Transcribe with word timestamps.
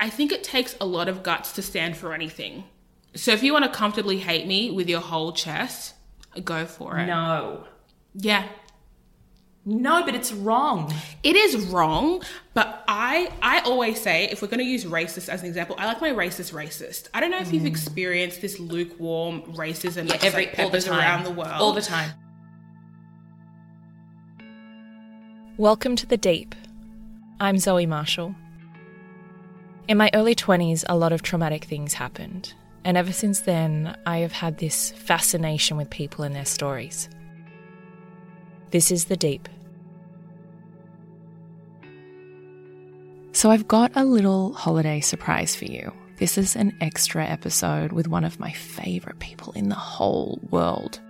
I 0.00 0.10
think 0.10 0.32
it 0.32 0.44
takes 0.44 0.76
a 0.80 0.86
lot 0.86 1.08
of 1.08 1.22
guts 1.22 1.52
to 1.52 1.62
stand 1.62 1.96
for 1.96 2.12
anything. 2.12 2.64
So 3.14 3.32
if 3.32 3.42
you 3.42 3.52
want 3.52 3.64
to 3.64 3.70
comfortably 3.70 4.18
hate 4.18 4.46
me 4.46 4.70
with 4.70 4.88
your 4.88 5.00
whole 5.00 5.32
chest, 5.32 5.94
go 6.44 6.66
for 6.66 6.98
it. 6.98 7.06
No. 7.06 7.64
Yeah. 8.14 8.46
No, 9.64 10.02
but 10.04 10.14
it's 10.14 10.32
wrong. 10.32 10.94
It 11.22 11.36
is 11.36 11.66
wrong, 11.66 12.22
but 12.54 12.84
I 12.88 13.30
I 13.42 13.60
always 13.60 14.00
say 14.00 14.24
if 14.30 14.40
we're 14.40 14.48
going 14.48 14.60
to 14.60 14.64
use 14.64 14.84
racist 14.86 15.28
as 15.28 15.42
an 15.42 15.46
example, 15.48 15.76
I 15.78 15.84
like 15.84 16.00
my 16.00 16.10
racist 16.10 16.54
racist. 16.54 17.08
I 17.12 17.20
don't 17.20 17.30
know 17.30 17.40
if 17.40 17.52
you've 17.52 17.64
mm. 17.64 17.66
experienced 17.66 18.40
this 18.40 18.58
lukewarm 18.58 19.42
racism 19.54 20.08
like 20.08 20.24
Every 20.24 20.46
fake 20.46 20.58
all 20.58 20.70
the 20.70 20.80
time. 20.80 20.98
around 20.98 21.24
the 21.24 21.32
world. 21.32 21.52
All 21.52 21.72
the 21.72 21.82
time. 21.82 22.12
Welcome 25.58 25.96
to 25.96 26.06
the 26.06 26.16
deep. 26.16 26.54
I'm 27.38 27.58
Zoe 27.58 27.84
Marshall. 27.84 28.34
In 29.88 29.96
my 29.96 30.10
early 30.12 30.34
20s, 30.34 30.84
a 30.86 30.98
lot 30.98 31.14
of 31.14 31.22
traumatic 31.22 31.64
things 31.64 31.94
happened, 31.94 32.52
and 32.84 32.98
ever 32.98 33.10
since 33.10 33.40
then, 33.40 33.96
I 34.04 34.18
have 34.18 34.32
had 34.32 34.58
this 34.58 34.92
fascination 34.92 35.78
with 35.78 35.88
people 35.88 36.26
and 36.26 36.36
their 36.36 36.44
stories. 36.44 37.08
This 38.70 38.90
is 38.90 39.06
the 39.06 39.16
deep. 39.16 39.48
So, 43.32 43.50
I've 43.50 43.66
got 43.66 43.90
a 43.94 44.04
little 44.04 44.52
holiday 44.52 45.00
surprise 45.00 45.56
for 45.56 45.64
you. 45.64 45.90
This 46.18 46.36
is 46.36 46.54
an 46.54 46.76
extra 46.82 47.24
episode 47.24 47.92
with 47.92 48.08
one 48.08 48.24
of 48.24 48.38
my 48.38 48.52
favourite 48.52 49.20
people 49.20 49.54
in 49.54 49.70
the 49.70 49.74
whole 49.74 50.38
world. 50.50 51.00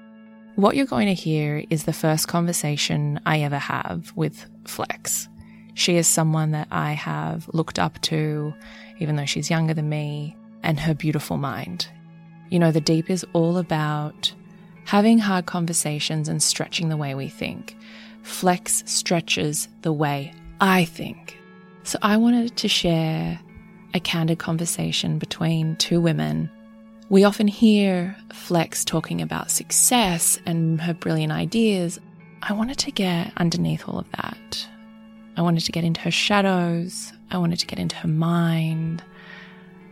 What 0.54 0.76
you're 0.76 0.86
going 0.86 1.08
to 1.08 1.14
hear 1.14 1.64
is 1.68 1.82
the 1.82 1.92
first 1.92 2.28
conversation 2.28 3.18
I 3.26 3.40
ever 3.40 3.58
have 3.58 4.12
with 4.14 4.46
Flex. 4.66 5.28
She 5.78 5.96
is 5.96 6.08
someone 6.08 6.50
that 6.50 6.66
I 6.72 6.94
have 6.94 7.48
looked 7.52 7.78
up 7.78 8.00
to, 8.00 8.52
even 8.98 9.14
though 9.14 9.26
she's 9.26 9.48
younger 9.48 9.74
than 9.74 9.88
me, 9.88 10.36
and 10.64 10.80
her 10.80 10.92
beautiful 10.92 11.36
mind. 11.36 11.86
You 12.50 12.58
know, 12.58 12.72
the 12.72 12.80
deep 12.80 13.08
is 13.08 13.24
all 13.32 13.58
about 13.58 14.32
having 14.86 15.20
hard 15.20 15.46
conversations 15.46 16.28
and 16.28 16.42
stretching 16.42 16.88
the 16.88 16.96
way 16.96 17.14
we 17.14 17.28
think. 17.28 17.76
Flex 18.24 18.82
stretches 18.86 19.68
the 19.82 19.92
way 19.92 20.34
I 20.60 20.84
think. 20.84 21.38
So 21.84 21.96
I 22.02 22.16
wanted 22.16 22.56
to 22.56 22.66
share 22.66 23.38
a 23.94 24.00
candid 24.00 24.40
conversation 24.40 25.20
between 25.20 25.76
two 25.76 26.00
women. 26.00 26.50
We 27.08 27.22
often 27.22 27.46
hear 27.46 28.16
Flex 28.32 28.84
talking 28.84 29.22
about 29.22 29.52
success 29.52 30.40
and 30.44 30.80
her 30.80 30.92
brilliant 30.92 31.32
ideas. 31.32 32.00
I 32.42 32.52
wanted 32.52 32.78
to 32.78 32.90
get 32.90 33.32
underneath 33.36 33.88
all 33.88 34.00
of 34.00 34.10
that. 34.16 34.68
I 35.38 35.40
wanted 35.40 35.64
to 35.66 35.72
get 35.72 35.84
into 35.84 36.00
her 36.00 36.10
shadows. 36.10 37.12
I 37.30 37.38
wanted 37.38 37.60
to 37.60 37.66
get 37.66 37.78
into 37.78 37.94
her 37.94 38.08
mind. 38.08 39.04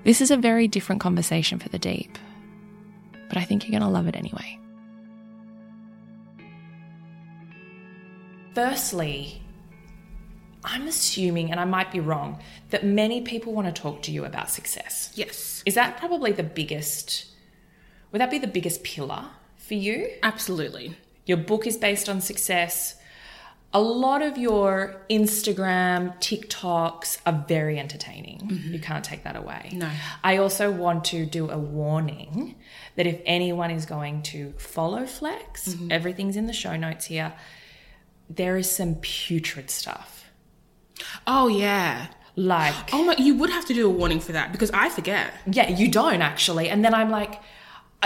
This 0.03 0.21
is 0.21 0.33
a 0.33 0.37
very 0.37 0.67
different 0.67 1.01
conversation 1.01 1.61
for 1.61 1.69
the 1.69 1.79
deep, 1.79 2.19
but 3.29 3.39
I 3.39 3.45
think 3.45 3.63
you're 3.63 3.79
going 3.79 3.89
to 3.89 3.89
love 3.89 4.09
it 4.09 4.17
anyway. 4.17 4.59
Firstly, 8.57 9.41
I'm 10.65 10.89
assuming, 10.89 11.53
and 11.53 11.61
I 11.61 11.65
might 11.65 11.93
be 11.93 12.01
wrong, 12.01 12.41
that 12.71 12.85
many 12.85 13.21
people 13.21 13.53
want 13.53 13.73
to 13.73 13.83
talk 13.83 14.03
to 14.03 14.11
you 14.11 14.25
about 14.25 14.51
success. 14.51 15.13
Yes. 15.15 15.63
Is 15.65 15.75
that 15.75 15.97
probably 15.97 16.33
the 16.33 16.43
biggest? 16.43 17.27
Would 18.11 18.21
that 18.21 18.33
be 18.33 18.39
the 18.39 18.49
biggest 18.49 18.83
pillar 18.83 19.27
for 19.59 19.75
you? 19.75 20.11
Absolutely. 20.25 20.97
Your 21.25 21.39
book 21.39 21.69
is 21.69 21.77
based 21.77 22.09
on 22.09 22.21
success. 22.21 22.97
A 23.77 23.81
lot 23.81 24.23
of 24.23 24.39
your 24.39 24.97
Instagram, 25.11 26.17
TikToks 26.19 27.19
are 27.27 27.45
very 27.47 27.79
entertaining. 27.79 28.39
Mm-hmm. 28.39 28.73
You 28.73 28.81
can't 28.81 29.05
take 29.05 29.23
that 29.25 29.37
away. 29.37 29.69
No. 29.75 29.91
I 30.25 30.39
also 30.39 30.71
want 30.73 31.05
to 31.07 31.27
do 31.27 31.51
a 31.51 31.59
warning 31.59 32.55
that 32.95 33.07
if 33.07 33.21
anyone 33.27 33.71
is 33.71 33.85
going 33.85 34.23
to 34.33 34.55
follow 34.57 35.05
Flex, 35.05 35.69
mm-hmm. 35.69 35.93
everything's 35.93 36.37
in 36.37 36.47
the 36.47 36.55
show 36.55 36.75
notes 36.75 37.05
here. 37.05 37.35
There 38.31 38.57
is 38.57 38.71
some 38.71 38.95
putrid 38.95 39.71
stuff. 39.71 40.31
Oh 41.27 41.49
yeah. 41.49 42.07
Like, 42.35 42.95
Oh 42.95 43.05
my, 43.05 43.17
you 43.19 43.35
would 43.37 43.51
have 43.51 43.67
to 43.67 43.75
do 43.75 43.87
a 43.87 43.91
warning 43.91 44.21
for 44.21 44.33
that 44.33 44.53
because 44.53 44.71
I 44.71 44.89
forget. 44.89 45.35
yeah, 45.45 45.69
you 45.69 45.91
don't 45.91 46.23
actually. 46.23 46.71
And 46.71 46.83
then 46.83 46.95
I'm 46.95 47.11
like, 47.11 47.43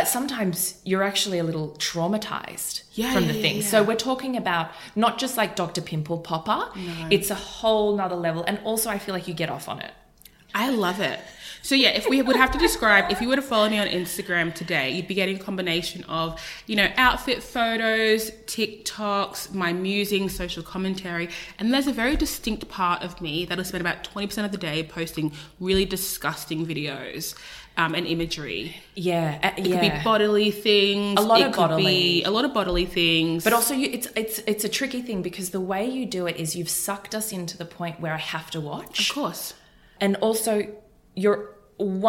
Uh, 0.00 0.04
sometimes 0.04 0.80
you're 0.84 1.02
actually 1.02 1.38
a 1.38 1.44
little 1.44 1.70
traumatized 1.78 2.82
Yeah, 2.94 3.12
from 3.12 3.26
the 3.26 3.34
yeah, 3.34 3.42
things. 3.42 3.64
yeah, 3.64 3.70
So 3.70 3.82
we're 3.82 3.96
talking 3.96 4.36
about 4.36 4.70
not 4.96 5.18
just 5.18 5.36
like 5.36 5.56
Dr. 5.56 5.80
Pimple 5.82 6.18
Popper, 6.18 6.70
it's 7.10 7.30
a 7.30 7.34
whole 7.34 7.96
nother 7.96 8.16
level. 8.16 8.42
And 8.46 8.58
also, 8.64 8.88
I 8.90 8.98
feel 8.98 9.14
like 9.14 9.28
you 9.28 9.34
get 9.34 9.50
off 9.50 9.68
on 9.68 9.80
it. 9.80 9.92
I 10.54 10.70
love 10.70 11.00
it. 11.00 11.20
So 11.62 11.74
yeah, 11.74 11.90
if 11.90 12.08
we 12.08 12.22
would 12.22 12.36
have 12.36 12.50
to 12.52 12.58
describe, 12.58 13.12
if 13.12 13.20
you 13.20 13.28
were 13.28 13.36
to 13.36 13.42
follow 13.42 13.68
me 13.68 13.78
on 13.78 13.86
Instagram 13.86 14.54
today, 14.54 14.90
you'd 14.90 15.06
be 15.06 15.14
getting 15.14 15.36
a 15.36 15.38
combination 15.38 16.02
of, 16.04 16.40
you 16.66 16.74
know, 16.74 16.88
outfit 16.96 17.42
photos, 17.42 18.30
TikToks, 18.46 19.52
my 19.52 19.72
musings, 19.72 20.34
social 20.34 20.62
commentary, 20.62 21.28
and 21.58 21.72
there's 21.72 21.86
a 21.86 21.92
very 21.92 22.16
distinct 22.16 22.68
part 22.68 23.02
of 23.02 23.20
me 23.20 23.44
that'll 23.44 23.64
spend 23.64 23.82
about 23.82 24.02
20% 24.04 24.44
of 24.44 24.52
the 24.52 24.58
day 24.58 24.82
posting 24.82 25.32
really 25.60 25.84
disgusting 25.84 26.66
videos 26.66 27.34
um, 27.80 27.94
and 27.94 28.04
imagery. 28.06 28.76
Yeah, 28.94 29.38
uh, 29.42 29.50
It 29.56 29.66
yeah. 29.66 29.80
could 29.80 29.84
be 29.98 30.04
bodily 30.04 30.50
things. 30.50 31.18
A 31.18 31.22
lot 31.22 31.41
it 31.41 31.46
of 31.48 31.52
could 31.52 31.60
bodily. 31.68 31.84
be 31.84 32.24
a 32.24 32.30
lot 32.36 32.44
of 32.44 32.52
bodily 32.58 32.86
things. 32.86 33.44
but 33.44 33.52
also, 33.58 33.74
you, 33.74 33.88
it's 33.96 34.08
it's 34.22 34.36
it's 34.52 34.64
a 34.64 34.68
tricky 34.78 35.00
thing 35.08 35.22
because 35.22 35.50
the 35.58 35.64
way 35.72 35.82
you 35.96 36.04
do 36.18 36.22
it 36.30 36.36
is 36.36 36.54
you've 36.56 36.68
sucked 36.88 37.14
us 37.20 37.26
into 37.38 37.54
the 37.62 37.68
point 37.78 37.94
where 38.02 38.14
I 38.20 38.22
have 38.34 38.48
to 38.54 38.60
watch. 38.60 38.96
of 39.10 39.14
course. 39.14 39.54
and 40.04 40.16
also 40.26 40.52
you're 41.22 41.41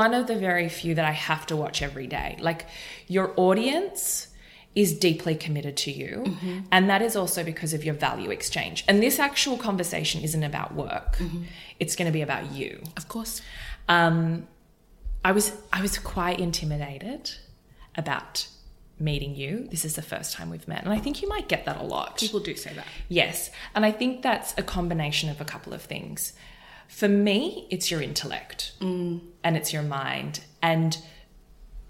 one 0.02 0.14
of 0.20 0.24
the 0.28 0.36
very 0.50 0.68
few 0.80 0.94
that 0.96 1.06
I 1.14 1.16
have 1.30 1.44
to 1.48 1.56
watch 1.64 1.82
every 1.82 2.08
day. 2.08 2.30
Like 2.40 2.62
your 3.08 3.28
audience 3.38 4.28
is 4.74 4.90
deeply 5.08 5.36
committed 5.46 5.76
to 5.86 5.92
you, 5.92 6.14
and 6.72 6.90
that 6.90 7.02
is 7.02 7.14
also 7.22 7.44
because 7.44 7.72
of 7.78 7.82
your 7.88 7.94
value 8.08 8.30
exchange. 8.38 8.78
And 8.88 8.96
this 9.08 9.18
actual 9.20 9.58
conversation 9.58 10.22
isn't 10.28 10.44
about 10.52 10.70
work; 10.76 11.12
it's 11.79 11.96
going 11.97 12.06
to 12.12 12.18
be 12.20 12.23
about 12.29 12.46
you. 12.59 12.72
Of 12.97 13.06
course. 13.08 13.41
Um, 13.90 14.47
I 15.23 15.32
was 15.32 15.53
I 15.72 15.82
was 15.82 15.97
quite 16.00 16.40
intimidated 16.40 17.32
about 17.96 18.47
meeting 19.00 19.35
you. 19.35 19.68
This 19.70 19.84
is 19.84 19.96
the 19.96 20.02
first 20.02 20.34
time 20.34 20.50
we've 20.50 20.68
met, 20.68 20.84
and 20.84 20.94
I 20.94 21.00
think 21.00 21.22
you 21.22 21.29
might 21.29 21.47
get 21.47 21.66
that 21.66 21.78
a 21.78 21.84
lot. 21.84 22.18
People 22.18 22.40
do 22.40 22.56
say 22.56 22.73
that. 22.73 22.85
Yes. 23.09 23.50
And 23.76 23.85
I 23.85 23.91
think 23.91 24.22
that's 24.22 24.53
a 24.58 24.64
combination 24.64 25.29
of 25.29 25.41
a 25.41 25.46
couple 25.46 25.73
of 25.73 25.82
things. 25.82 26.34
For 26.88 27.08
me, 27.08 27.68
it's 27.70 27.90
your 27.90 28.02
intellect 28.02 28.73
mm. 28.82 29.22
and 29.44 29.58
it's 29.58 29.72
your 29.72 29.82
mind. 29.82 30.41
And 30.62 30.97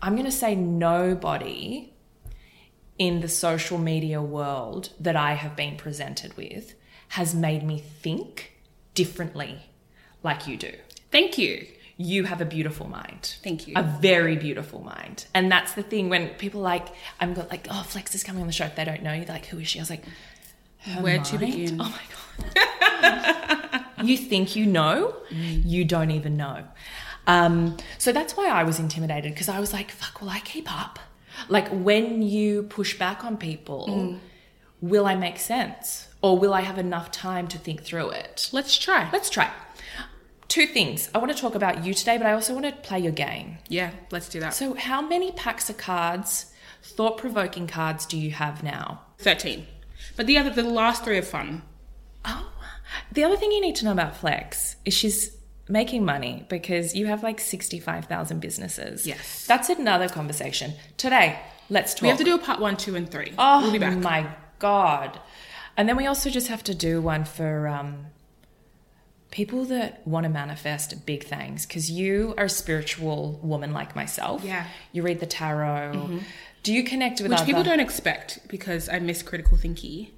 I'm 0.02 0.14
going 0.14 0.26
to 0.26 0.32
say 0.32 0.54
nobody 0.54 1.92
in 3.00 3.22
the 3.22 3.28
social 3.28 3.80
media 3.80 4.22
world 4.22 4.90
that 5.00 5.16
I 5.16 5.34
have 5.34 5.56
been 5.56 5.76
presented 5.76 6.38
with 6.38 6.76
has 7.10 7.34
made 7.34 7.64
me 7.64 7.80
think 7.80 8.54
differently 8.94 9.72
like 10.22 10.48
you 10.48 10.56
do. 10.56 10.72
Thank 11.12 11.38
you. 11.38 11.66
You 12.02 12.24
have 12.24 12.42
a 12.42 12.46
beautiful 12.46 12.88
mind. 12.88 13.36
Thank 13.44 13.68
you. 13.68 13.74
A 13.76 13.84
very 13.84 14.36
beautiful 14.36 14.82
mind. 14.82 15.26
And 15.36 15.52
that's 15.52 15.74
the 15.74 15.84
thing 15.84 16.10
when 16.10 16.30
people 16.30 16.62
like, 16.62 16.88
I'm 17.20 17.34
got 17.34 17.50
like, 17.50 17.68
oh, 17.70 17.84
Flex 17.84 18.16
is 18.16 18.24
coming 18.24 18.42
on 18.42 18.48
the 18.48 18.54
show. 18.54 18.66
If 18.66 18.76
they 18.76 18.86
don't 18.86 19.04
know 19.04 19.14
you, 19.14 19.24
they're 19.24 19.36
like, 19.36 19.46
who 19.46 19.60
is 19.60 19.68
she? 19.68 19.80
I 19.80 19.84
was 19.84 19.90
like, 19.92 20.04
her 20.80 21.02
Where 21.02 21.20
to 21.20 21.38
begin? 21.38 21.80
Oh 21.82 21.96
my 22.56 22.56
god. 22.56 23.86
you 24.04 24.18
think 24.18 24.56
you 24.56 24.66
know, 24.66 25.16
you 25.30 25.86
don't 25.86 26.10
even 26.12 26.38
know. 26.38 26.64
Um, 27.28 27.78
so 28.00 28.12
that's 28.12 28.36
why 28.36 28.48
I 28.50 28.64
was 28.64 28.80
intimidated 28.80 29.34
because 29.34 29.48
I 29.48 29.60
was 29.60 29.74
like, 29.74 29.92
fuck, 29.92 30.22
will 30.22 30.30
I 30.30 30.40
keep 30.40 30.72
up? 30.74 30.98
Like 31.50 31.70
when 31.70 32.24
you 32.24 32.64
push 32.64 32.98
back 32.98 33.24
on 33.24 33.38
people, 33.38 34.18
will 34.82 35.06
I 35.06 35.16
make 35.16 35.38
sense? 35.38 36.08
Or 36.24 36.38
will 36.38 36.54
I 36.54 36.62
have 36.62 36.78
enough 36.78 37.12
time 37.12 37.48
to 37.50 37.58
think 37.58 37.84
through 37.84 38.10
it? 38.12 38.50
Let's 38.52 38.78
try. 38.78 39.10
Let's 39.12 39.30
try. 39.30 39.52
Two 40.52 40.68
things. 40.68 41.10
I 41.16 41.18
want 41.18 41.32
to 41.32 41.38
talk 41.38 41.56
about 41.56 41.86
you 41.86 41.94
today, 41.94 42.18
but 42.18 42.28
I 42.28 42.34
also 42.34 42.54
want 42.54 42.66
to 42.66 42.74
play 42.74 43.00
your 43.00 43.14
game. 43.14 43.60
yeah, 43.70 43.92
let's 44.12 44.28
do 44.28 44.42
that. 44.42 44.54
So, 44.54 44.74
how 44.74 45.02
many 45.02 45.32
packs 45.32 45.70
of 45.70 45.78
cards, 45.78 46.52
thought 46.84 47.18
provoking 47.18 47.68
cards, 47.68 48.06
do 48.06 48.18
you 48.18 48.32
have 48.32 48.62
now? 48.62 49.00
13. 49.20 49.66
But 50.18 50.28
the 50.28 50.38
other, 50.38 50.50
the 50.50 50.64
last 50.64 51.06
three 51.06 51.18
are 51.18 51.22
fun. 51.22 51.62
Oh, 52.26 52.52
the 53.14 53.24
other 53.24 53.38
thing 53.38 53.54
you 53.54 53.62
need 53.62 53.78
to 53.78 53.86
know 53.86 53.94
about 53.94 54.18
Flex 54.18 54.76
is 54.84 54.94
she's 54.94 55.38
making 55.70 56.04
money 56.04 56.46
because 56.50 56.96
you 56.96 57.06
have 57.06 57.24
like 57.24 57.40
65,000 57.40 58.42
businesses. 58.42 59.08
Yes. 59.08 59.46
That's 59.48 59.70
another 59.70 60.10
conversation. 60.10 60.74
Today, 60.98 61.40
let's 61.70 61.94
talk. 61.94 62.02
We 62.02 62.10
have 62.10 62.18
to 62.18 62.26
do 62.26 62.36
a 62.36 62.40
part 62.40 62.60
one, 62.60 62.76
two, 62.76 62.98
and 62.98 63.10
three. 63.10 63.32
Oh 63.38 63.62
we'll 63.62 63.72
be 63.72 63.78
back. 63.78 63.98
my 64.00 64.28
God. 64.60 65.18
And 65.78 65.88
then 65.88 65.96
we 65.96 66.08
also 66.08 66.30
just 66.30 66.50
have 66.50 66.62
to 66.66 66.76
do 66.76 67.02
one 67.02 67.24
for 67.24 67.70
um, 67.70 68.08
people 69.32 69.64
that 69.66 70.06
want 70.06 70.26
to 70.26 70.30
manifest 70.30 71.06
big 71.06 71.24
things 71.24 71.66
because 71.66 71.90
you 71.90 72.34
are 72.38 72.46
a 72.46 72.50
spiritual 72.50 73.40
woman 73.42 73.74
like 73.74 73.96
myself. 73.96 74.44
Yeah. 74.44 74.68
You 74.92 75.02
read 75.04 75.20
the 75.20 75.26
tarot. 75.26 75.94
Mm-hmm. 75.96 76.18
Do 76.64 76.74
you 76.74 76.84
connect 76.84 77.22
with 77.22 77.32
Which 77.32 77.40
other... 77.40 77.46
people 77.46 77.64
don't 77.64 77.80
expect 77.80 78.48
because 78.50 78.88
I 78.90 79.00
miss 79.00 79.24
critical 79.24 79.58
thinking. 79.58 80.10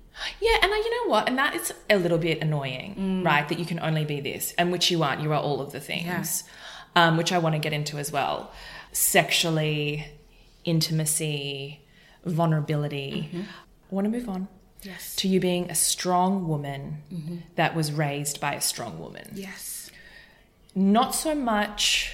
Yeah, 0.42 0.57
and 0.62 0.71
I, 0.71 0.77
you 0.77 0.92
know 0.92 1.12
what? 1.12 1.27
And 1.27 1.38
that 1.38 1.56
is 1.56 1.74
a 1.89 1.98
little 1.98 2.18
bit 2.18 2.42
annoying, 2.42 2.95
mm. 2.95 3.25
right? 3.25 3.48
That 3.48 3.57
you 3.57 3.65
can 3.65 3.80
only 3.80 4.06
be 4.06 4.21
this, 4.21 4.54
and 4.60 4.71
which 4.71 4.92
you 4.92 5.01
aren't. 5.01 5.21
You 5.21 5.31
are 5.31 5.39
all 5.39 5.60
of 5.60 5.71
the 5.71 5.80
things, 5.80 6.44
um, 6.95 7.18
which 7.18 7.31
I 7.31 7.39
want 7.39 7.56
to 7.56 7.60
get 7.60 7.74
into 7.74 7.98
as 7.98 8.12
well. 8.12 8.51
Sexually, 8.92 10.06
intimacy, 10.65 11.81
vulnerability. 12.25 13.31
I 13.33 13.95
want 13.95 14.06
to 14.06 14.12
move 14.12 14.30
on 14.30 14.48
Yes. 14.83 15.15
to 15.18 15.27
you 15.27 15.39
being 15.39 15.69
a 15.69 15.75
strong 15.75 16.47
woman 16.47 17.03
mm-hmm. 17.12 17.38
that 17.56 17.75
was 17.75 17.91
raised 17.91 18.39
by 18.39 18.53
a 18.53 18.62
strong 18.62 19.00
woman. 19.00 19.31
Yes. 19.33 19.91
Not 20.75 21.13
so 21.15 21.35
much 21.35 22.13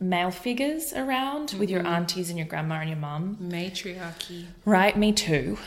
male 0.00 0.30
figures 0.30 0.92
around 0.92 1.54
with 1.58 1.70
your 1.70 1.80
mm-hmm. 1.80 1.92
aunties 1.92 2.30
and 2.30 2.38
your 2.38 2.46
grandma 2.46 2.76
and 2.80 2.88
your 2.88 2.98
mum. 2.98 3.36
Matriarchy. 3.40 4.46
Right, 4.64 4.96
me 4.96 5.12
too. 5.12 5.58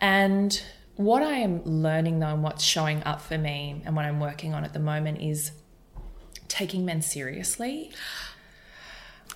And 0.00 0.60
what 0.96 1.22
I 1.22 1.34
am 1.34 1.62
learning 1.64 2.18
though, 2.18 2.28
and 2.28 2.42
what's 2.42 2.64
showing 2.64 3.02
up 3.04 3.20
for 3.20 3.38
me, 3.38 3.82
and 3.84 3.94
what 3.94 4.04
I'm 4.04 4.20
working 4.20 4.54
on 4.54 4.64
at 4.64 4.72
the 4.72 4.80
moment 4.80 5.20
is 5.20 5.52
taking 6.48 6.84
men 6.84 7.02
seriously. 7.02 7.92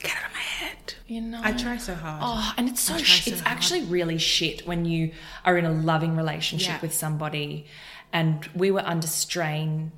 Get 0.00 0.17
out 0.17 0.26
of 0.29 0.32
my 0.32 0.41
head. 0.41 0.94
You 1.06 1.20
know, 1.20 1.41
I 1.43 1.52
try 1.52 1.76
so 1.76 1.94
hard. 1.94 2.20
Oh, 2.25 2.52
and 2.56 2.69
it's 2.69 2.81
so, 2.81 2.97
sh- 2.99 3.25
so 3.25 3.31
it's 3.32 3.41
hard. 3.41 3.56
actually 3.56 3.82
really 3.82 4.19
shit 4.19 4.67
when 4.67 4.85
you 4.85 5.12
are 5.44 5.56
in 5.58 5.64
a 5.64 5.70
loving 5.73 6.17
relationship 6.17 6.69
Yeah. 6.76 6.81
with 6.81 6.93
somebody. 6.94 7.67
And 8.12 8.49
we 8.55 8.70
were 8.70 8.82
under 8.85 9.06
strain 9.06 9.93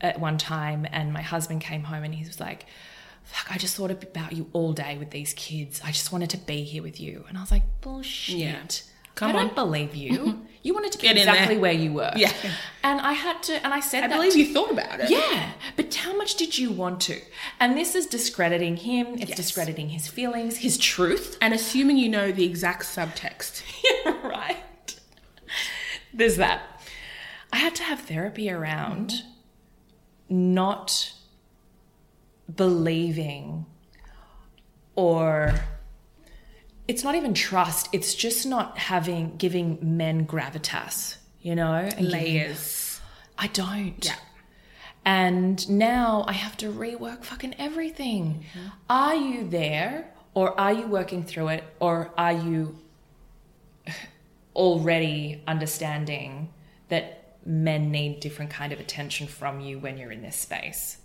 at 0.00 0.20
one 0.20 0.38
time, 0.38 0.86
and 0.92 1.12
my 1.12 1.22
husband 1.22 1.60
came 1.60 1.84
home 1.84 2.04
and 2.04 2.14
he 2.14 2.24
was 2.24 2.38
like, 2.40 2.66
Fuck, 3.24 3.52
I 3.54 3.58
just 3.58 3.76
thought 3.76 3.90
about 3.90 4.32
you 4.32 4.48
all 4.54 4.72
day 4.72 4.96
with 4.96 5.10
these 5.10 5.34
kids. 5.34 5.82
I 5.84 5.88
just 5.92 6.12
wanted 6.12 6.30
to 6.30 6.38
be 6.38 6.62
here 6.62 6.82
with 6.82 6.98
you. 6.98 7.24
And 7.28 7.36
I 7.36 7.40
was 7.42 7.50
like, 7.50 7.64
Bullshit. 7.82 8.36
Yeah. 8.36 8.56
Come 9.16 9.30
I 9.30 9.32
don't 9.32 9.48
on. 9.50 9.54
believe 9.54 9.94
you. 9.94 10.46
you 10.62 10.74
wanted 10.74 10.92
to 10.92 10.98
be 10.98 11.02
Get 11.08 11.16
exactly 11.16 11.56
where 11.58 11.72
you 11.72 11.92
were. 11.92 12.12
Yeah. 12.16 12.32
And 12.82 13.00
I 13.00 13.12
had 13.12 13.42
to, 13.44 13.64
and 13.64 13.72
I 13.72 13.80
said 13.80 14.04
I 14.04 14.08
that 14.08 14.14
believe 14.16 14.32
to- 14.32 14.38
you 14.42 14.52
thought 14.52 14.70
about 14.72 15.00
it. 15.00 15.10
yeah, 15.10 15.52
but 15.76 15.94
how 15.94 16.16
much 16.16 16.34
did 16.36 16.58
you 16.58 16.70
want 16.72 17.00
to? 17.02 17.20
And 17.60 17.76
this 17.76 17.94
is 17.94 18.06
discrediting 18.06 18.76
him, 18.78 19.14
it's 19.14 19.28
Yes. 19.30 19.36
discrediting 19.36 19.90
his 19.90 20.08
feelings, 20.08 20.58
his 20.58 20.76
truth. 20.78 21.36
And 21.40 21.54
assuming 21.54 21.96
you 21.96 22.08
know 22.08 22.32
the 22.32 22.44
exact 22.44 22.84
subtext. 22.84 23.62
right. 24.24 24.98
There's 26.12 26.36
that. 26.36 26.62
I 27.52 27.56
had 27.58 27.74
to 27.76 27.82
have 27.84 28.00
therapy 28.00 28.50
around 28.50 29.22
not 30.28 31.12
believing 32.54 33.66
or 34.94 35.54
it's 36.88 37.04
not 37.04 37.14
even 37.14 37.34
trust, 37.34 37.88
it's 37.92 38.14
just 38.14 38.46
not 38.46 38.78
having 38.78 39.36
giving 39.36 39.78
men 39.80 40.26
gravitas, 40.26 41.16
you 41.42 41.54
know? 41.54 41.74
and 41.74 41.90
giving- 41.96 42.10
Layers. 42.10 43.00
I 43.38 43.46
don't. 43.48 44.04
Yeah. 44.04 44.16
And 45.04 45.68
now 45.70 46.24
I 46.26 46.32
have 46.32 46.56
to 46.58 46.72
rework 46.72 47.24
fucking 47.24 47.54
everything. 47.58 48.44
Mm-hmm. 48.52 48.66
Are 48.90 49.14
you 49.14 49.48
there 49.48 50.10
or 50.34 50.58
are 50.58 50.72
you 50.72 50.86
working 50.86 51.22
through 51.22 51.48
it 51.48 51.64
or 51.78 52.10
are 52.18 52.32
you 52.32 52.78
already 54.56 55.42
understanding 55.46 56.48
that 56.88 57.36
men 57.46 57.90
need 57.90 58.20
different 58.20 58.50
kind 58.50 58.72
of 58.72 58.80
attention 58.80 59.26
from 59.28 59.60
you 59.60 59.78
when 59.78 59.96
you're 59.98 60.12
in 60.12 60.22
this 60.22 60.36
space? 60.36 60.98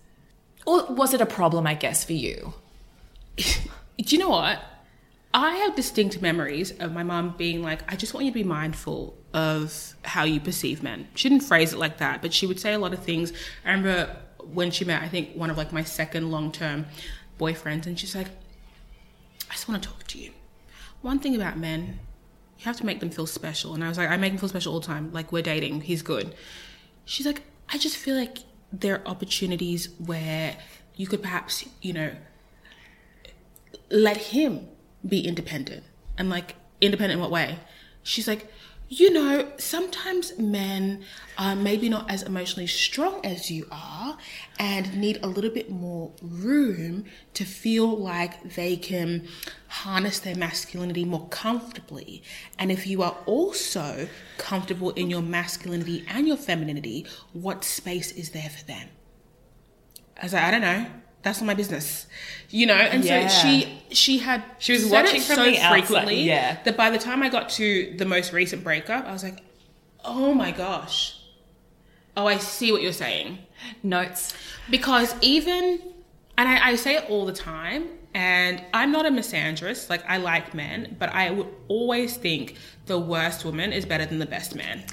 Or 0.66 0.86
was 0.88 1.14
it 1.14 1.22
a 1.22 1.26
problem, 1.26 1.68
I 1.68 1.76
guess, 1.76 2.04
for 2.04 2.14
you? 2.14 2.54
Do 3.38 3.44
you 3.98 4.18
know 4.18 4.30
what? 4.30 4.60
I 5.34 5.56
have 5.56 5.76
distinct 5.76 6.22
memories 6.22 6.72
of 6.80 6.94
my 6.94 7.02
mom 7.02 7.36
being 7.38 7.64
like, 7.64 7.92
I 7.92 7.96
just 7.96 8.14
want 8.14 8.26
you 8.26 8.32
to 8.32 8.36
be 8.36 8.44
mindful 8.44 9.18
of 9.34 9.96
how 10.04 10.24
you 10.26 10.40
perceive 10.40 10.84
men. 10.84 11.08
She 11.16 11.28
didn't 11.28 11.44
phrase 11.44 11.74
it 11.74 11.80
like 11.80 11.98
that, 11.98 12.22
but 12.22 12.34
she 12.34 12.46
would 12.46 12.60
say 12.60 12.74
a 12.74 12.80
lot 12.80 12.94
of 12.94 13.00
things. 13.00 13.34
I 13.66 13.72
remember 13.72 14.16
when 14.44 14.70
she 14.70 14.86
met, 14.86 15.02
I 15.02 15.08
think, 15.08 15.34
one 15.34 15.50
of 15.50 15.58
like 15.58 15.74
my 15.74 15.84
second 15.84 16.30
long 16.30 16.52
term 16.52 16.86
boyfriends, 17.40 17.88
and 17.88 17.98
she's 18.00 18.16
like, 18.16 18.28
I 19.50 19.54
just 19.54 19.68
want 19.68 19.82
to 19.82 19.90
talk 19.90 20.06
to 20.08 20.20
you. 20.20 20.32
One 21.02 21.20
thing 21.20 21.36
about 21.36 21.58
men, 21.58 22.00
you 22.60 22.66
have 22.66 22.78
to 22.78 22.86
make 22.86 23.00
them 23.00 23.10
feel 23.10 23.26
special. 23.26 23.74
And 23.74 23.84
I 23.84 23.90
was 23.90 23.98
like, 23.98 24.10
I 24.10 24.18
make 24.18 24.34
them 24.34 24.40
feel 24.40 24.50
special 24.50 24.74
all 24.74 24.80
the 24.80 24.88
time. 24.88 25.12
Like, 25.12 25.32
we're 25.32 25.42
dating, 25.42 25.82
he's 25.82 26.04
good. 26.04 26.36
She's 27.06 27.26
like, 27.26 27.42
I 27.70 27.80
just 27.80 27.98
feel 27.98 28.16
like 28.16 28.38
there 28.72 28.96
are 28.96 29.08
opportunities 29.08 29.90
where 29.98 30.58
you 30.96 31.08
could 31.08 31.24
perhaps, 31.24 31.66
you 31.82 31.94
know, 31.94 32.16
let 33.90 34.18
him 34.18 34.68
be 35.08 35.26
independent. 35.26 35.84
And 36.18 36.30
like, 36.30 36.56
independent 36.82 37.18
in 37.18 37.22
what 37.22 37.32
way? 37.32 37.60
She's 38.04 38.28
like, 38.28 38.52
you 38.90 39.12
know, 39.12 39.52
sometimes 39.58 40.38
men 40.38 41.04
are 41.38 41.56
maybe 41.56 41.90
not 41.90 42.12
as 42.12 42.22
emotionally 42.22 42.68
strong 42.68 43.26
as 43.26 43.50
you 43.50 43.66
are 43.72 44.18
and 44.60 44.96
need 44.96 45.18
a 45.24 45.28
little 45.28 45.50
bit 45.50 45.72
more 45.72 46.12
room 46.22 47.06
to 47.34 47.44
feel 47.44 47.88
like 47.88 48.54
they 48.54 48.76
can 48.76 49.28
harness 49.68 50.20
their 50.20 50.36
masculinity 50.36 51.06
more 51.06 51.28
comfortably. 51.30 52.22
And 52.60 52.72
if 52.72 52.86
you 52.86 53.02
are 53.02 53.18
also 53.26 54.08
comfortable 54.38 54.92
in 54.92 55.10
your 55.10 55.24
masculinity 55.24 56.06
and 56.08 56.28
your 56.28 56.38
femininity, 56.38 57.08
what 57.32 57.64
space 57.64 58.12
is 58.12 58.30
there 58.30 58.50
for 58.50 58.64
them? 58.66 58.90
I 60.22 60.26
was 60.26 60.34
like, 60.34 60.44
I 60.44 60.52
don't 60.52 60.62
know. 60.62 60.86
That's 61.24 61.40
not 61.42 61.48
my 61.48 61.54
business, 61.54 62.06
you 62.50 62.66
know. 62.66 62.76
And 62.76 63.04
Yeah. 63.04 63.28
so 63.28 63.48
she 63.48 63.82
she 63.92 64.18
had 64.20 64.44
She 64.60 64.74
was 64.74 64.86
watching 64.86 65.22
from 65.22 65.36
so 65.38 65.44
the 65.46 65.58
outside, 65.58 65.72
frequently 65.72 66.22
yeah. 66.22 66.58
that 66.64 66.78
by 66.78 66.90
the 66.90 67.00
time 67.00 67.24
I 67.24 67.30
got 67.30 67.50
to 67.52 67.94
the 67.98 68.06
most 68.06 68.34
recent 68.34 68.64
breakup, 68.64 69.06
I 69.06 69.12
was 69.14 69.24
like, 69.24 69.40
oh 70.06 70.34
my 70.34 70.52
gosh, 70.52 71.18
oh 72.18 72.28
I 72.28 72.38
see 72.38 72.72
what 72.72 72.82
you're 72.82 72.92
saying 72.94 73.40
Notes. 73.82 74.34
because 74.70 75.16
even 75.22 75.80
and 76.38 76.50
I, 76.50 76.70
I 76.72 76.76
say 76.76 76.96
it 76.96 77.10
all 77.10 77.26
the 77.26 77.32
time 77.34 77.88
and 78.16 78.62
i'm 78.74 78.92
not 78.92 79.06
a 79.06 79.10
misandrist 79.10 79.90
like 79.90 80.04
i 80.08 80.18
like 80.18 80.54
men 80.54 80.96
but 81.00 81.10
i 81.14 81.32
would 81.32 81.48
always 81.68 82.16
think 82.18 82.58
the 82.86 83.00
worst 83.00 83.46
woman 83.46 83.72
is 83.74 83.86
better 83.86 84.06
than 84.06 84.20
the 84.20 84.26
best 84.26 84.54
man 84.56 84.84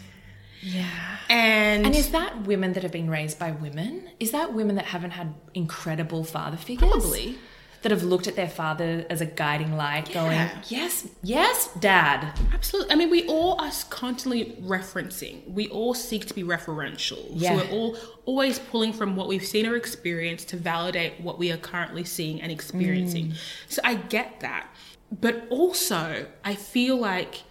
Yeah. 0.62 1.16
and, 1.28 1.86
And 1.86 1.94
is 1.94 2.10
that 2.10 2.42
women 2.42 2.72
that 2.74 2.82
have 2.82 2.92
been 2.92 3.10
raised 3.10 3.38
by 3.38 3.50
women? 3.52 4.10
Is 4.18 4.30
that 4.32 4.52
women 4.52 4.76
that 4.76 4.86
haven't 4.86 5.12
had 5.12 5.34
incredible 5.54 6.24
father 6.24 6.56
figures? 6.56 6.90
Probably. 6.90 7.38
That 7.82 7.92
have 7.92 8.02
looked 8.02 8.26
at 8.26 8.36
their 8.36 8.48
father 8.48 9.06
as 9.08 9.22
a 9.22 9.26
guiding 9.26 9.74
light, 9.74 10.12
going, 10.12 10.38
yes, 10.68 11.08
yes, 11.22 11.70
dad. 11.78 12.38
absolutely 12.52 12.92
i 12.92 12.94
mean 12.94 13.08
we 13.08 13.26
all 13.26 13.58
are 13.58 13.70
constantly 13.88 14.58
referencing 14.60 15.50
we 15.50 15.66
all 15.68 15.94
seek 15.94 16.26
to 16.26 16.34
be 16.34 16.42
referential 16.42 17.24
Yeah. 17.30 17.48
so 17.48 17.56
we're 17.56 17.70
all 17.70 17.96
always 18.26 18.58
pulling 18.58 18.92
from 18.92 19.16
what 19.16 19.28
we've 19.28 19.46
seen 19.46 19.64
or 19.64 19.76
experienced 19.76 20.50
to 20.50 20.58
validate 20.58 21.20
what 21.22 21.38
we 21.38 21.50
are 21.52 21.56
currently 21.56 22.04
seeing 22.04 22.42
and 22.42 22.52
experiencing 22.52 23.28
mm. 23.28 23.36
so 23.68 23.80
i 23.82 23.94
get 23.94 24.40
that 24.40 24.66
but 25.10 25.46
also 25.48 26.26
i 26.44 26.54
feel 26.54 26.98
like 26.98 27.44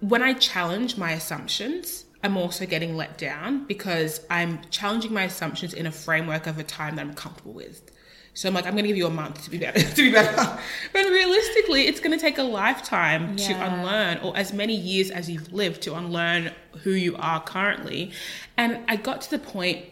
when 0.00 0.22
I 0.22 0.34
challenge 0.34 0.96
my 0.96 1.12
assumptions, 1.12 2.04
I'm 2.22 2.36
also 2.36 2.66
getting 2.66 2.96
let 2.96 3.18
down 3.18 3.66
because 3.66 4.20
I'm 4.30 4.60
challenging 4.70 5.12
my 5.12 5.24
assumptions 5.24 5.74
in 5.74 5.86
a 5.86 5.92
framework 5.92 6.46
of 6.46 6.58
a 6.58 6.64
time 6.64 6.96
that 6.96 7.02
I'm 7.02 7.14
comfortable 7.14 7.52
with. 7.52 7.90
So 8.32 8.48
I'm 8.48 8.54
like, 8.54 8.66
I'm 8.66 8.72
going 8.72 8.84
to 8.84 8.88
give 8.88 8.96
you 8.96 9.06
a 9.06 9.10
month 9.10 9.44
to 9.44 9.50
be 9.50 9.58
better, 9.58 9.80
to 9.94 9.94
be 9.96 10.10
better. 10.10 10.58
But 10.92 11.04
realistically, 11.04 11.86
it's 11.86 12.00
going 12.00 12.18
to 12.18 12.20
take 12.20 12.38
a 12.38 12.42
lifetime 12.42 13.36
to 13.36 13.52
unlearn, 13.52 14.18
or 14.18 14.36
as 14.36 14.52
many 14.52 14.74
years 14.74 15.10
as 15.10 15.30
you've 15.30 15.52
lived 15.52 15.82
to 15.82 15.94
unlearn 15.94 16.50
who 16.82 16.90
you 16.90 17.14
are 17.16 17.40
currently. 17.42 18.10
And 18.56 18.80
I 18.88 18.96
got 18.96 19.20
to 19.22 19.30
the 19.30 19.38
point 19.38 19.84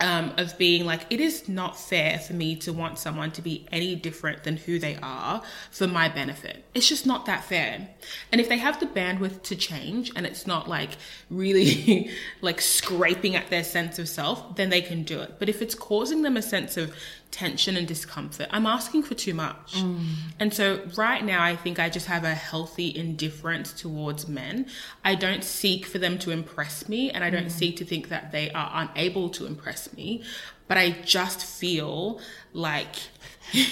um, 0.00 0.32
of 0.36 0.56
being 0.58 0.84
like, 0.84 1.06
it 1.10 1.20
is 1.20 1.48
not 1.48 1.78
fair 1.78 2.18
for 2.18 2.34
me 2.34 2.56
to 2.56 2.72
want 2.72 2.98
someone 2.98 3.30
to 3.32 3.42
be 3.42 3.66
any 3.72 3.94
different 3.94 4.44
than 4.44 4.56
who 4.56 4.78
they 4.78 4.96
are 5.02 5.42
for 5.70 5.86
my 5.86 6.08
benefit. 6.08 6.64
It's 6.74 6.88
just 6.88 7.06
not 7.06 7.26
that 7.26 7.44
fair. 7.44 7.88
And 8.30 8.40
if 8.40 8.48
they 8.48 8.58
have 8.58 8.78
the 8.78 8.86
bandwidth 8.86 9.42
to 9.44 9.56
change 9.56 10.12
and 10.14 10.26
it's 10.26 10.46
not 10.46 10.68
like 10.68 10.90
really 11.30 12.10
like 12.42 12.60
scraping 12.60 13.36
at 13.36 13.48
their 13.48 13.64
sense 13.64 13.98
of 13.98 14.08
self, 14.08 14.56
then 14.56 14.70
they 14.70 14.82
can 14.82 15.02
do 15.02 15.20
it. 15.20 15.38
But 15.38 15.48
if 15.48 15.62
it's 15.62 15.74
causing 15.74 16.22
them 16.22 16.36
a 16.36 16.42
sense 16.42 16.76
of 16.76 16.94
tension 17.36 17.76
and 17.76 17.86
discomfort, 17.86 18.48
I'm 18.50 18.64
asking 18.64 19.02
for 19.02 19.14
too 19.14 19.34
much. 19.34 19.74
Mm. 19.74 20.06
And 20.40 20.54
so 20.54 20.80
right 20.96 21.22
now, 21.22 21.42
I 21.42 21.54
think 21.54 21.78
I 21.78 21.90
just 21.90 22.06
have 22.06 22.24
a 22.24 22.34
healthy 22.34 22.96
indifference 22.96 23.74
towards 23.74 24.26
men. 24.26 24.66
I 25.04 25.16
don't 25.16 25.44
seek 25.44 25.84
for 25.84 25.98
them 25.98 26.18
to 26.20 26.30
impress 26.30 26.88
me, 26.88 27.10
and 27.10 27.22
I 27.22 27.28
don't 27.28 27.48
mm. 27.48 27.50
seek 27.50 27.76
to 27.76 27.84
think 27.84 28.08
that 28.08 28.32
they 28.32 28.50
are 28.52 28.70
unable 28.74 29.28
to 29.30 29.44
impress 29.44 29.92
me. 29.92 30.22
But 30.66 30.78
I 30.78 30.90
just 31.04 31.44
feel 31.44 32.20
like, 32.54 32.96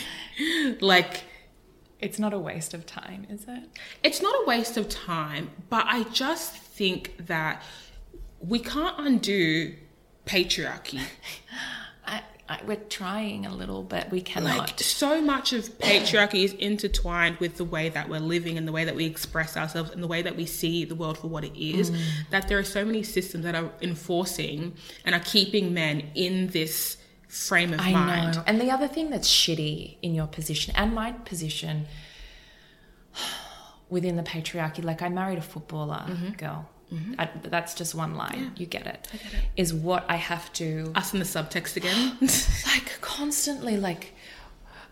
like, 0.80 1.24
It's 2.00 2.18
not 2.18 2.34
a 2.34 2.38
waste 2.38 2.74
of 2.74 2.84
time, 2.84 3.26
is 3.30 3.46
it? 3.48 3.64
it's 4.02 4.20
not 4.20 4.34
a 4.42 4.44
waste 4.46 4.76
of 4.76 4.90
time, 4.90 5.50
but 5.70 5.86
I 5.88 6.02
just 6.04 6.52
think 6.52 7.14
that 7.26 7.62
we 8.40 8.58
can't 8.58 8.94
undo 8.98 9.74
patriarchy. 10.26 11.00
We're 12.66 12.76
trying 12.76 13.46
a 13.46 13.54
little, 13.54 13.82
but 13.82 14.10
we 14.10 14.20
cannot. 14.20 14.58
like 14.58 14.80
so 14.80 15.22
much 15.22 15.54
of 15.54 15.64
patriarchy 15.78 16.44
is 16.44 16.52
intertwined 16.54 17.38
with 17.38 17.56
the 17.56 17.64
way 17.64 17.88
that 17.88 18.08
we're 18.08 18.20
living 18.20 18.58
and 18.58 18.68
the 18.68 18.72
way 18.72 18.84
that 18.84 18.94
we 18.94 19.06
express 19.06 19.56
ourselves 19.56 19.90
and 19.90 20.02
the 20.02 20.06
way 20.06 20.20
that 20.20 20.36
we 20.36 20.44
see 20.44 20.84
the 20.84 20.94
world 20.94 21.16
for 21.16 21.28
what 21.28 21.42
it 21.42 21.58
is 21.58 21.90
mm. 21.90 21.98
that 22.30 22.48
there 22.48 22.58
are 22.58 22.64
so 22.64 22.84
many 22.84 23.02
systems 23.02 23.44
that 23.44 23.54
are 23.54 23.70
enforcing 23.80 24.74
and 25.06 25.14
are 25.14 25.22
keeping 25.24 25.72
men 25.72 26.10
in 26.14 26.48
this 26.48 26.98
frame 27.28 27.72
of 27.72 27.80
I 27.80 27.92
mind 27.92 28.36
know. 28.36 28.44
And 28.46 28.60
the 28.60 28.70
other 28.70 28.88
thing 28.88 29.10
that's 29.10 29.28
shitty 29.28 29.96
in 30.02 30.14
your 30.14 30.26
position 30.26 30.74
and 30.76 30.94
my 30.94 31.12
position 31.12 31.86
within 33.88 34.16
the 34.16 34.22
patriarchy, 34.22 34.84
like 34.84 35.02
I 35.02 35.08
married 35.08 35.38
a 35.38 35.42
footballer 35.42 36.04
mm-hmm. 36.06 36.32
girl. 36.32 36.68
Mm-hmm. 36.92 37.14
I, 37.18 37.30
that's 37.42 37.74
just 37.74 37.94
one 37.94 38.16
line. 38.16 38.52
You 38.56 38.66
get 38.66 38.86
it. 38.86 39.08
Is 39.56 39.72
what 39.72 40.04
I 40.08 40.16
have 40.16 40.52
to 40.54 40.92
us 40.94 41.12
in 41.12 41.18
the 41.18 41.24
subtext 41.24 41.76
again. 41.76 42.18
Like 42.66 43.00
constantly 43.00 43.76
like 43.76 44.14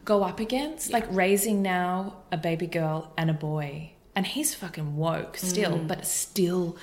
go 0.04 0.22
up 0.22 0.40
against 0.40 0.92
like 0.92 1.04
raising 1.10 1.62
now 1.62 2.22
a 2.30 2.36
baby 2.36 2.66
girl 2.66 3.12
and 3.16 3.30
a 3.30 3.34
boy. 3.34 3.92
And 4.14 4.26
he's 4.26 4.54
fucking 4.54 4.96
woke 4.96 5.36
still 5.36 5.78
mm. 5.78 5.88
but 5.88 6.06
still 6.06 6.76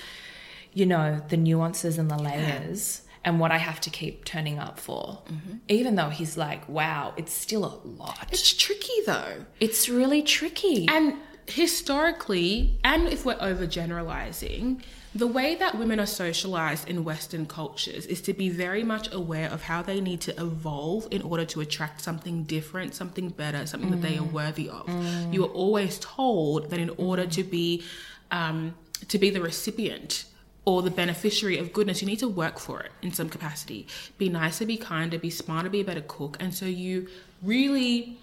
you 0.73 0.85
know 0.85 1.21
the 1.29 1.37
nuances 1.37 1.97
and 1.97 2.09
the 2.09 2.17
layers 2.17 3.03
and 3.23 3.39
what 3.39 3.51
i 3.51 3.57
have 3.57 3.79
to 3.81 3.89
keep 3.89 4.25
turning 4.25 4.59
up 4.59 4.79
for. 4.79 5.21
Mm-hmm. 5.25 5.57
Even 5.67 5.95
though 5.95 6.09
he's 6.09 6.37
like 6.37 6.67
wow 6.67 7.13
it's 7.17 7.33
still 7.33 7.65
a 7.65 7.75
lot. 7.87 8.27
It's 8.31 8.53
tricky 8.53 9.01
though. 9.05 9.45
It's 9.59 9.87
really 9.89 10.23
tricky. 10.23 10.87
And 10.89 11.15
historically, 11.49 12.79
and 12.83 13.07
if 13.07 13.25
we're 13.25 13.35
overgeneralizing, 13.35 14.81
the 15.15 15.25
way 15.27 15.55
that 15.55 15.77
women 15.77 15.99
are 15.99 16.05
socialized 16.05 16.87
in 16.87 17.03
Western 17.03 17.45
cultures 17.47 18.05
is 18.05 18.21
to 18.21 18.33
be 18.33 18.49
very 18.49 18.83
much 18.83 19.11
aware 19.11 19.49
of 19.49 19.63
how 19.63 19.81
they 19.81 19.99
need 19.99 20.21
to 20.21 20.31
evolve 20.39 21.07
in 21.09 21.21
order 21.23 21.45
to 21.45 21.61
attract 21.61 22.01
something 22.01 22.43
different, 22.43 22.93
something 22.93 23.29
better, 23.29 23.65
something 23.65 23.89
that 23.89 24.01
they 24.01 24.17
are 24.17 24.23
worthy 24.23 24.69
of. 24.69 24.87
You 25.33 25.45
are 25.45 25.49
always 25.49 25.97
told 25.99 26.69
that 26.69 26.79
in 26.79 26.91
order 26.91 27.25
to 27.25 27.43
be 27.43 27.83
um, 28.31 28.75
to 29.07 29.17
be 29.17 29.29
the 29.31 29.41
recipient 29.41 30.25
or 30.65 30.83
the 30.83 30.91
beneficiary 30.91 31.57
of 31.57 31.73
goodness, 31.73 32.01
you 32.01 32.07
need 32.07 32.19
to 32.19 32.27
work 32.27 32.59
for 32.59 32.81
it 32.81 32.91
in 33.01 33.11
some 33.11 33.29
capacity. 33.29 33.87
Be 34.19 34.29
nicer, 34.29 34.65
be 34.65 34.77
kinder, 34.77 35.17
be 35.17 35.31
smarter, 35.31 35.69
be 35.69 35.81
a 35.81 35.85
better 35.85 36.01
cook, 36.07 36.37
and 36.39 36.53
so 36.53 36.65
you 36.65 37.07
really 37.41 38.17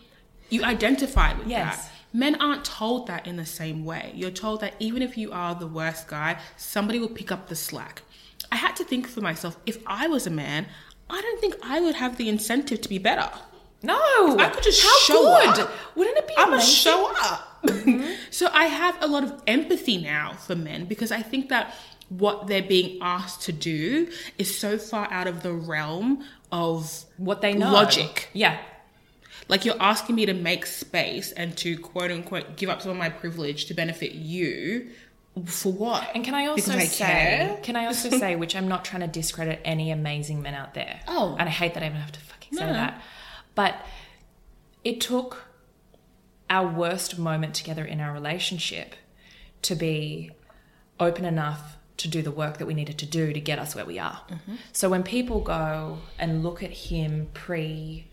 you 0.51 0.63
identify 0.63 1.35
with 1.37 1.49
Yes. 1.49 1.87
that. 1.89 1.93
Men 2.17 2.41
aren't 2.41 2.65
told 2.65 3.09
that 3.09 3.27
in 3.27 3.37
the 3.37 3.45
same 3.45 3.85
way. 3.85 4.11
You're 4.15 4.31
told 4.31 4.63
that 4.63 4.73
even 4.79 5.03
if 5.03 5.19
you 5.19 5.33
are 5.33 5.55
the 5.55 5.67
worst 5.67 6.09
guy, 6.09 6.39
somebody 6.57 6.99
will 6.99 7.11
pick 7.11 7.31
up 7.31 7.49
the 7.49 7.55
slack. 7.55 8.01
I 8.51 8.57
had 8.57 8.75
to 8.77 8.85
think 8.85 9.07
for 9.07 9.21
myself, 9.21 9.59
if 9.67 9.77
I 9.87 10.09
was 10.09 10.27
a 10.27 10.31
man, 10.31 10.67
I 11.11 11.21
don't 11.21 11.39
think 11.43 11.57
I 11.63 11.79
would 11.79 11.97
have 11.97 12.17
the 12.17 12.31
incentive 12.31 12.81
to 12.81 12.89
be 12.89 12.97
better. 12.97 13.31
no 13.83 14.39
I 14.39 14.49
could 14.49 14.63
just 14.63 14.83
how 14.83 14.99
show 15.01 15.23
good 15.25 15.61
up. 15.61 15.71
wouldn't 15.95 16.17
it 16.17 16.27
be 16.27 16.35
I'm 16.39 16.49
gonna 16.49 16.63
show 16.63 17.13
up. 17.23 17.67
so 18.31 18.49
I 18.51 18.65
have 18.65 18.97
a 19.03 19.07
lot 19.07 19.23
of 19.23 19.43
empathy 19.47 19.99
now 19.99 20.33
for 20.33 20.57
men 20.57 20.87
because 20.87 21.13
I 21.13 21.21
think 21.21 21.51
that 21.51 21.75
what 22.09 22.47
they're 22.47 22.63
being 22.63 22.99
asked 23.03 23.43
to 23.43 23.53
do 23.53 24.09
is 24.39 24.59
so 24.59 24.79
far 24.79 25.07
out 25.13 25.27
of 25.27 25.43
the 25.43 25.53
realm 25.53 26.25
of 26.51 27.05
what 27.19 27.43
they 27.43 27.53
know 27.53 27.71
logic. 27.73 28.31
yeah 28.33 28.57
Like 29.49 29.65
you're 29.65 29.81
asking 29.81 30.17
me 30.17 30.27
to 30.27 30.35
make 30.35 30.67
space 30.67 31.33
and 31.33 31.57
to 31.59 31.79
quote 31.79 32.11
unquote 32.11 32.57
give 32.57 32.69
up 32.69 32.83
some 32.83 32.91
of 32.91 32.97
my 32.97 33.09
privilege 33.09 33.67
to 33.67 33.75
benefit 33.75 34.13
you. 34.13 34.89
For 35.45 35.71
what? 35.71 36.09
And 36.15 36.25
can 36.25 36.35
I 36.35 36.47
also 36.47 36.73
I 36.73 36.85
say, 36.87 37.05
care? 37.05 37.59
can 37.63 37.77
I 37.77 37.87
also 37.87 38.09
say, 38.09 38.37
which 38.37 38.57
I'm 38.57 38.69
not 38.69 38.85
trying 38.87 39.03
to 39.03 39.07
discredit 39.07 39.61
any 39.65 39.91
amazing 39.91 40.41
men 40.41 40.55
out 40.55 40.73
there. 40.73 41.01
Oh. 41.07 41.37
And 41.39 41.47
I 41.49 41.53
hate 41.53 41.75
that 41.75 41.83
I 41.83 41.87
even 41.87 42.01
have 42.01 42.13
to 42.13 42.21
fucking 42.21 42.57
say 42.57 42.67
No. 42.67 42.73
that. 42.73 43.03
But 43.55 43.77
it 44.83 45.01
took 45.01 45.45
our 46.49 46.67
worst 46.67 47.19
moment 47.19 47.55
together 47.55 47.85
in 47.85 48.01
our 48.01 48.13
relationship 48.15 48.95
to 49.63 49.75
be 49.75 50.31
open 50.99 51.25
enough 51.25 51.77
to 51.99 52.09
do 52.09 52.23
the 52.23 52.31
work 52.31 52.59
that 52.59 52.67
we 52.67 52.75
needed 52.75 52.99
to 52.99 53.07
do 53.07 53.33
to 53.33 53.41
get 53.41 53.59
us 53.59 53.75
where 53.75 53.85
we 53.85 53.99
are. 53.99 54.21
Mm-hmm. 54.31 54.55
So 54.73 54.89
when 54.89 55.03
people 55.03 55.41
go 55.41 55.99
and 56.19 56.43
look 56.43 56.63
at 56.63 56.71
him 56.71 57.29
pre 57.35 58.07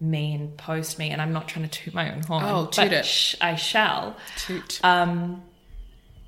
me 0.00 0.34
and 0.34 0.56
post 0.56 0.98
me, 0.98 1.10
and 1.10 1.20
I'm 1.20 1.32
not 1.32 1.48
trying 1.48 1.68
to 1.68 1.70
toot 1.70 1.92
my 1.94 2.12
own 2.14 2.22
horn, 2.22 2.44
Oh, 2.44 2.64
but 2.64 2.72
toot 2.72 2.92
it. 2.92 3.04
sh- 3.04 3.34
I 3.40 3.56
shall 3.56 4.16
Toot. 4.36 4.80
um, 4.84 5.42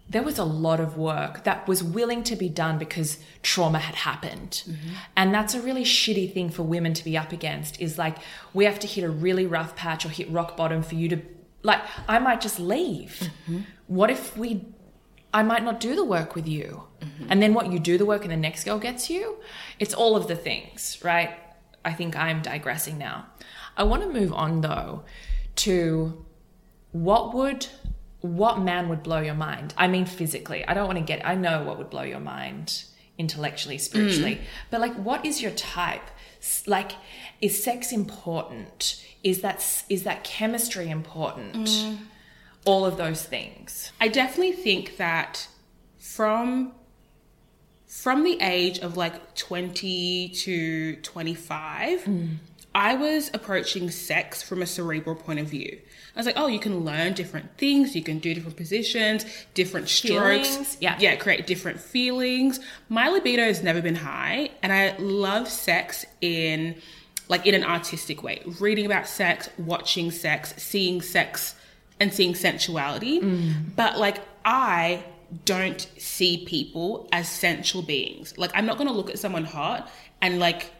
there 0.08 0.24
was 0.24 0.38
a 0.38 0.44
lot 0.44 0.80
of 0.80 0.96
work 0.96 1.44
that 1.44 1.68
was 1.68 1.84
willing 1.84 2.24
to 2.24 2.34
be 2.34 2.48
done 2.48 2.78
because 2.78 3.18
trauma 3.42 3.78
had 3.78 3.94
happened. 3.94 4.64
Mm-hmm. 4.66 4.88
And 5.16 5.32
that's 5.32 5.54
a 5.54 5.60
really 5.60 5.84
shitty 5.84 6.34
thing 6.34 6.50
for 6.50 6.64
women 6.64 6.94
to 6.94 7.04
be 7.04 7.16
up 7.16 7.30
against 7.30 7.80
is 7.80 7.96
like, 7.96 8.16
we 8.52 8.64
have 8.64 8.80
to 8.80 8.88
hit 8.88 9.04
a 9.04 9.08
really 9.08 9.46
rough 9.46 9.76
patch 9.76 10.04
or 10.04 10.08
hit 10.08 10.28
rock 10.32 10.56
bottom 10.56 10.82
for 10.82 10.96
you 10.96 11.08
to, 11.10 11.20
like, 11.62 11.80
I 12.08 12.18
might 12.18 12.40
just 12.40 12.58
leave. 12.58 13.30
Mm-hmm. 13.46 13.60
What 13.86 14.10
if 14.10 14.36
we, 14.36 14.64
I 15.32 15.44
might 15.44 15.62
not 15.62 15.78
do 15.78 15.94
the 15.94 16.04
work 16.04 16.34
with 16.34 16.48
you? 16.48 16.82
Mm-hmm. 17.00 17.26
And 17.30 17.40
then 17.40 17.54
what, 17.54 17.70
you 17.70 17.78
do 17.78 17.96
the 17.96 18.04
work 18.04 18.22
and 18.22 18.32
the 18.32 18.36
next 18.36 18.64
girl 18.64 18.80
gets 18.80 19.10
you? 19.10 19.36
It's 19.78 19.94
all 19.94 20.16
of 20.16 20.26
the 20.26 20.34
things, 20.34 20.98
right? 21.04 21.30
I 21.84 21.92
think 21.92 22.16
I'm 22.16 22.42
digressing 22.42 22.98
now. 22.98 23.26
I 23.80 23.82
want 23.84 24.02
to 24.02 24.08
move 24.10 24.30
on 24.34 24.60
though 24.60 25.04
to 25.56 26.22
what 26.92 27.32
would 27.32 27.66
what 28.20 28.60
man 28.60 28.90
would 28.90 29.02
blow 29.02 29.20
your 29.20 29.34
mind? 29.34 29.72
I 29.78 29.88
mean 29.88 30.04
physically. 30.04 30.62
I 30.68 30.74
don't 30.74 30.86
want 30.86 30.98
to 30.98 31.04
get 31.04 31.26
i 31.26 31.34
know 31.34 31.62
what 31.64 31.78
would 31.78 31.88
blow 31.88 32.02
your 32.02 32.20
mind 32.20 32.84
intellectually 33.16 33.76
mm. 33.76 33.80
spiritually 33.80 34.40
but 34.70 34.80
like 34.80 34.94
what 34.94 35.24
is 35.24 35.40
your 35.40 35.52
type? 35.52 36.08
Like 36.66 36.92
is 37.40 37.64
sex 37.64 37.90
important? 37.90 39.02
Is 39.24 39.40
that 39.40 39.84
is 39.88 40.02
that 40.02 40.24
chemistry 40.24 40.90
important? 40.90 41.54
Mm. 41.68 41.98
All 42.66 42.84
of 42.84 42.98
those 42.98 43.22
things. 43.22 43.92
I 43.98 44.08
definitely 44.08 44.52
think 44.52 44.98
that 44.98 45.48
from 45.98 46.72
from 47.86 48.24
the 48.24 48.38
age 48.40 48.78
of 48.78 48.96
like 48.96 49.34
20 49.34 50.28
to 50.28 50.96
25, 50.96 52.00
mm. 52.02 52.36
I 52.74 52.94
was 52.94 53.30
approaching 53.34 53.90
sex 53.90 54.42
from 54.42 54.62
a 54.62 54.66
cerebral 54.66 55.16
point 55.16 55.40
of 55.40 55.46
view. 55.46 55.80
I 56.14 56.18
was 56.18 56.26
like, 56.26 56.38
oh, 56.38 56.46
you 56.46 56.60
can 56.60 56.84
learn 56.84 57.14
different 57.14 57.56
things, 57.56 57.96
you 57.96 58.02
can 58.02 58.18
do 58.18 58.34
different 58.34 58.56
positions, 58.56 59.24
different 59.54 59.88
strokes. 59.88 60.48
Feelings, 60.48 60.76
yeah. 60.80 60.96
Yeah, 61.00 61.16
create 61.16 61.46
different 61.46 61.80
feelings. 61.80 62.60
My 62.88 63.08
libido 63.08 63.42
has 63.42 63.62
never 63.62 63.82
been 63.82 63.96
high, 63.96 64.50
and 64.62 64.72
I 64.72 64.96
love 64.98 65.48
sex 65.48 66.06
in 66.20 66.76
like 67.28 67.46
in 67.46 67.54
an 67.54 67.64
artistic 67.64 68.22
way. 68.22 68.42
Reading 68.58 68.86
about 68.86 69.06
sex, 69.06 69.48
watching 69.56 70.10
sex, 70.10 70.52
seeing 70.56 71.00
sex 71.00 71.54
and 72.00 72.12
seeing 72.12 72.34
sensuality. 72.34 73.20
Mm. 73.20 73.76
But 73.76 73.98
like 73.98 74.18
I 74.44 75.04
don't 75.44 75.80
see 75.96 76.44
people 76.44 77.08
as 77.12 77.28
sensual 77.28 77.82
beings. 77.82 78.36
Like 78.36 78.50
I'm 78.54 78.66
not 78.66 78.78
gonna 78.78 78.92
look 78.92 79.10
at 79.10 79.18
someone 79.18 79.44
hot 79.44 79.88
and 80.20 80.38
like 80.38 80.72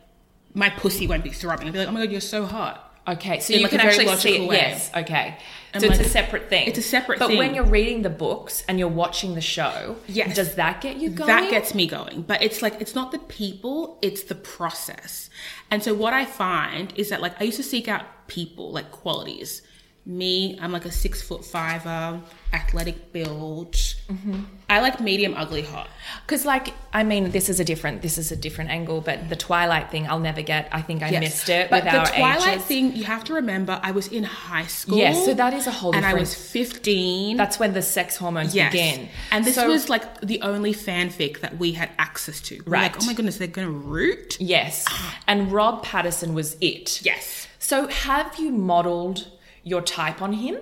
my 0.55 0.71
pussy 0.71 1.07
won't 1.07 1.25
be 1.25 1.31
throbbing. 1.31 1.67
I'll 1.67 1.73
be 1.73 1.79
like, 1.79 1.89
oh 1.89 1.93
my 1.93 2.01
god, 2.01 2.13
you're 2.13 2.21
so 2.21 2.45
hot. 2.47 2.87
Okay, 3.09 3.41
so 3.41 3.53
In 3.55 3.61
you 3.61 3.65
like 3.65 3.73
a 3.73 3.79
can 3.79 3.87
very 3.91 4.07
actually 4.07 4.17
see 4.19 4.29
it. 4.29 4.33
logical 4.41 4.49
way. 4.49 4.57
Yes, 4.57 4.91
okay. 4.95 5.37
And 5.73 5.83
so 5.83 5.89
it's 5.89 6.01
a 6.01 6.05
separate 6.05 6.49
thing. 6.51 6.69
it's 6.69 6.79
a 6.79 6.83
separate 6.83 7.19
but 7.19 7.29
thing. 7.29 7.39
when 7.39 7.55
you're 7.55 7.65
reading 7.65 8.03
the 8.03 8.11
books 8.11 8.63
and 8.69 8.79
you're 8.79 8.89
watching 8.89 9.35
the 9.35 9.41
show, 9.41 9.97
Yes. 10.07 10.37
does 10.37 10.55
that 10.57 10.81
get 10.81 10.97
you 10.99 11.09
going? 11.11 11.27
That 11.29 11.51
gets 11.51 11.75
me 11.75 11.87
going. 11.87 12.23
But 12.23 12.43
it's 12.43 12.61
like 12.63 12.81
it's 12.81 12.95
not 12.95 13.11
the 13.11 13.19
people, 13.21 13.99
it's 14.03 14.25
the 14.25 14.35
process. 14.35 15.31
And 15.71 15.83
so 15.83 15.95
what 15.95 16.13
I 16.13 16.25
find 16.25 16.93
is 16.97 17.09
that 17.09 17.21
like 17.23 17.41
I 17.41 17.45
used 17.45 17.57
to 17.57 17.63
seek 17.63 17.89
out 17.89 18.05
people, 18.27 18.71
like 18.71 18.91
qualities. 18.93 19.63
Me, 20.07 20.59
I'm 20.61 20.73
like 20.73 20.87
a 20.87 20.91
six 20.91 21.21
foot 21.21 21.45
fiver, 21.45 22.21
athletic 22.55 23.13
build. 23.13 23.75
Mm-hmm. 23.75 24.41
I 24.69 24.81
like 24.81 24.99
medium, 24.99 25.35
ugly, 25.37 25.61
hot. 25.63 25.89
Because, 26.27 26.47
like, 26.47 26.73
I 26.93 27.05
mean, 27.05 27.31
this 27.33 27.49
is 27.51 27.61
a 27.61 27.65
different 27.65 28.01
this 28.01 28.17
is 28.17 28.33
a 28.33 28.37
different 28.37 28.71
angle, 28.71 29.03
but 29.03 29.29
the 29.29 29.37
Twilight 29.37 29.91
thing, 29.91 30.09
I'll 30.09 30.19
never 30.19 30.41
get. 30.43 30.69
I 30.73 30.81
think 30.81 31.03
I 31.03 31.11
Yes. 31.11 31.21
missed 31.21 31.49
it 31.51 31.69
But 31.71 31.85
the 31.85 31.91
Twilight 31.91 32.49
ages. 32.49 32.65
thing, 32.65 32.97
you 32.97 33.05
have 33.05 33.25
to 33.25 33.35
remember, 33.35 33.79
I 33.83 33.91
was 33.91 34.09
in 34.09 34.25
high 34.25 34.67
school. 34.67 34.97
Yes, 34.97 35.23
so 35.25 35.35
that 35.35 35.53
is 35.53 35.67
a 35.67 35.71
whole 35.71 35.93
thing. 35.93 35.99
And 36.03 36.07
I 36.07 36.15
was 36.19 36.35
15. 36.35 37.37
That's 37.37 37.59
when 37.59 37.75
the 37.75 37.83
sex 37.83 38.17
hormones 38.17 38.55
Yes. 38.55 38.73
begin. 38.73 39.09
And 39.31 39.45
this 39.45 39.57
So- 39.57 39.69
was 39.69 39.89
like 39.91 40.23
the 40.23 40.41
only 40.41 40.73
fanfic 40.75 41.41
that 41.41 41.59
we 41.59 41.73
had 41.73 41.91
access 41.99 42.41
to. 42.43 42.57
We're 42.67 42.73
Right. 42.73 42.83
like, 42.93 43.03
oh 43.03 43.07
my 43.07 43.13
goodness, 43.13 43.37
they're 43.37 43.47
going 43.49 43.69
to 43.69 43.73
root? 43.73 44.39
yes, 44.41 44.87
and 45.29 45.53
Rob 45.53 45.83
Patterson 45.85 46.33
was 46.35 46.57
it. 46.61 47.01
Yes. 47.03 47.47
So, 47.59 47.87
have 47.89 48.37
you 48.39 48.51
modeled 48.51 49.27
your 49.63 49.83
type 49.83 50.23
on 50.23 50.33
him? 50.33 50.57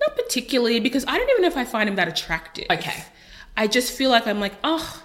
Not 0.00 0.16
particularly, 0.16 0.80
because 0.80 1.04
I 1.06 1.16
don't 1.16 1.28
even 1.30 1.42
know 1.42 1.48
if 1.48 1.56
I 1.56 1.64
find 1.64 1.88
him 1.88 1.96
that 1.96 2.08
attractive. 2.08 2.66
Okay. 2.70 3.04
I 3.56 3.66
just 3.66 3.92
feel 3.92 4.10
like 4.10 4.26
I'm 4.26 4.40
like, 4.40 4.54
oh, 4.64 5.02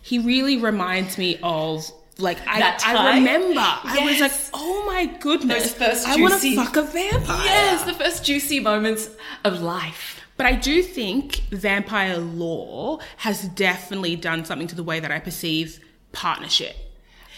he 0.00 0.18
really 0.18 0.56
reminds 0.56 1.18
me 1.18 1.38
of 1.42 1.90
like 2.18 2.38
I, 2.46 2.76
I 2.84 3.16
remember. 3.16 3.60
I 3.60 4.00
was 4.04 4.20
like, 4.20 4.32
oh 4.54 4.84
my 4.86 5.06
goodness, 5.06 5.72
Those 5.72 5.88
first 5.88 6.08
I 6.08 6.16
want 6.16 6.34
juicy- 6.34 6.56
to 6.56 6.64
fuck 6.64 6.76
a 6.76 6.82
vampire. 6.82 7.44
Yes, 7.44 7.84
the 7.84 7.94
first 7.94 8.24
juicy 8.24 8.60
moments 8.60 9.08
of 9.44 9.60
life. 9.60 10.20
But 10.36 10.46
I 10.46 10.54
do 10.54 10.82
think 10.82 11.36
vampire 11.50 12.16
lore 12.18 12.98
has 13.18 13.44
definitely 13.48 14.16
done 14.16 14.44
something 14.44 14.66
to 14.68 14.74
the 14.74 14.82
way 14.82 14.98
that 15.00 15.10
I 15.10 15.18
perceive 15.20 15.80
partnership. 16.12 16.74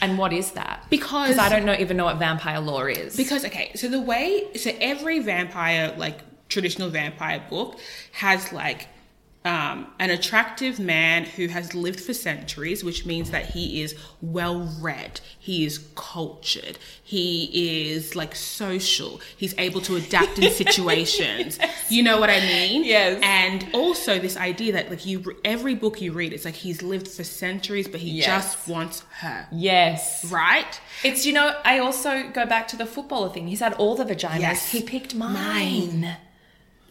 And 0.00 0.18
what 0.18 0.32
is 0.32 0.52
that? 0.52 0.84
Because- 0.90 1.38
I 1.38 1.48
don't 1.48 1.64
know 1.64 1.74
even 1.78 1.96
know 1.96 2.04
what 2.04 2.16
vampire 2.18 2.60
lore 2.60 2.88
is. 2.88 3.16
Because 3.16 3.44
okay, 3.44 3.72
so 3.74 3.88
the 3.88 4.00
way 4.00 4.44
so 4.56 4.70
every 4.80 5.18
vampire 5.20 5.94
like 5.96 6.18
traditional 6.48 6.90
vampire 6.90 7.42
book 7.48 7.78
has 8.12 8.52
like 8.52 8.88
um, 9.44 9.86
an 9.98 10.08
attractive 10.10 10.78
man 10.80 11.24
who 11.24 11.48
has 11.48 11.74
lived 11.74 12.00
for 12.00 12.14
centuries, 12.14 12.82
which 12.82 13.04
means 13.04 13.30
that 13.30 13.46
he 13.50 13.82
is 13.82 13.94
well 14.22 14.60
read, 14.80 15.20
he 15.38 15.66
is 15.66 15.86
cultured, 15.96 16.78
he 17.02 17.84
is 17.92 18.16
like 18.16 18.34
social, 18.34 19.20
he's 19.36 19.54
able 19.58 19.82
to 19.82 19.96
adapt 19.96 20.38
in 20.38 20.50
situations. 20.64 21.58
You 21.90 22.02
know 22.02 22.18
what 22.18 22.30
I 22.30 22.40
mean? 22.40 22.84
Yes. 22.84 23.20
And 23.22 23.66
also 23.74 24.18
this 24.18 24.36
idea 24.38 24.72
that 24.72 24.88
like 24.88 25.04
you 25.04 25.22
every 25.44 25.74
book 25.74 26.00
you 26.00 26.12
read, 26.12 26.32
it's 26.32 26.46
like 26.46 26.54
he's 26.54 26.82
lived 26.82 27.06
for 27.08 27.22
centuries, 27.24 27.86
but 27.86 28.00
he 28.00 28.10
Yes. 28.12 28.26
just 28.54 28.68
wants 28.68 29.02
her. 29.20 29.46
yes. 29.52 30.24
Right? 30.30 30.80
It's, 31.02 31.26
you 31.26 31.34
know, 31.34 31.54
I 31.64 31.80
also 31.80 32.30
go 32.30 32.46
back 32.46 32.66
to 32.68 32.76
the 32.76 32.86
footballer 32.86 33.28
thing. 33.28 33.46
He's 33.48 33.60
had 33.60 33.74
all 33.74 33.94
the 33.94 34.04
vaginas. 34.06 34.40
Yes. 34.40 34.70
He 34.72 34.80
picked 34.82 35.14
mine. 35.14 36.16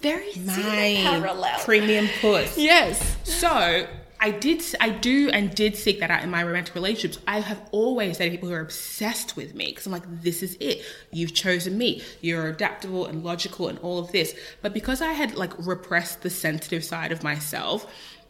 Very 0.04 0.32
see 0.34 0.42
the 0.42 0.52
Mine. 0.52 1.04
parallel. 1.22 1.60
Premium 1.60 2.08
puss. 2.22 2.58
yes. 2.58 3.18
So 3.24 3.88
I 4.20 4.32
did, 4.32 4.64
I 4.80 4.90
do, 4.90 5.30
and 5.32 5.54
did 5.54 5.76
seek 5.76 6.00
that 6.00 6.10
out 6.12 6.24
in 6.24 6.30
my 6.30 6.44
romantic 6.44 6.76
relationships. 6.76 7.22
I 7.28 7.40
have 7.42 7.62
always 7.72 8.18
dated 8.18 8.32
people 8.34 8.50
who 8.50 8.56
are 8.56 8.62
obsessed 8.62 9.36
with 9.36 9.54
me 9.54 9.66
because 9.66 9.86
I'm 9.86 9.92
like, 9.92 10.22
this 10.22 10.42
is 10.44 10.56
it. 10.62 10.82
You've 11.12 11.34
chosen 11.34 11.78
me. 11.78 12.02
You're 12.22 12.48
adaptable 12.48 13.06
and 13.06 13.24
logical 13.24 13.68
and 13.68 13.80
all 13.80 14.00
of 14.00 14.12
this. 14.14 14.34
But 14.62 14.74
because 14.74 15.02
I 15.02 15.12
had 15.12 15.36
like 15.36 15.52
repressed 15.58 16.22
the 16.22 16.30
sensitive 16.30 16.86
side 16.86 17.12
of 17.12 17.22
myself, 17.24 17.86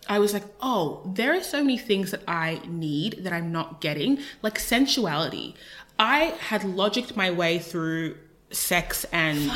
I 0.09 0.19
was 0.19 0.33
like, 0.33 0.45
oh, 0.61 1.01
there 1.13 1.35
are 1.35 1.43
so 1.43 1.61
many 1.61 1.77
things 1.77 2.11
that 2.11 2.23
I 2.27 2.59
need 2.67 3.23
that 3.23 3.31
I'm 3.33 3.51
not 3.51 3.79
getting, 3.79 4.19
like 4.41 4.57
sensuality. 4.57 5.53
I 5.99 6.33
had 6.39 6.61
logicked 6.61 7.15
my 7.15 7.29
way 7.29 7.59
through 7.59 8.17
sex 8.53 9.05
and 9.11 9.51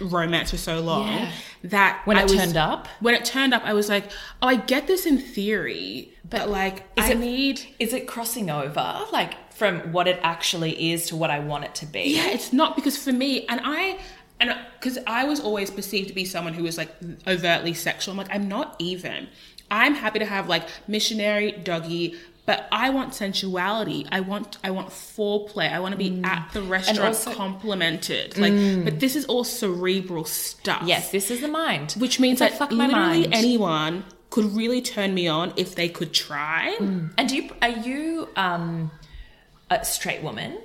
romance 0.00 0.50
for 0.50 0.56
so 0.56 0.80
long 0.80 1.06
Yeah. 1.08 1.30
that 1.64 2.02
When 2.06 2.16
I 2.16 2.20
it 2.20 2.30
was- 2.30 2.34
turned 2.34 2.56
up? 2.56 2.88
when 3.00 3.14
it 3.14 3.24
turned 3.24 3.52
up, 3.54 3.62
I 3.64 3.72
was 3.74 3.88
like, 3.88 4.10
oh, 4.42 4.48
I 4.48 4.56
get 4.56 4.86
this 4.86 5.06
in 5.06 5.18
theory, 5.18 6.12
but, 6.28 6.48
like, 6.48 6.84
is 6.96 7.04
I 7.04 7.10
it- 7.12 7.18
need. 7.18 7.60
Is 7.78 7.92
it 7.92 8.06
crossing 8.06 8.50
over, 8.50 9.00
like, 9.12 9.34
from 9.52 9.92
what 9.92 10.06
it 10.08 10.20
actually 10.22 10.92
is 10.92 11.06
to 11.08 11.16
what 11.16 11.30
I 11.30 11.40
want 11.40 11.64
it 11.64 11.74
to 11.76 11.86
be? 11.86 12.16
Yeah, 12.16 12.28
it's 12.28 12.52
not 12.52 12.76
because 12.76 12.96
for 12.96 13.12
me, 13.12 13.44
and 13.48 13.60
I, 13.64 13.98
and 14.40 14.54
because 14.80 14.98
I 15.06 15.24
was 15.24 15.40
always 15.40 15.70
perceived 15.70 16.08
to 16.08 16.14
be 16.14 16.24
someone 16.24 16.54
who 16.54 16.62
was 16.62 16.78
like 16.78 16.94
overtly 17.26 17.74
sexual. 17.74 18.12
I'm 18.12 18.18
like, 18.18 18.28
I'm 18.32 18.48
not 18.48 18.76
even. 18.78 19.28
I'm 19.70 19.94
happy 19.94 20.18
to 20.20 20.24
have 20.24 20.48
like 20.48 20.66
missionary, 20.86 21.52
doggy, 21.52 22.14
but 22.48 22.66
I 22.72 22.88
want 22.88 23.12
sensuality. 23.12 24.06
I 24.10 24.20
want, 24.20 24.56
I 24.64 24.70
want 24.70 24.88
foreplay. 24.88 25.70
I 25.70 25.80
want 25.80 25.92
to 25.92 25.98
be 25.98 26.12
mm. 26.12 26.24
at 26.24 26.50
the 26.54 26.62
restaurant 26.62 27.14
also- 27.14 27.34
complimented. 27.34 28.38
Like, 28.38 28.54
mm. 28.54 28.86
but 28.86 29.00
this 29.00 29.16
is 29.16 29.26
all 29.26 29.44
cerebral 29.44 30.24
stuff. 30.24 30.82
Yes, 30.86 31.10
this 31.10 31.30
is 31.30 31.42
the 31.42 31.48
mind. 31.48 31.92
which 31.98 32.18
means 32.18 32.40
It's 32.40 32.58
like, 32.58 32.70
that 32.70 32.74
my 32.74 32.86
literally 32.86 33.20
mind. 33.20 33.34
anyone 33.34 34.04
could 34.30 34.46
really 34.56 34.80
turn 34.80 35.12
me 35.12 35.28
on 35.28 35.52
if 35.56 35.74
they 35.74 35.90
could 35.90 36.14
try. 36.14 36.74
Mm. 36.78 37.12
And 37.18 37.28
do 37.28 37.36
you, 37.36 37.50
are 37.60 37.68
you 37.68 38.30
um, 38.34 38.92
a 39.68 39.84
straight 39.84 40.22
woman? 40.22 40.56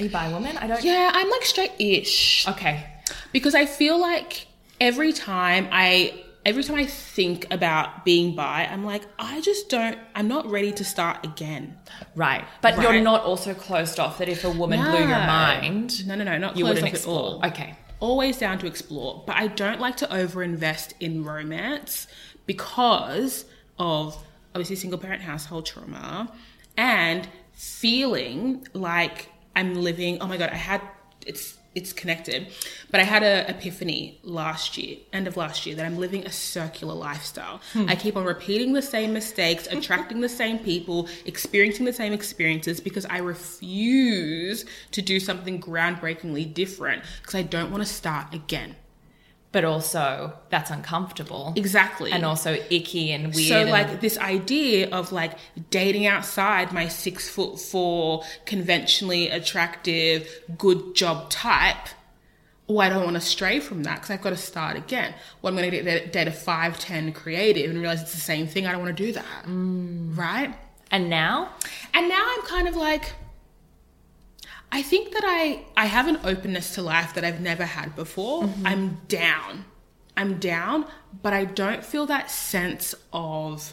Are 0.00 0.02
you 0.02 0.10
bi 0.10 0.32
woman? 0.32 0.56
I 0.56 0.66
don't. 0.66 0.82
Yeah, 0.82 1.12
I'm 1.14 1.30
like 1.30 1.44
straight-ish 1.44 2.48
Okay. 2.48 2.86
because 3.30 3.54
I 3.54 3.66
feel 3.66 4.00
like 4.00 4.48
every 4.80 5.12
time 5.12 5.68
I 5.70 6.24
every 6.44 6.62
time 6.64 6.76
I 6.76 6.86
think 6.86 7.46
about 7.50 8.04
being 8.04 8.34
bi, 8.34 8.66
I'm 8.70 8.84
like 8.84 9.02
I 9.18 9.40
just 9.40 9.68
don't 9.68 9.98
I'm 10.14 10.28
not 10.28 10.50
ready 10.50 10.72
to 10.72 10.84
start 10.84 11.24
again. 11.24 11.76
Right. 12.14 12.44
But 12.62 12.76
Right. 12.76 12.82
you're 12.94 13.02
not 13.02 13.22
also 13.24 13.54
closed 13.54 14.00
off 14.00 14.18
that 14.18 14.28
if 14.28 14.44
a 14.44 14.50
woman 14.50 14.80
blew 14.82 15.00
your 15.00 15.08
mind, 15.08 16.06
No, 16.06 16.14
no, 16.14 16.24
no, 16.24 16.38
not 16.38 16.56
you 16.56 16.64
closed 16.64 16.82
off 16.82 16.94
at 16.94 17.06
all. 17.06 17.40
Okay. 17.44 17.76
Always 18.00 18.38
down 18.38 18.58
to 18.60 18.66
explore, 18.66 19.22
but 19.26 19.36
I 19.36 19.46
don't 19.48 19.78
like 19.80 19.96
to 19.98 20.06
overinvest 20.06 20.94
in 21.00 21.22
romance 21.24 22.06
because 22.46 23.44
of 23.78 24.16
obviously 24.54 24.76
single 24.76 24.98
parent 24.98 25.22
household 25.22 25.66
trauma 25.66 26.32
and 26.76 27.28
feeling 27.52 28.66
like 28.72 29.28
I'm 29.54 29.74
living. 29.74 30.18
Oh 30.20 30.26
my 30.26 30.36
god, 30.38 30.50
I 30.50 30.56
had 30.56 30.80
it's 31.26 31.58
it's 31.74 31.92
connected, 31.92 32.48
but 32.90 33.00
I 33.00 33.04
had 33.04 33.22
an 33.22 33.46
epiphany 33.48 34.18
last 34.24 34.76
year, 34.76 34.96
end 35.12 35.28
of 35.28 35.36
last 35.36 35.66
year, 35.66 35.76
that 35.76 35.86
I'm 35.86 35.98
living 35.98 36.26
a 36.26 36.32
circular 36.32 36.94
lifestyle. 36.94 37.60
Hmm. 37.72 37.88
I 37.88 37.94
keep 37.94 38.16
on 38.16 38.24
repeating 38.24 38.72
the 38.72 38.82
same 38.82 39.12
mistakes, 39.12 39.66
attracting 39.70 40.20
the 40.20 40.28
same 40.28 40.58
people, 40.58 41.08
experiencing 41.26 41.84
the 41.84 41.92
same 41.92 42.12
experiences 42.12 42.80
because 42.80 43.06
I 43.06 43.18
refuse 43.18 44.64
to 44.90 45.02
do 45.02 45.20
something 45.20 45.60
groundbreakingly 45.60 46.52
different 46.52 47.04
because 47.20 47.36
I 47.36 47.42
don't 47.42 47.70
want 47.70 47.84
to 47.84 47.88
start 47.88 48.34
again. 48.34 48.74
But 49.52 49.64
also, 49.64 50.32
that's 50.48 50.70
uncomfortable. 50.70 51.52
Exactly. 51.56 52.12
And 52.12 52.24
also 52.24 52.52
icky 52.70 53.10
and 53.10 53.34
weird. 53.34 53.48
So 53.48 53.60
and- 53.62 53.70
like 53.70 54.00
this 54.00 54.16
idea 54.18 54.88
of 54.90 55.10
like 55.10 55.32
dating 55.70 56.06
outside 56.06 56.72
my 56.72 56.86
six 56.86 57.28
foot 57.28 57.58
four, 57.58 58.22
conventionally 58.46 59.28
attractive, 59.28 60.28
good 60.56 60.94
job 60.94 61.30
type. 61.30 61.88
Oh, 62.68 62.78
I 62.78 62.88
don't 62.88 63.02
want 63.02 63.16
to 63.16 63.20
stray 63.20 63.58
from 63.58 63.82
that 63.82 63.96
because 63.96 64.10
I've 64.10 64.22
got 64.22 64.30
to 64.30 64.36
start 64.36 64.76
again. 64.76 65.12
Well, 65.42 65.52
I'm 65.52 65.58
going 65.58 65.68
to 65.72 65.82
date, 65.82 66.12
date 66.12 66.28
a 66.28 66.30
five 66.30 66.78
ten 66.78 67.12
creative 67.12 67.68
and 67.68 67.80
realize 67.80 68.00
it's 68.00 68.14
the 68.14 68.20
same 68.20 68.46
thing. 68.46 68.68
I 68.68 68.70
don't 68.70 68.80
want 68.80 68.96
to 68.96 69.06
do 69.06 69.12
that, 69.12 69.44
mm. 69.46 70.16
right? 70.16 70.54
and 70.90 71.08
now? 71.08 71.50
And 71.94 72.08
now 72.08 72.24
I'm 72.26 72.42
kind 72.42 72.68
of 72.68 72.76
like, 72.76 73.12
I 74.72 74.82
think 74.82 75.12
that 75.12 75.22
I 75.24 75.64
I 75.76 75.86
have 75.86 76.06
an 76.06 76.18
openness 76.24 76.74
to 76.74 76.82
life 76.82 77.14
that 77.14 77.24
I've 77.24 77.40
never 77.40 77.64
had 77.64 77.96
before. 77.96 78.44
Mm-hmm. 78.44 78.66
I'm 78.66 79.00
down. 79.08 79.64
I'm 80.16 80.38
down, 80.38 80.86
but 81.22 81.32
I 81.32 81.44
don't 81.44 81.84
feel 81.84 82.06
that 82.06 82.30
sense 82.30 82.94
of 83.12 83.72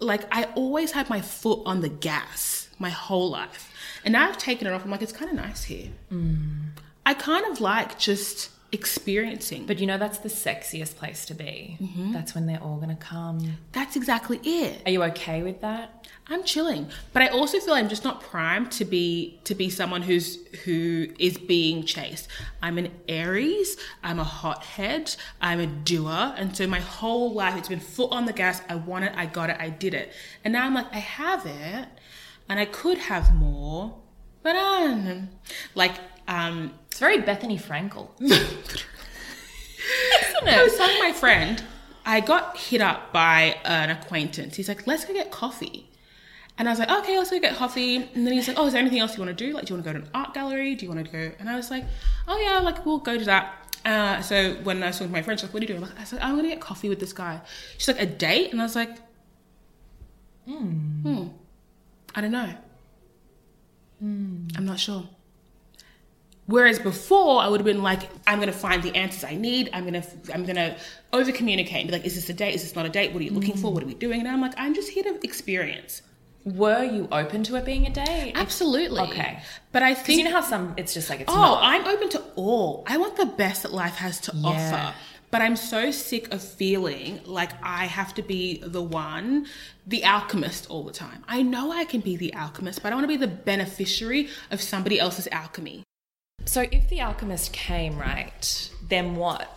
like 0.00 0.22
I 0.34 0.44
always 0.54 0.92
had 0.92 1.08
my 1.08 1.20
foot 1.20 1.60
on 1.64 1.80
the 1.80 1.88
gas 1.88 2.68
my 2.78 2.90
whole 2.90 3.30
life. 3.30 3.72
And 4.04 4.12
now 4.12 4.28
I've 4.28 4.38
taken 4.38 4.66
it 4.66 4.72
off. 4.72 4.84
I'm 4.84 4.90
like, 4.90 5.02
it's 5.02 5.12
kind 5.12 5.30
of 5.30 5.36
nice 5.36 5.64
here. 5.64 5.90
Mm. 6.12 6.70
I 7.06 7.14
kind 7.14 7.46
of 7.46 7.60
like 7.60 7.98
just 7.98 8.50
experiencing. 8.74 9.64
But 9.66 9.78
you 9.78 9.86
know, 9.86 9.96
that's 9.96 10.18
the 10.18 10.28
sexiest 10.28 10.96
place 10.96 11.24
to 11.26 11.34
be. 11.34 11.78
Mm-hmm. 11.80 12.12
That's 12.12 12.34
when 12.34 12.46
they're 12.46 12.62
all 12.62 12.76
going 12.76 12.94
to 12.94 13.02
come. 13.02 13.58
that's 13.72 13.96
exactly 13.96 14.40
it. 14.42 14.82
Are 14.84 14.90
you 14.90 15.02
okay 15.04 15.42
with 15.42 15.60
that? 15.62 16.06
I'm 16.26 16.42
chilling, 16.42 16.88
but 17.12 17.22
I 17.22 17.28
also 17.28 17.60
feel 17.60 17.74
I'm 17.74 17.88
just 17.88 18.02
not 18.02 18.22
primed 18.22 18.72
to 18.72 18.84
be 18.86 19.40
to 19.44 19.54
be 19.54 19.68
someone 19.68 20.00
who's 20.02 20.44
who 20.64 21.08
is 21.18 21.36
being 21.36 21.84
chased. 21.84 22.28
I'm 22.62 22.78
an 22.78 22.90
Aries. 23.08 23.76
I'm 24.02 24.18
a 24.18 24.24
hothead. 24.24 25.14
I'm 25.40 25.60
a 25.60 25.66
doer, 25.66 26.34
and 26.36 26.56
so 26.56 26.66
my 26.66 26.80
whole 26.80 27.34
life 27.34 27.56
it's 27.56 27.68
been 27.68 27.80
foot 27.80 28.10
on 28.10 28.24
the 28.24 28.32
gas. 28.32 28.62
I 28.70 28.76
want 28.76 29.04
it. 29.04 29.12
I 29.14 29.26
got 29.26 29.50
it. 29.50 29.56
I 29.60 29.68
did 29.68 29.92
it, 29.92 30.12
and 30.44 30.52
now 30.52 30.64
I'm 30.64 30.74
like 30.74 30.92
I 30.92 30.98
have 30.98 31.44
it, 31.44 31.88
and 32.48 32.58
I 32.58 32.64
could 32.64 32.98
have 32.98 33.34
more, 33.34 33.98
but 34.42 34.56
I 34.56 34.80
don't 34.80 35.04
know. 35.04 35.22
Like 35.74 35.94
Um, 36.28 36.72
It's 36.90 36.98
very 37.00 37.18
Bethenny 37.22 37.60
Frankel. 37.60 38.08
I 40.46 40.62
was 40.62 40.76
telling 40.76 40.98
my 40.98 41.12
friend, 41.12 41.62
I 42.06 42.20
got 42.20 42.56
hit 42.56 42.80
up 42.80 43.12
by 43.12 43.56
an 43.64 43.90
acquaintance. 43.90 44.56
He's 44.56 44.68
like, 44.68 44.86
let's 44.86 45.04
go 45.04 45.12
get 45.12 45.30
coffee. 45.30 45.88
And 46.56 46.68
I 46.68 46.72
was 46.72 46.78
like, 46.78 46.90
okay, 46.90 47.18
let's 47.18 47.30
go 47.30 47.40
get 47.40 47.56
coffee. 47.56 47.96
And 47.96 48.26
then 48.26 48.32
he's 48.32 48.46
like, 48.46 48.58
oh, 48.58 48.66
is 48.66 48.72
there 48.74 48.80
anything 48.80 49.00
else 49.00 49.16
you 49.16 49.24
want 49.24 49.36
to 49.36 49.44
do? 49.46 49.52
Like, 49.52 49.64
do 49.64 49.74
you 49.74 49.76
want 49.76 49.86
to 49.86 49.92
go 49.92 49.98
to 49.98 50.04
an 50.04 50.10
art 50.14 50.34
gallery? 50.34 50.74
Do 50.76 50.86
you 50.86 50.92
want 50.92 51.04
to 51.04 51.10
go? 51.10 51.32
And 51.38 51.48
I 51.48 51.56
was 51.56 51.70
like, 51.70 51.84
oh, 52.28 52.38
yeah, 52.38 52.58
like, 52.60 52.86
we'll 52.86 52.98
go 52.98 53.18
to 53.18 53.24
that. 53.24 53.54
Uh, 53.84 54.20
so 54.22 54.54
when 54.62 54.82
I 54.82 54.86
was 54.88 54.96
talking 54.96 55.08
to 55.08 55.12
my 55.12 55.22
friend, 55.22 55.38
she's 55.38 55.48
like, 55.48 55.54
what 55.54 55.62
are 55.62 55.66
you 55.66 55.74
doing? 55.78 55.84
I 55.96 56.00
was 56.00 56.12
like, 56.12 56.22
I'm 56.22 56.32
going 56.32 56.44
to 56.44 56.50
get 56.50 56.60
coffee 56.60 56.88
with 56.88 57.00
this 57.00 57.12
guy. 57.12 57.40
She's 57.76 57.88
like, 57.88 58.00
a 58.00 58.06
date? 58.06 58.52
And 58.52 58.60
I 58.60 58.64
was 58.64 58.76
like, 58.76 58.96
hmm, 60.46 61.26
I 62.14 62.20
don't 62.20 62.30
know. 62.30 62.50
I'm 64.56 64.64
not 64.64 64.78
sure. 64.78 65.08
Whereas 66.46 66.78
before, 66.78 67.40
I 67.40 67.48
would 67.48 67.60
have 67.60 67.64
been 67.64 67.82
like, 67.82 68.02
I'm 68.26 68.38
gonna 68.38 68.52
find 68.52 68.82
the 68.82 68.94
answers 68.94 69.24
I 69.24 69.34
need. 69.34 69.70
I'm 69.72 69.84
gonna, 69.84 70.04
I'm 70.32 70.44
gonna 70.44 70.76
over 71.12 71.32
communicate 71.32 71.80
and 71.80 71.86
be 71.88 71.92
like, 71.92 72.04
is 72.04 72.14
this 72.14 72.28
a 72.28 72.34
date? 72.34 72.54
Is 72.54 72.62
this 72.62 72.74
not 72.76 72.84
a 72.84 72.90
date? 72.90 73.12
What 73.12 73.20
are 73.22 73.24
you 73.24 73.30
looking 73.30 73.56
for? 73.56 73.72
What 73.72 73.82
are 73.82 73.86
we 73.86 73.94
doing? 73.94 74.20
And 74.20 74.28
I'm 74.28 74.40
like, 74.40 74.52
I'm 74.58 74.74
just 74.74 74.90
here 74.90 75.04
to 75.04 75.18
experience. 75.24 76.02
Were 76.44 76.84
you 76.84 77.08
open 77.10 77.42
to 77.44 77.56
it 77.56 77.64
being 77.64 77.86
a 77.86 77.90
date? 77.90 78.32
Absolutely. 78.34 79.00
Okay. 79.00 79.40
But 79.72 79.82
I 79.82 79.94
think 79.94 80.18
you 80.18 80.24
know 80.24 80.32
how 80.32 80.42
some, 80.42 80.74
it's 80.76 80.92
just 80.92 81.08
like, 81.08 81.20
it's 81.20 81.32
Oh, 81.32 81.34
not. 81.34 81.62
I'm 81.62 81.86
open 81.86 82.10
to 82.10 82.22
all. 82.36 82.84
I 82.86 82.98
want 82.98 83.16
the 83.16 83.24
best 83.24 83.62
that 83.62 83.72
life 83.72 83.94
has 83.96 84.20
to 84.22 84.32
Yeah. 84.36 84.48
offer. 84.48 84.94
But 85.30 85.40
I'm 85.40 85.56
so 85.56 85.90
sick 85.90 86.32
of 86.32 86.42
feeling 86.42 87.20
like 87.24 87.50
I 87.62 87.86
have 87.86 88.14
to 88.14 88.22
be 88.22 88.58
the 88.58 88.82
one, 88.82 89.46
the 89.86 90.04
alchemist 90.04 90.68
all 90.70 90.84
the 90.84 90.92
time. 90.92 91.24
I 91.26 91.42
know 91.42 91.72
I 91.72 91.86
can 91.86 92.02
be 92.02 92.16
the 92.16 92.34
alchemist, 92.34 92.82
but 92.82 92.92
I 92.92 92.94
want 92.94 93.04
to 93.04 93.08
be 93.08 93.16
the 93.16 93.26
beneficiary 93.26 94.28
of 94.50 94.60
somebody 94.60 95.00
else's 95.00 95.26
alchemy. 95.32 95.82
So 96.44 96.62
if 96.70 96.88
the 96.88 97.00
alchemist 97.00 97.52
came, 97.52 97.98
right, 97.98 98.70
then 98.88 99.16
what? 99.16 99.50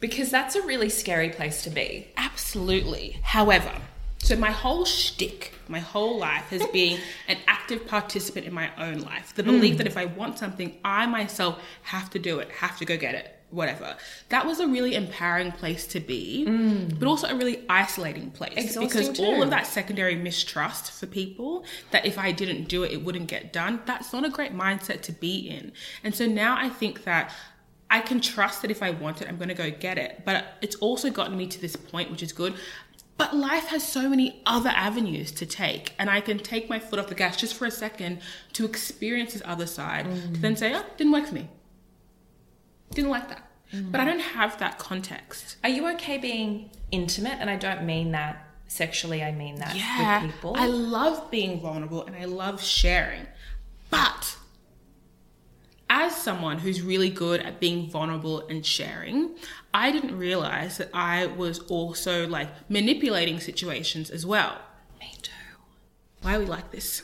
Because 0.00 0.30
that's 0.30 0.54
a 0.56 0.62
really 0.62 0.88
scary 0.88 1.30
place 1.30 1.62
to 1.64 1.70
be. 1.70 2.08
Absolutely. 2.16 3.18
However, 3.22 3.72
so 4.18 4.36
my 4.36 4.50
whole 4.50 4.84
shtick, 4.84 5.52
my 5.68 5.80
whole 5.80 6.18
life 6.18 6.48
has 6.50 6.66
been 6.72 7.00
an 7.28 7.38
active 7.46 7.86
participant 7.86 8.46
in 8.46 8.52
my 8.52 8.70
own 8.76 9.00
life. 9.00 9.34
The 9.34 9.42
belief 9.42 9.72
hmm. 9.72 9.78
that 9.78 9.86
if 9.86 9.96
I 9.96 10.06
want 10.06 10.38
something, 10.38 10.76
I 10.84 11.06
myself 11.06 11.60
have 11.82 12.10
to 12.10 12.18
do 12.18 12.38
it, 12.38 12.50
have 12.50 12.78
to 12.78 12.84
go 12.84 12.96
get 12.96 13.14
it, 13.14 13.39
whatever. 13.50 13.96
That 14.28 14.46
was 14.46 14.60
a 14.60 14.66
really 14.66 14.94
empowering 14.94 15.52
place 15.52 15.86
to 15.88 16.00
be, 16.00 16.44
mm. 16.48 16.98
but 16.98 17.06
also 17.08 17.28
a 17.28 17.34
really 17.34 17.64
isolating 17.68 18.30
place 18.30 18.56
Exhausting 18.56 18.88
because 18.88 19.20
all 19.20 19.42
of 19.42 19.50
that 19.50 19.66
secondary 19.66 20.14
mistrust 20.14 20.92
for 20.92 21.06
people 21.06 21.64
that 21.90 22.06
if 22.06 22.18
I 22.18 22.32
didn't 22.32 22.68
do 22.68 22.84
it, 22.84 22.92
it 22.92 23.02
wouldn't 23.04 23.28
get 23.28 23.52
done. 23.52 23.80
That's 23.86 24.12
not 24.12 24.24
a 24.24 24.30
great 24.30 24.56
mindset 24.56 25.02
to 25.02 25.12
be 25.12 25.48
in. 25.48 25.72
And 26.04 26.14
so 26.14 26.26
now 26.26 26.56
I 26.56 26.68
think 26.68 27.04
that 27.04 27.32
I 27.90 28.00
can 28.00 28.20
trust 28.20 28.62
that 28.62 28.70
if 28.70 28.82
I 28.82 28.90
want 28.90 29.20
it, 29.20 29.28
I'm 29.28 29.36
going 29.36 29.48
to 29.48 29.54
go 29.54 29.70
get 29.70 29.98
it. 29.98 30.22
But 30.24 30.54
it's 30.62 30.76
also 30.76 31.10
gotten 31.10 31.36
me 31.36 31.46
to 31.48 31.60
this 31.60 31.74
point, 31.74 32.10
which 32.10 32.22
is 32.22 32.32
good. 32.32 32.54
But 33.16 33.36
life 33.36 33.66
has 33.66 33.86
so 33.86 34.08
many 34.08 34.40
other 34.46 34.70
avenues 34.70 35.30
to 35.32 35.44
take, 35.44 35.92
and 35.98 36.08
I 36.08 36.22
can 36.22 36.38
take 36.38 36.70
my 36.70 36.78
foot 36.78 36.98
off 36.98 37.08
the 37.08 37.14
gas 37.14 37.36
just 37.36 37.54
for 37.54 37.66
a 37.66 37.70
second 37.70 38.20
to 38.54 38.64
experience 38.64 39.34
this 39.34 39.42
other 39.44 39.66
side, 39.66 40.06
to 40.06 40.10
mm. 40.10 40.40
then 40.40 40.56
say, 40.56 40.74
oh, 40.74 40.84
didn't 40.96 41.12
work 41.12 41.26
for 41.26 41.34
me. 41.34 41.50
Didn't 42.92 43.10
like 43.10 43.28
that. 43.28 43.48
Mm-hmm. 43.72 43.90
But 43.92 44.00
I 44.00 44.04
don't 44.04 44.20
have 44.20 44.58
that 44.58 44.78
context. 44.78 45.56
Are 45.62 45.70
you 45.70 45.88
okay 45.94 46.18
being 46.18 46.70
intimate? 46.90 47.38
And 47.40 47.48
I 47.48 47.56
don't 47.56 47.84
mean 47.84 48.10
that 48.12 48.46
sexually, 48.66 49.22
I 49.22 49.32
mean 49.32 49.56
that 49.56 49.74
Yeah. 49.76 50.22
with 50.24 50.32
people. 50.32 50.54
I 50.56 50.66
love 50.66 51.30
being 51.30 51.60
vulnerable 51.60 52.04
and 52.04 52.16
I 52.16 52.24
love 52.24 52.62
sharing. 52.62 53.26
But 53.90 54.36
as 55.88 56.14
someone 56.16 56.58
who's 56.60 56.82
really 56.82 57.10
good 57.10 57.40
at 57.40 57.58
being 57.60 57.90
vulnerable 57.90 58.46
and 58.48 58.64
sharing, 58.64 59.30
I 59.74 59.90
didn't 59.90 60.16
realize 60.16 60.78
that 60.78 60.90
I 60.94 61.26
was 61.26 61.60
also 61.60 62.26
like 62.28 62.48
manipulating 62.68 63.40
situations 63.40 64.10
as 64.10 64.24
well. 64.24 64.58
Me 65.00 65.12
too. 65.22 65.32
Why 66.22 66.36
are 66.36 66.40
we 66.40 66.46
like 66.46 66.70
this? 66.70 67.02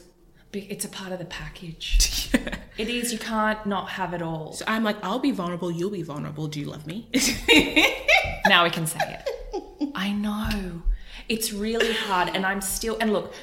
It's 0.52 0.84
a 0.84 0.88
part 0.88 1.12
of 1.12 1.18
the 1.18 1.24
package. 1.24 2.30
it 2.78 2.88
is, 2.88 3.12
you 3.12 3.18
can't 3.18 3.64
not 3.66 3.90
have 3.90 4.14
it 4.14 4.22
all. 4.22 4.52
So 4.52 4.64
I'm 4.66 4.84
like, 4.84 4.96
I'll 5.02 5.18
be 5.18 5.30
vulnerable, 5.30 5.70
you'll 5.70 5.90
be 5.90 6.02
vulnerable. 6.02 6.46
Do 6.46 6.60
you 6.60 6.66
love 6.66 6.86
me? 6.86 7.08
now 8.46 8.64
we 8.64 8.70
can 8.70 8.86
say 8.86 8.98
it. 9.00 9.92
I 9.94 10.12
know. 10.12 10.82
It's 11.28 11.52
really 11.52 11.92
hard, 11.92 12.30
and 12.34 12.46
I'm 12.46 12.60
still. 12.60 12.96
And 13.00 13.12
look, 13.12 13.34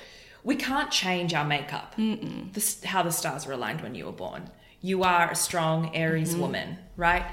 we 0.43 0.55
can't 0.55 0.89
change 0.89 1.33
our 1.33 1.45
makeup. 1.45 1.95
This 1.97 2.83
how 2.83 3.03
the 3.03 3.11
stars 3.11 3.45
were 3.45 3.53
aligned 3.53 3.81
when 3.81 3.95
you 3.95 4.05
were 4.05 4.11
born. 4.11 4.49
You 4.81 5.03
are 5.03 5.31
a 5.31 5.35
strong 5.35 5.95
Aries 5.95 6.31
mm-hmm. 6.31 6.41
woman, 6.41 6.77
right? 6.97 7.25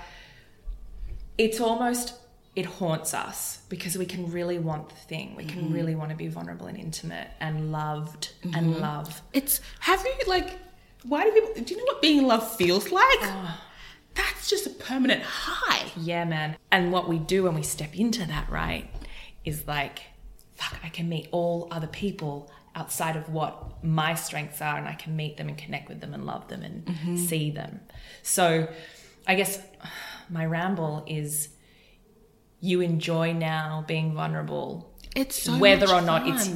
It's 1.38 1.60
almost 1.60 2.14
it 2.56 2.66
haunts 2.66 3.14
us 3.14 3.62
because 3.68 3.96
we 3.96 4.04
can 4.04 4.30
really 4.30 4.58
want 4.58 4.88
the 4.88 4.96
thing. 4.96 5.34
We 5.36 5.44
can 5.44 5.62
mm-hmm. 5.62 5.74
really 5.74 5.94
want 5.94 6.10
to 6.10 6.16
be 6.16 6.26
vulnerable 6.28 6.66
and 6.66 6.76
intimate 6.76 7.28
and 7.38 7.70
loved 7.70 8.32
and 8.42 8.54
mm-hmm. 8.54 8.80
love. 8.80 9.22
it's 9.32 9.60
have 9.80 10.04
you 10.04 10.14
like 10.26 10.58
why 11.04 11.24
do 11.24 11.32
people 11.32 11.62
do 11.62 11.74
you 11.74 11.78
know 11.78 11.84
what 11.84 12.02
being 12.02 12.18
in 12.18 12.26
love 12.26 12.56
feels 12.56 12.90
like? 12.90 13.18
Oh. 13.22 13.60
That's 14.14 14.50
just 14.50 14.66
a 14.66 14.70
permanent 14.70 15.22
high. 15.22 15.90
Yeah, 15.96 16.24
man. 16.24 16.56
And 16.72 16.92
what 16.92 17.08
we 17.08 17.18
do 17.18 17.44
when 17.44 17.54
we 17.54 17.62
step 17.62 17.94
into 17.94 18.26
that, 18.26 18.50
right, 18.50 18.90
is 19.44 19.66
like, 19.68 20.00
fuck, 20.56 20.78
I 20.82 20.88
can 20.88 21.08
meet 21.08 21.28
all 21.30 21.68
other 21.70 21.86
people 21.86 22.50
outside 22.74 23.16
of 23.16 23.28
what 23.30 23.82
my 23.84 24.14
strengths 24.14 24.60
are, 24.60 24.76
and 24.76 24.88
I 24.88 24.94
can 24.94 25.16
meet 25.16 25.36
them 25.36 25.48
and 25.48 25.56
connect 25.56 25.88
with 25.88 26.00
them 26.00 26.12
and 26.12 26.26
love 26.26 26.48
them 26.48 26.62
and 26.62 26.84
mm-hmm. 26.84 27.16
see 27.16 27.50
them. 27.50 27.80
So 28.22 28.68
I 29.26 29.36
guess 29.36 29.60
my 30.28 30.44
ramble 30.44 31.04
is 31.06 31.50
you 32.60 32.80
enjoy 32.80 33.32
now 33.32 33.84
being 33.86 34.14
vulnerable, 34.14 34.92
It's 35.16 35.42
so 35.42 35.58
whether 35.58 35.90
or 35.90 36.00
not 36.00 36.28
it's 36.28 36.50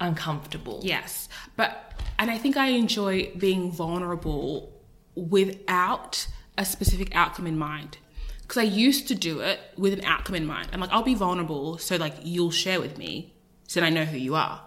uncomfortable. 0.00 0.80
Yes, 0.82 1.28
but 1.56 1.94
and 2.18 2.30
I 2.30 2.38
think 2.38 2.56
I 2.56 2.68
enjoy 2.68 3.32
being 3.36 3.70
vulnerable 3.70 4.72
without 5.14 6.26
a 6.56 6.64
specific 6.64 7.14
outcome 7.14 7.46
in 7.46 7.58
mind. 7.58 7.98
Because 8.42 8.58
I 8.58 8.62
used 8.64 9.08
to 9.08 9.14
do 9.14 9.40
it 9.40 9.60
with 9.76 9.92
an 9.92 10.04
outcome 10.04 10.34
in 10.34 10.46
mind. 10.46 10.70
I'm 10.72 10.80
like, 10.80 10.90
I'll 10.90 11.02
be 11.02 11.14
vulnerable, 11.14 11.76
so 11.78 11.96
like 11.96 12.14
you'll 12.22 12.50
share 12.50 12.80
with 12.80 12.96
me, 12.96 13.34
so 13.66 13.80
then 13.80 13.86
I 13.86 13.90
know 13.90 14.04
who 14.04 14.16
you 14.16 14.34
are. 14.34 14.62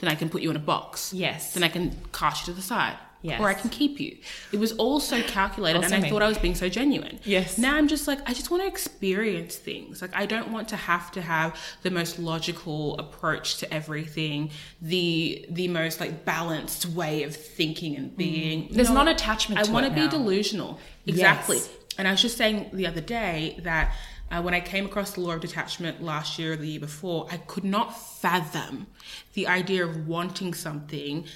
Then 0.00 0.10
I 0.10 0.14
can 0.14 0.28
put 0.28 0.42
you 0.42 0.50
in 0.50 0.56
a 0.56 0.60
box. 0.60 1.12
Yes. 1.14 1.54
Then 1.54 1.62
I 1.62 1.68
can 1.68 1.96
cast 2.12 2.46
you 2.46 2.52
to 2.52 2.56
the 2.56 2.62
side. 2.62 2.96
Yes. 3.22 3.40
Or 3.40 3.48
I 3.48 3.54
can 3.54 3.70
keep 3.70 4.00
you. 4.00 4.18
It 4.52 4.58
was 4.58 4.72
all 4.72 4.98
so 4.98 5.22
calculated, 5.22 5.76
Also 5.78 5.94
and 5.94 5.94
I 5.94 6.00
me. 6.04 6.10
thought 6.10 6.22
I 6.22 6.28
was 6.28 6.38
being 6.38 6.56
so 6.56 6.68
genuine. 6.68 7.20
Yes. 7.24 7.56
Now 7.56 7.76
I'm 7.76 7.86
just 7.86 8.08
like, 8.08 8.18
I 8.28 8.34
just 8.34 8.50
want 8.50 8.62
to 8.64 8.66
experience 8.68 9.56
things. 9.56 10.02
Like, 10.02 10.14
I 10.14 10.26
don't 10.26 10.50
want 10.50 10.68
to 10.68 10.76
have 10.76 11.10
to 11.12 11.22
have 11.22 11.56
the 11.82 11.90
most 11.90 12.18
logical 12.18 12.98
approach 12.98 13.58
to 13.58 13.72
everything, 13.72 14.50
the 14.80 15.46
the 15.50 15.68
most 15.68 16.00
like 16.00 16.24
balanced 16.24 16.86
way 16.86 17.22
of 17.22 17.34
thinking 17.34 17.96
and 17.96 18.16
being. 18.16 18.68
There's 18.72 18.90
non-attachment 18.90 19.60
I 19.60 19.64
to 19.64 19.72
want 19.72 19.86
to 19.86 19.92
be 19.92 20.00
now. 20.00 20.10
delusional. 20.10 20.80
Exactly. 21.06 21.58
Yes. 21.58 21.70
And 21.98 22.08
I 22.08 22.10
was 22.10 22.22
just 22.22 22.36
saying 22.36 22.70
the 22.72 22.86
other 22.86 23.00
day 23.00 23.58
that 23.62 23.94
uh, 24.30 24.40
when 24.40 24.54
I 24.54 24.60
came 24.60 24.86
across 24.86 25.12
the 25.12 25.20
law 25.20 25.32
of 25.34 25.40
detachment 25.40 26.02
last 26.02 26.38
year 26.38 26.54
or 26.54 26.56
the 26.56 26.66
year 26.66 26.80
before, 26.80 27.28
I 27.30 27.36
could 27.36 27.64
not 27.64 27.88
fathom 28.20 28.86
the 29.34 29.46
idea 29.46 29.84
of 29.84 30.08
wanting 30.08 30.54
something 30.54 31.26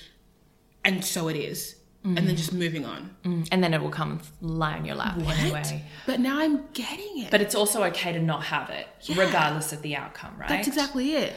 and 0.87 1.05
so 1.05 1.29
it 1.29 1.37
is, 1.37 1.77
and 2.05 2.16
then 2.16 2.29
mm. 2.29 2.37
just 2.37 2.53
moving 2.53 2.85
on. 2.85 3.11
Mm. 3.25 3.49
And 3.51 3.64
then 3.64 3.75
it 3.75 3.83
will 3.83 3.90
come 3.90 4.20
lie 4.40 4.79
on 4.79 4.85
your 4.85 4.94
lap 4.94 5.18
anyway. 5.18 5.83
But 6.07 6.20
now 6.20 6.38
I'm 6.38 6.64
getting 6.72 7.25
it. 7.25 7.31
But 7.33 7.40
it's 7.40 7.55
also 7.55 7.83
okay 7.85 8.12
to 8.12 8.20
not 8.20 8.44
have 8.44 8.70
it, 8.70 8.87
Yeah. 9.03 9.25
regardless 9.25 9.72
of 9.72 9.83
the 9.83 9.96
outcome, 9.96 10.35
right? 10.38 10.49
That's 10.49 10.68
exactly 10.68 11.14
it. 11.14 11.35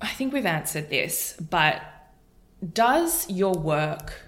I 0.00 0.08
think 0.08 0.32
we've 0.32 0.46
answered 0.46 0.88
this, 0.88 1.36
but 1.50 1.82
does 2.72 3.28
your 3.28 3.52
work, 3.52 4.22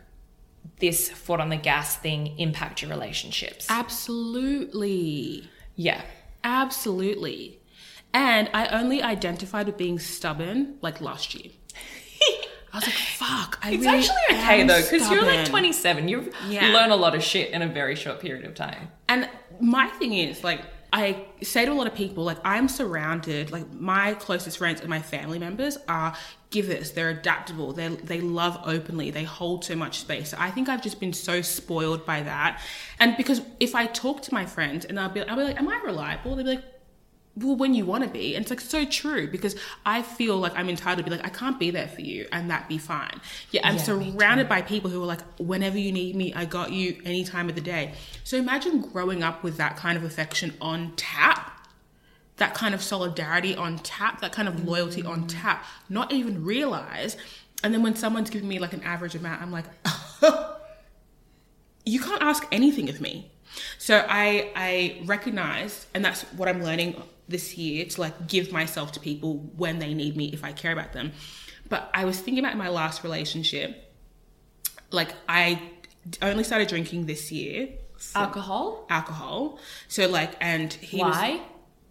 this 0.78 1.08
foot 1.10 1.40
on 1.40 1.48
the 1.48 1.56
gas 1.56 1.96
thing, 1.96 2.38
impact 2.38 2.82
your 2.82 2.90
relationships? 2.90 3.66
Absolutely. 3.70 5.48
yeah. 5.74 6.02
Absolutely. 6.44 7.58
And 8.14 8.48
I 8.54 8.68
only 8.68 9.02
identified 9.02 9.66
with 9.66 9.76
being 9.76 9.98
stubborn 9.98 10.76
like 10.80 11.00
last 11.00 11.34
year. 11.34 11.52
I 12.72 12.76
was 12.76 12.86
like, 12.86 12.94
fuck, 12.94 13.58
I 13.62 13.70
It's 13.72 13.84
really 13.84 13.98
actually 13.98 14.36
okay 14.36 14.64
though, 14.64 14.82
because 14.82 15.10
you're 15.10 15.24
like 15.24 15.46
27. 15.48 16.08
You've 16.08 16.34
Yeah. 16.48 16.68
learned 16.72 16.92
a 16.92 16.96
lot 16.96 17.14
of 17.14 17.22
shit 17.22 17.50
in 17.50 17.62
a 17.62 17.66
very 17.68 17.94
short 17.96 18.20
period 18.20 18.44
of 18.44 18.54
time. 18.54 18.88
And 19.08 19.28
my 19.60 19.86
thing 19.86 20.12
is, 20.14 20.44
like, 20.44 20.60
I 20.92 21.26
say 21.42 21.66
to 21.66 21.72
a 21.72 21.74
lot 21.74 21.86
of 21.86 21.94
people, 21.94 22.24
like, 22.24 22.38
I'm 22.44 22.66
surrounded, 22.68 23.50
like, 23.50 23.70
my 23.72 24.14
closest 24.14 24.56
friends 24.58 24.80
and 24.80 24.88
my 24.88 25.00
family 25.02 25.38
members 25.38 25.76
are 25.86 26.14
givers. 26.50 26.92
They're 26.92 27.10
adaptable. 27.10 27.72
They 27.74 27.88
they 27.88 28.20
love 28.22 28.58
openly. 28.64 29.10
They 29.10 29.24
hold 29.24 29.64
so 29.66 29.76
much 29.76 29.98
space. 30.00 30.32
I 30.32 30.50
think 30.50 30.68
I've 30.70 30.82
just 30.82 30.98
been 30.98 31.12
so 31.12 31.42
spoiled 31.42 32.06
by 32.06 32.22
that. 32.22 32.60
And 32.98 33.16
because 33.18 33.42
if 33.60 33.74
I 33.74 33.84
talk 33.86 34.22
to 34.22 34.34
my 34.34 34.46
friends 34.46 34.86
and 34.86 34.98
I'll 34.98 35.10
be, 35.10 35.20
I'll 35.22 35.36
be 35.36 35.44
like, 35.44 35.58
"Am 35.58 35.68
I 35.68 35.78
reliable?" 35.84 36.36
They'll 36.36 36.44
be 36.46 36.50
like, 36.56 36.64
well, 37.42 37.56
when 37.56 37.74
you 37.74 37.84
want 37.84 38.04
to 38.04 38.10
be. 38.10 38.34
And 38.34 38.42
it's 38.42 38.50
like 38.50 38.60
so 38.60 38.84
true 38.84 39.28
because 39.28 39.56
I 39.84 40.02
feel 40.02 40.36
like 40.36 40.52
I'm 40.56 40.68
entitled 40.68 41.04
to 41.04 41.10
be 41.10 41.16
like, 41.16 41.24
I 41.24 41.30
can't 41.30 41.58
be 41.58 41.70
there 41.70 41.88
for 41.88 42.00
you 42.00 42.26
and 42.32 42.50
that 42.50 42.68
be 42.68 42.78
fine. 42.78 43.20
Yeah, 43.50 43.66
I'm 43.66 43.76
Yeah, 43.76 43.82
surrounded 43.82 44.48
by 44.48 44.62
people 44.62 44.90
who 44.90 45.02
are 45.02 45.06
like, 45.06 45.20
whenever 45.38 45.78
you 45.78 45.92
need 45.92 46.16
me, 46.16 46.32
I 46.34 46.44
got 46.44 46.72
you 46.72 47.00
any 47.04 47.24
time 47.24 47.48
of 47.48 47.54
the 47.54 47.60
day. 47.60 47.94
So 48.24 48.36
imagine 48.36 48.80
growing 48.80 49.22
up 49.22 49.42
with 49.42 49.56
that 49.58 49.76
kind 49.76 49.96
of 49.96 50.04
affection 50.04 50.54
on 50.60 50.92
tap, 50.96 51.68
that 52.36 52.54
kind 52.54 52.74
of 52.74 52.82
solidarity 52.82 53.54
on 53.54 53.78
tap, 53.78 54.20
that 54.20 54.32
kind 54.32 54.48
of 54.48 54.64
loyalty 54.64 55.02
on 55.02 55.20
mm-hmm. 55.20 55.26
tap, 55.26 55.64
not 55.88 56.12
even 56.12 56.44
realize. 56.44 57.16
And 57.62 57.74
then 57.74 57.82
when 57.82 57.94
someone's 57.96 58.30
giving 58.30 58.48
me 58.48 58.58
like 58.58 58.72
an 58.72 58.82
average 58.82 59.14
amount, 59.14 59.42
I'm 59.42 59.50
like, 59.50 59.66
you 61.84 62.00
can't 62.00 62.22
ask 62.22 62.46
anything 62.52 62.88
of 62.88 63.00
me. 63.00 63.30
So 63.78 64.04
I 64.08 64.52
I 64.54 65.02
recognize, 65.06 65.86
and 65.94 66.04
that's 66.04 66.22
what 66.34 66.48
I'm 66.48 66.62
learning 66.62 67.02
this 67.28 67.56
year 67.56 67.84
to 67.84 68.00
like 68.00 68.26
give 68.26 68.52
myself 68.52 68.92
to 68.92 69.00
people 69.00 69.38
when 69.56 69.78
they 69.78 69.94
need 69.94 70.16
me 70.16 70.30
if 70.32 70.44
I 70.44 70.52
care 70.52 70.72
about 70.72 70.92
them. 70.92 71.12
But 71.68 71.90
I 71.92 72.04
was 72.04 72.18
thinking 72.18 72.44
about 72.44 72.56
my 72.56 72.68
last 72.68 73.04
relationship. 73.04 73.94
Like 74.90 75.14
I 75.28 75.60
only 76.22 76.44
started 76.44 76.68
drinking 76.68 77.06
this 77.06 77.30
year. 77.30 77.68
Alcohol? 78.14 78.86
Alcohol. 78.88 79.58
So 79.88 80.08
like, 80.08 80.36
and 80.40 80.72
he 80.72 80.98
Why? 80.98 81.32
was 81.32 81.40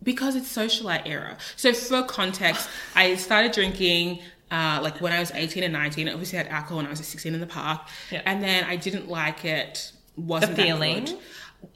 because 0.04 0.36
it's 0.36 0.56
socialite 0.56 1.04
era. 1.06 1.38
So 1.56 1.74
for 1.74 2.04
context, 2.04 2.70
I 2.96 3.16
started 3.16 3.52
drinking 3.52 4.20
uh, 4.50 4.80
like 4.82 5.02
when 5.02 5.12
I 5.12 5.20
was 5.20 5.32
18 5.32 5.64
and 5.64 5.74
19. 5.74 6.08
I 6.08 6.14
obviously 6.14 6.38
had 6.38 6.48
alcohol 6.48 6.78
when 6.78 6.88
I 6.88 6.90
was 6.90 7.06
16 7.06 7.34
in 7.34 7.40
the 7.40 7.46
park. 7.48 7.82
Yeah. 8.12 8.22
And 8.26 8.42
then 8.42 8.64
I 8.64 8.76
didn't 8.76 9.08
like 9.08 9.46
it. 9.46 9.92
Wasn't 10.16 10.56
that 10.56 10.66
feeling? 10.66 11.06
good. 11.06 11.20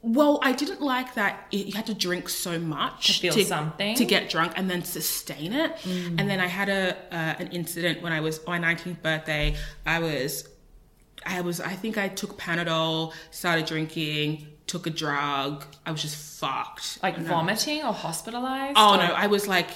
Well, 0.04 0.40
I 0.42 0.52
didn't 0.52 0.82
like 0.82 1.14
that 1.16 1.46
it- 1.52 1.68
you 1.68 1.74
had 1.74 1.86
to 1.88 1.94
drink 1.94 2.28
so 2.30 2.58
much 2.60 3.08
To 3.08 3.14
feel 3.34 3.46
something? 3.46 3.94
Mm. 3.94 3.98
to 3.98 4.06
get 4.06 4.30
drunk 4.30 4.54
and 4.56 4.70
then 4.70 4.84
sustain 4.84 5.54
it. 5.54 5.76
And 5.86 6.30
then 6.30 6.40
I 6.40 6.48
had 6.48 6.70
a 6.70 6.96
uh, 7.12 7.36
an 7.42 7.48
incident 7.50 8.02
when 8.02 8.12
I 8.12 8.20
was 8.22 8.40
on 8.46 8.62
my 8.62 8.74
19th 8.74 9.02
birthday. 9.02 9.56
I 9.86 10.00
was 10.00 10.48
I 11.26 11.42
was 11.42 11.60
I 11.62 11.74
think 11.74 11.98
I 11.98 12.08
took 12.08 12.38
Panadol, 12.40 13.14
started 13.30 13.66
drinking, 13.66 14.48
took 14.66 14.88
a 14.88 14.90
drug. 14.90 15.66
I 15.86 15.92
was 15.92 16.02
just 16.02 16.16
fucked. 16.40 17.02
Like 17.04 17.18
vomiting 17.20 17.84
or 17.84 17.94
hospitalized? 17.94 18.78
Oh 18.80 18.94
or- 18.96 18.98
no, 18.98 19.04
I 19.14 19.28
was 19.28 19.48
like, 19.48 19.70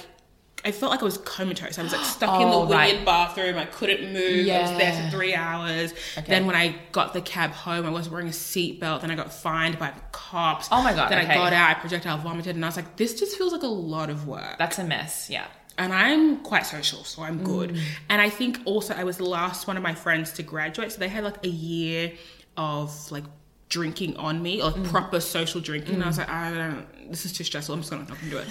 I 0.66 0.72
felt 0.72 0.90
like 0.90 1.00
I 1.00 1.04
was 1.04 1.16
comatose. 1.18 1.78
I 1.78 1.82
was 1.84 1.92
like 1.92 2.04
stuck 2.04 2.40
in 2.42 2.48
the 2.50 2.54
Oh, 2.54 2.66
right. 2.68 2.94
weird 2.94 3.04
bathroom. 3.06 3.56
I 3.56 3.64
couldn't 3.66 4.12
move. 4.12 4.48
I 4.48 4.60
was 4.62 4.70
there 4.76 4.92
for 5.04 5.16
three 5.16 5.32
hours. 5.34 5.92
Okay. 6.18 6.26
Then 6.26 6.46
when 6.46 6.56
I 6.56 6.74
got 6.92 7.14
the 7.14 7.20
cab 7.20 7.52
home, 7.52 7.86
I 7.86 7.90
wasn't 7.90 8.12
wearing 8.14 8.28
a 8.28 8.32
seatbelt. 8.32 9.00
Then 9.02 9.10
I 9.10 9.14
got 9.14 9.32
fined 9.32 9.78
by 9.78 9.92
the 9.92 10.00
cops. 10.12 10.68
Oh 10.72 10.82
my 10.82 10.92
God, 10.92 11.10
Then 11.10 11.20
okay. 11.24 11.32
I 11.32 11.36
got 11.36 11.52
out. 11.52 11.70
I 11.70 11.74
projectile 11.80 12.18
vomited, 12.18 12.56
and 12.56 12.64
I 12.64 12.68
was 12.68 12.76
like, 12.76 12.96
this 12.96 13.18
just 13.18 13.38
feels 13.38 13.52
like 13.52 13.62
a 13.62 13.66
lot 13.68 14.10
of 14.10 14.26
work. 14.26 14.58
That's 14.58 14.78
a 14.78 14.84
mess, 14.84 15.30
yeah. 15.30 15.46
and 15.78 15.92
I'm 15.92 16.38
quite 16.42 16.66
social, 16.66 17.04
so 17.04 17.22
I'm 17.22 17.44
good. 17.44 17.70
Mm. 17.70 17.80
And 18.08 18.20
I 18.20 18.28
think 18.28 18.58
also 18.64 18.92
I 18.94 19.04
was 19.04 19.18
the 19.18 19.24
last 19.24 19.66
one 19.68 19.76
of 19.76 19.82
my 19.84 19.94
friends 19.94 20.32
to 20.32 20.42
graduate, 20.42 20.90
so 20.90 20.98
they 20.98 21.08
had 21.08 21.22
like 21.22 21.44
a 21.44 21.48
year 21.48 22.12
of 22.56 22.92
like 23.12 23.24
drinking 23.68 24.16
on 24.16 24.42
me, 24.42 24.60
or 24.60 24.66
like 24.70 24.76
Mm. 24.76 24.90
proper 24.90 25.20
social 25.20 25.60
drinking. 25.60 25.94
And 25.96 26.04
I 26.04 26.06
was 26.08 26.18
like, 26.18 26.28
I 26.28 26.50
don't. 26.52 26.86
This 27.10 27.24
is 27.26 27.32
too 27.32 27.44
stressful. 27.44 27.74
I'm 27.74 27.80
just 27.82 27.90
gonna 27.90 28.04
not 28.08 28.18
do 28.30 28.38
it. 28.38 28.46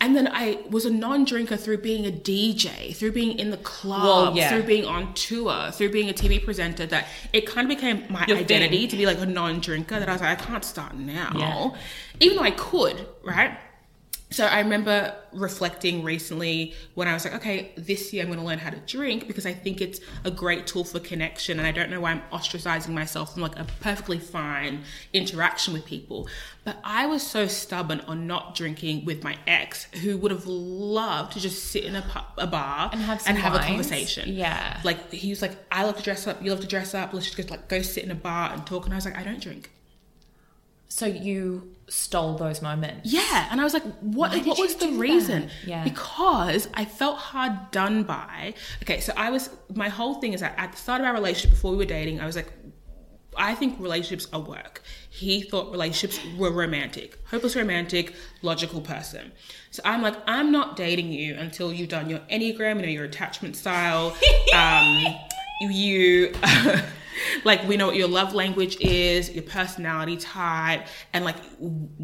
And 0.00 0.14
then 0.14 0.28
I 0.28 0.58
was 0.70 0.84
a 0.86 0.90
non-drinker 0.90 1.56
through 1.56 1.78
being 1.78 2.06
a 2.06 2.10
DJ, 2.12 2.94
through 2.94 3.10
being 3.12 3.36
in 3.36 3.50
the 3.50 3.56
club, 3.56 4.02
Well, 4.04 4.36
yeah. 4.36 4.48
through 4.50 4.62
being 4.62 4.84
on 4.84 5.12
tour, 5.14 5.72
through 5.72 5.90
being 5.90 6.08
a 6.08 6.12
TV 6.12 6.42
presenter. 6.44 6.86
That 6.86 7.08
it 7.32 7.46
kind 7.46 7.68
of 7.70 7.76
became 7.76 8.04
my 8.08 8.24
Your 8.28 8.38
identity 8.38 8.78
thing. 8.80 8.88
to 8.90 8.96
be 8.96 9.06
like 9.06 9.18
a 9.18 9.26
non-drinker. 9.26 9.98
That 9.98 10.08
I 10.08 10.12
was 10.12 10.20
like, 10.20 10.40
I 10.40 10.44
can't 10.44 10.64
start 10.64 10.94
now, 10.96 11.32
Yeah. 11.34 11.70
even 12.20 12.36
though 12.36 12.44
I 12.44 12.52
could, 12.52 13.06
right? 13.24 13.58
So 14.30 14.44
I 14.44 14.60
remember 14.60 15.14
reflecting 15.32 16.02
recently 16.02 16.74
when 16.94 17.08
I 17.08 17.14
was 17.14 17.24
like, 17.24 17.34
okay, 17.36 17.72
this 17.76 18.12
year 18.12 18.22
I'm 18.22 18.28
going 18.28 18.38
to 18.38 18.44
learn 18.44 18.58
how 18.58 18.70
to 18.70 18.80
drink 18.80 19.26
because 19.26 19.46
I 19.46 19.54
think 19.54 19.80
it's 19.80 20.00
a 20.24 20.30
great 20.30 20.66
tool 20.66 20.84
for 20.84 21.00
connection, 21.00 21.58
and 21.58 21.66
I 21.66 21.72
don't 21.72 21.90
know 21.90 22.00
why 22.00 22.12
I'm 22.12 22.22
ostracizing 22.32 22.90
myself 22.90 23.32
from 23.32 23.42
like 23.42 23.58
a 23.58 23.64
perfectly 23.80 24.18
fine 24.18 24.84
interaction 25.12 25.72
with 25.72 25.86
people. 25.86 26.28
But 26.64 26.76
I 26.84 27.06
was 27.06 27.22
so 27.22 27.46
stubborn 27.46 28.00
on 28.00 28.26
not 28.26 28.54
drinking 28.54 29.06
with 29.06 29.24
my 29.24 29.38
ex, 29.46 29.84
who 30.02 30.18
would 30.18 30.30
have 30.30 30.46
loved 30.46 31.32
to 31.32 31.40
just 31.40 31.64
sit 31.64 31.84
in 31.84 31.96
a, 31.96 32.04
a 32.36 32.46
bar 32.46 32.90
And 32.92 33.00
have 33.00 33.22
some 33.22 33.36
a 33.36 33.40
conversation. 33.40 34.30
Yeah. 34.32 34.80
like 34.84 35.10
he 35.10 35.30
was 35.30 35.40
like, 35.40 35.52
I 35.72 35.84
love 35.84 35.96
to 35.96 36.02
dress 36.02 36.26
up, 36.26 36.42
you 36.42 36.50
love 36.50 36.60
to 36.60 36.66
dress 36.66 36.94
up. 36.94 37.14
Let's 37.14 37.30
just 37.30 37.50
like 37.50 37.68
go 37.68 37.80
sit 37.80 38.04
in 38.04 38.10
a 38.10 38.14
bar 38.14 38.52
and 38.52 38.66
talk. 38.66 38.84
And 38.84 38.92
I 38.92 38.96
was 38.98 39.06
like, 39.06 39.16
I 39.16 39.22
don't 39.22 39.40
drink. 39.40 39.70
So 40.98 41.06
you 41.06 41.76
stole 41.88 42.36
those 42.36 42.60
moments. 42.60 43.12
Yeah, 43.12 43.46
and 43.52 43.60
I 43.60 43.64
was 43.64 43.72
like, 43.72 43.84
what? 44.00 44.34
What 44.44 44.58
was 44.58 44.74
the 44.74 44.88
reason? 44.88 45.42
that? 45.42 45.68
Yeah. 45.68 45.84
because 45.84 46.68
I 46.74 46.84
felt 46.86 47.18
hard 47.18 47.70
done 47.70 48.02
by. 48.02 48.54
Okay, 48.82 48.98
so 48.98 49.12
I 49.16 49.30
was. 49.30 49.48
My 49.72 49.88
whole 49.88 50.14
thing 50.14 50.32
is 50.32 50.40
that 50.40 50.54
at 50.58 50.72
the 50.72 50.76
start 50.76 51.00
of 51.00 51.06
our 51.06 51.12
relationship, 51.12 51.50
before 51.50 51.70
we 51.70 51.76
were 51.76 51.84
dating, 51.84 52.20
I 52.20 52.26
was 52.26 52.34
like, 52.34 52.52
I 53.36 53.54
think 53.54 53.78
relationships 53.78 54.26
are 54.32 54.40
work. 54.40 54.82
He 55.08 55.40
thought 55.40 55.70
relationships 55.70 56.18
were 56.36 56.50
romantic, 56.50 57.16
hopeless 57.28 57.54
romantic, 57.54 58.16
logical 58.42 58.80
person. 58.80 59.30
So 59.70 59.80
I'm 59.84 60.02
like, 60.02 60.16
I'm 60.26 60.50
not 60.50 60.74
dating 60.74 61.12
you 61.12 61.36
until 61.36 61.72
you've 61.72 61.90
done 61.90 62.10
your 62.10 62.18
enneagram, 62.28 62.80
you 62.80 62.82
know, 62.82 62.88
your 62.88 63.04
attachment 63.04 63.54
style. 63.54 64.16
um, 64.52 65.06
you 65.60 66.34
like 67.44 67.66
we 67.68 67.76
know 67.76 67.86
what 67.86 67.96
your 67.96 68.08
love 68.08 68.34
language 68.34 68.76
is 68.80 69.30
your 69.30 69.42
personality 69.42 70.16
type 70.16 70.86
and 71.12 71.24
like 71.24 71.36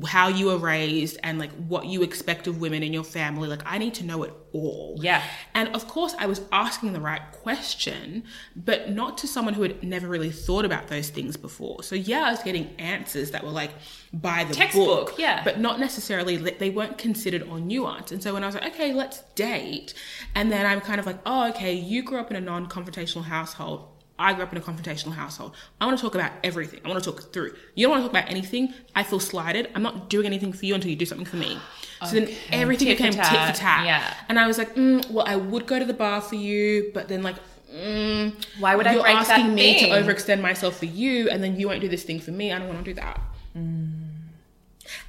how 0.06 0.28
you 0.28 0.46
were 0.46 0.58
raised 0.58 1.18
and 1.22 1.38
like 1.38 1.52
what 1.52 1.86
you 1.86 2.02
expect 2.02 2.46
of 2.46 2.60
women 2.60 2.82
in 2.82 2.92
your 2.92 3.04
family 3.04 3.48
like 3.48 3.62
i 3.66 3.78
need 3.78 3.94
to 3.94 4.04
know 4.04 4.22
it 4.22 4.32
all 4.52 4.96
Yeah. 5.00 5.22
and 5.54 5.74
of 5.74 5.88
course 5.88 6.14
i 6.18 6.26
was 6.26 6.40
asking 6.52 6.92
the 6.92 7.00
right 7.00 7.22
question 7.32 8.24
but 8.54 8.90
not 8.90 9.18
to 9.18 9.28
someone 9.28 9.54
who 9.54 9.62
had 9.62 9.82
never 9.82 10.08
really 10.08 10.30
thought 10.30 10.64
about 10.64 10.88
those 10.88 11.10
things 11.10 11.36
before 11.36 11.82
so 11.82 11.94
yeah 11.94 12.28
i 12.28 12.30
was 12.30 12.42
getting 12.42 12.74
answers 12.78 13.30
that 13.32 13.42
were 13.44 13.50
like 13.50 13.72
by 14.12 14.44
the 14.44 14.54
Textbook, 14.54 15.08
book 15.08 15.18
yeah. 15.18 15.42
but 15.42 15.58
not 15.58 15.80
necessarily 15.80 16.36
they 16.36 16.70
weren't 16.70 16.98
considered 16.98 17.42
or 17.42 17.58
nuanced 17.58 18.12
and 18.12 18.22
so 18.22 18.32
when 18.32 18.44
i 18.44 18.46
was 18.46 18.54
like 18.54 18.66
okay 18.66 18.92
let's 18.92 19.22
date 19.34 19.94
and 20.34 20.52
then 20.52 20.64
i'm 20.66 20.80
kind 20.80 21.00
of 21.00 21.06
like 21.06 21.18
oh 21.26 21.48
okay 21.48 21.74
you 21.74 22.02
grew 22.02 22.18
up 22.18 22.30
in 22.30 22.36
a 22.36 22.40
non-confrontational 22.40 23.24
household 23.24 23.88
I 24.18 24.32
grew 24.32 24.44
up 24.44 24.52
in 24.52 24.58
a 24.58 24.60
confrontational 24.60 25.12
household. 25.12 25.54
I 25.80 25.86
want 25.86 25.98
to 25.98 26.02
talk 26.02 26.14
about 26.14 26.32
everything. 26.44 26.80
I 26.84 26.88
want 26.88 27.02
to 27.02 27.10
talk 27.10 27.32
through. 27.32 27.54
You 27.74 27.86
don't 27.86 27.90
want 27.92 28.02
to 28.04 28.08
talk 28.08 28.16
about 28.16 28.30
anything. 28.30 28.72
I 28.94 29.02
feel 29.02 29.18
slighted. 29.20 29.70
I'm 29.74 29.82
not 29.82 30.08
doing 30.08 30.26
anything 30.26 30.52
for 30.52 30.66
you 30.66 30.74
until 30.74 30.90
you 30.90 30.96
do 30.96 31.06
something 31.06 31.26
for 31.26 31.36
me. 31.36 31.58
So 32.06 32.20
then 32.20 32.28
everything 32.52 32.88
Tit 32.88 32.98
became 32.98 33.12
tit 33.12 33.24
for 33.24 33.52
tat. 33.56 33.86
Yeah. 33.86 34.14
And 34.28 34.38
I 34.38 34.46
was 34.46 34.58
like, 34.58 34.74
mm, 34.74 35.10
well, 35.10 35.24
I 35.26 35.36
would 35.36 35.66
go 35.66 35.78
to 35.78 35.84
the 35.84 35.94
bar 35.94 36.20
for 36.20 36.34
you, 36.34 36.90
but 36.94 37.08
then 37.08 37.22
like, 37.22 37.36
mm, 37.74 38.32
Why 38.60 38.76
would 38.76 38.86
I 38.86 38.92
you're 38.94 39.02
break 39.02 39.16
that 39.16 39.30
asking 39.30 39.54
me 39.54 39.80
thing? 39.80 39.90
to 39.90 39.96
overextend 40.00 40.40
myself 40.40 40.78
for 40.78 40.84
you, 40.84 41.28
and 41.30 41.42
then 41.42 41.58
you 41.58 41.66
won't 41.66 41.80
do 41.80 41.88
this 41.88 42.02
thing 42.04 42.20
for 42.20 42.30
me. 42.30 42.52
I 42.52 42.58
don't 42.58 42.68
want 42.68 42.84
to 42.84 42.90
do 42.90 42.94
that. 42.94 43.20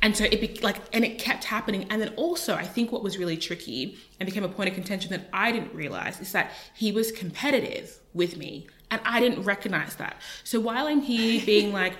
And 0.01 0.15
so 0.15 0.23
it 0.23 0.39
be 0.39 0.59
like, 0.61 0.77
and 0.93 1.03
it 1.03 1.19
kept 1.19 1.43
happening. 1.45 1.85
And 1.89 2.01
then 2.01 2.13
also, 2.15 2.55
I 2.55 2.63
think 2.63 2.91
what 2.91 3.03
was 3.03 3.17
really 3.17 3.37
tricky 3.37 3.97
and 4.19 4.25
became 4.25 4.43
a 4.43 4.49
point 4.49 4.69
of 4.69 4.75
contention 4.75 5.11
that 5.11 5.27
I 5.33 5.51
didn't 5.51 5.73
realize 5.73 6.21
is 6.21 6.31
that 6.31 6.51
he 6.73 6.91
was 6.91 7.11
competitive 7.11 7.99
with 8.13 8.37
me. 8.37 8.67
And 8.91 9.01
I 9.03 9.19
didn't 9.19 9.43
recognize 9.43 9.95
that. 9.95 10.21
So 10.43 10.59
while 10.59 10.87
I'm 10.87 11.01
here 11.01 11.43
being 11.45 11.73
like, 11.73 11.93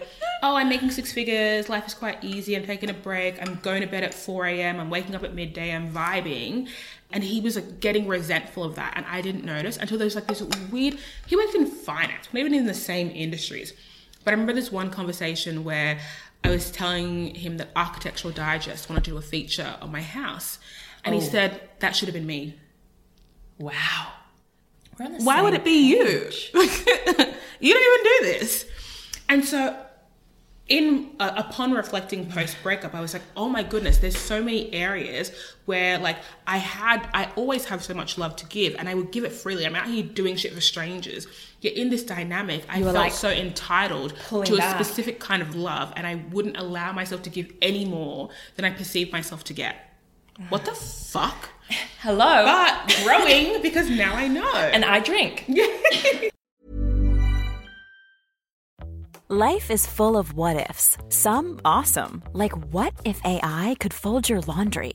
oh, 0.43 0.56
I'm 0.56 0.69
making 0.69 0.91
six 0.91 1.12
figures, 1.12 1.67
life 1.67 1.88
is 1.88 1.93
quite 1.93 2.24
easy, 2.24 2.56
I'm 2.56 2.65
taking 2.65 2.89
a 2.89 2.93
break, 2.93 3.41
I'm 3.41 3.56
going 3.63 3.82
to 3.82 3.88
bed 3.88 4.04
at 4.04 4.13
4 4.13 4.45
a.m., 4.45 4.80
I'm 4.80 4.89
waking 4.89 5.15
up 5.15 5.24
at 5.24 5.34
midday, 5.34 5.76
I'm 5.76 5.91
vibing. 5.91 6.69
And 7.12 7.24
he 7.24 7.41
was 7.41 7.56
like 7.56 7.80
getting 7.80 8.08
resentful 8.08 8.63
of 8.63 8.76
that. 8.76 8.93
And 8.95 9.06
I 9.08 9.21
didn't 9.21 9.45
notice 9.45 9.78
until 9.78 9.98
there 9.98 10.06
was 10.06 10.15
like 10.15 10.28
this 10.28 10.41
weird, 10.71 10.98
he 11.28 11.36
worked 11.36 11.56
in 11.56 11.65
finance, 11.65 12.28
not 12.32 12.39
even 12.39 12.54
in 12.54 12.65
the 12.67 12.74
same 12.74 13.10
industries. 13.10 13.74
But 14.24 14.32
I 14.32 14.34
remember 14.34 14.54
this 14.54 14.71
one 14.71 14.89
conversation 14.91 15.63
where 15.63 16.00
I 16.43 16.50
was 16.52 16.69
telling 16.71 17.34
him 17.36 17.58
that 17.58 17.69
Architectural 17.76 18.34
Digest 18.34 18.89
wanted 18.89 19.04
to 19.06 19.12
do 19.12 19.17
a 19.17 19.21
feature 19.21 19.76
on 19.82 19.91
my 19.91 20.02
house. 20.02 20.60
And 21.04 21.15
he 21.15 21.21
Oh. 21.21 21.24
said, 21.24 21.62
that 21.80 21.95
should 21.95 22.08
have 22.08 22.13
been 22.13 22.26
me. 22.28 22.56
Wow. 23.58 24.12
We're 24.97 25.05
on 25.05 25.13
the 25.13 25.23
Why 25.23 25.41
would 25.41 25.53
it 25.53 25.63
be 25.63 25.89
you? 25.89 26.05
page. 26.05 26.51
you 26.53 27.73
don't 27.73 27.84
even 27.84 28.03
do 28.03 28.39
this. 28.39 28.65
And 29.27 29.43
so, 29.43 29.75
in 30.67 31.12
uh, 31.19 31.31
upon 31.36 31.73
reflecting 31.73 32.27
post 32.29 32.58
breakup, 32.63 32.95
I 32.95 33.01
was 33.01 33.13
like, 33.13 33.21
oh 33.38 33.47
my 33.49 33.62
goodness, 33.62 33.99
there's 33.99 34.17
so 34.17 34.41
many 34.41 34.73
areas 34.73 35.31
where 35.65 35.99
like 35.99 36.17
I 36.47 36.58
had, 36.58 37.08
I 37.13 37.31
always 37.36 37.65
have 37.65 37.84
so 37.84 37.93
much 37.93 38.17
love 38.17 38.36
to 38.38 38.45
give, 38.47 38.75
and 38.79 38.89
I 38.89 38.93
would 38.95 39.12
give 39.12 39.23
it 39.25 39.31
freely. 39.31 39.65
I'm 39.65 39.75
out 39.75 39.88
here 39.88 40.03
doing 40.03 40.36
shit 40.36 40.53
for 40.53 40.62
strangers. 40.62 41.27
Yet 41.62 41.73
in 41.73 41.89
this 41.89 42.03
dynamic, 42.03 42.63
I 42.69 42.81
felt 42.81 42.95
like 42.95 43.12
so 43.12 43.29
entitled 43.29 44.13
to 44.29 44.53
a 44.53 44.58
back. 44.58 44.75
specific 44.75 45.19
kind 45.19 45.41
of 45.41 45.55
love, 45.55 45.93
and 45.95 46.08
I 46.08 46.15
wouldn't 46.31 46.58
allow 46.58 46.91
myself 46.93 47.21
to 47.23 47.29
give 47.29 47.51
any 47.62 47.86
more 47.86 48.29
than 48.55 48.65
I 48.65 48.71
perceived 48.71 49.12
myself 49.12 49.43
to 49.45 49.53
get. 49.53 49.75
What 50.49 50.65
the 50.65 50.73
fuck? 50.73 51.49
Hello. 52.01 52.45
But 52.45 53.01
growing 53.04 53.62
because 53.62 53.89
now 53.89 54.15
I 54.15 54.28
know. 54.28 54.54
and 54.56 54.86
I 54.86 54.99
drink. 54.99 55.45
Life 59.28 59.71
is 59.71 59.88
full 59.88 60.17
of 60.17 60.34
what 60.34 60.69
ifs. 60.69 60.97
Some 61.10 61.60
awesome, 61.65 62.21
like 62.34 62.56
what 62.71 62.93
if 63.06 63.19
AI 63.25 63.75
could 63.80 63.91
fold 63.91 64.30
your 64.30 64.41
laundry? 64.41 64.93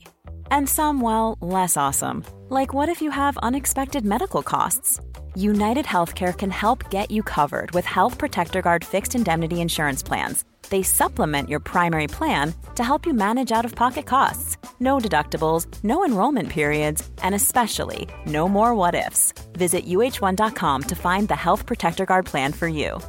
And 0.49 0.69
some, 0.69 1.01
well, 1.01 1.37
less 1.41 1.75
awesome. 1.75 2.23
Like 2.47 2.73
what 2.73 2.87
if 2.87 3.01
you 3.01 3.11
have 3.11 3.37
unexpected 3.39 4.05
medical 4.05 4.41
costs? 4.41 5.01
United 5.35 5.85
Healthcare 5.85 6.37
can 6.37 6.49
help 6.49 6.89
get 6.89 7.11
you 7.11 7.23
covered 7.23 7.71
with 7.71 7.83
Health 7.83 8.17
Protector 8.17 8.61
Guard 8.61 8.85
fixed 8.85 9.15
indemnity 9.15 9.59
insurance 9.59 10.01
plans. 10.01 10.45
They 10.71 10.81
supplement 10.83 11.49
your 11.49 11.59
primary 11.59 12.07
plan 12.07 12.55
to 12.75 12.83
help 12.83 13.05
you 13.05 13.13
manage 13.13 13.51
out 13.51 13.65
of 13.65 13.75
pocket 13.75 14.05
costs. 14.05 14.57
No 14.79 14.97
deductibles, 14.97 15.67
no 15.83 16.03
enrollment 16.03 16.49
periods, 16.49 17.07
and 17.21 17.35
especially 17.35 18.07
no 18.25 18.47
more 18.47 18.73
what 18.73 18.95
ifs. 18.95 19.33
Visit 19.53 19.85
uh1.com 19.85 20.83
to 20.83 20.95
find 20.95 21.27
the 21.27 21.35
Health 21.35 21.65
Protector 21.65 22.05
Guard 22.05 22.25
plan 22.25 22.53
for 22.53 22.67
you. 22.67 22.99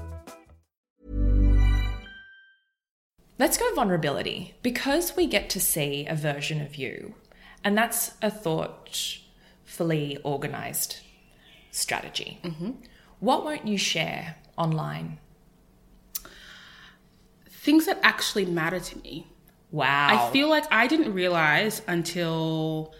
Let's 3.38 3.56
go 3.56 3.74
vulnerability 3.74 4.54
because 4.62 5.16
we 5.16 5.26
get 5.26 5.48
to 5.50 5.60
see 5.60 6.06
a 6.06 6.14
version 6.14 6.60
of 6.60 6.76
you, 6.76 7.14
and 7.64 7.78
that's 7.78 8.12
a 8.20 8.30
thoughtfully 8.30 10.18
organized 10.22 10.98
strategy. 11.70 12.38
Mm-hmm. 12.42 12.72
What 13.20 13.44
won't 13.44 13.66
you 13.66 13.78
share 13.78 14.36
online? 14.58 15.18
Things 17.62 17.86
that 17.86 18.00
actually 18.02 18.44
matter 18.44 18.80
to 18.80 18.98
me. 18.98 19.28
Wow. 19.70 20.08
I 20.28 20.32
feel 20.32 20.48
like 20.48 20.64
I 20.72 20.88
didn't 20.88 21.14
realize 21.14 21.80
until 21.86 22.92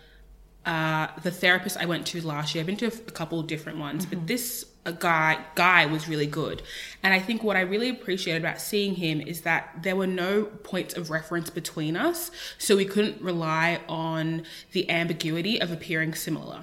uh, 0.65 1.09
the 1.25 1.33
therapist 1.33 1.77
I 1.77 1.87
went 1.87 2.07
to 2.09 2.25
last 2.25 2.55
year. 2.55 2.63
I've 2.63 2.67
been 2.67 2.77
to 2.77 2.87
a 2.87 3.11
couple 3.11 3.41
of 3.41 3.49
different 3.49 3.79
ones, 3.79 4.07
but 4.07 4.29
this 4.29 4.65
a 4.85 4.93
guy 4.93 5.45
guy 5.57 5.87
was 5.87 6.09
really 6.09 6.27
good. 6.27 6.63
And 7.03 7.13
I 7.13 7.19
think 7.19 7.43
what 7.43 7.57
I 7.57 7.63
really 7.63 7.89
appreciated 7.89 8.41
about 8.41 8.61
seeing 8.61 8.95
him 8.95 9.21
is 9.21 9.41
that 9.41 9.83
there 9.83 9.97
were 9.97 10.07
no 10.07 10.45
points 10.45 10.95
of 10.95 11.11
reference 11.11 11.51
between 11.51 11.97
us, 11.97 12.31
so 12.57 12.77
we 12.77 12.85
couldn't 12.85 13.21
rely 13.21 13.81
on 13.89 14.45
the 14.71 14.89
ambiguity 14.89 15.61
of 15.61 15.73
appearing 15.73 16.15
similar. 16.15 16.63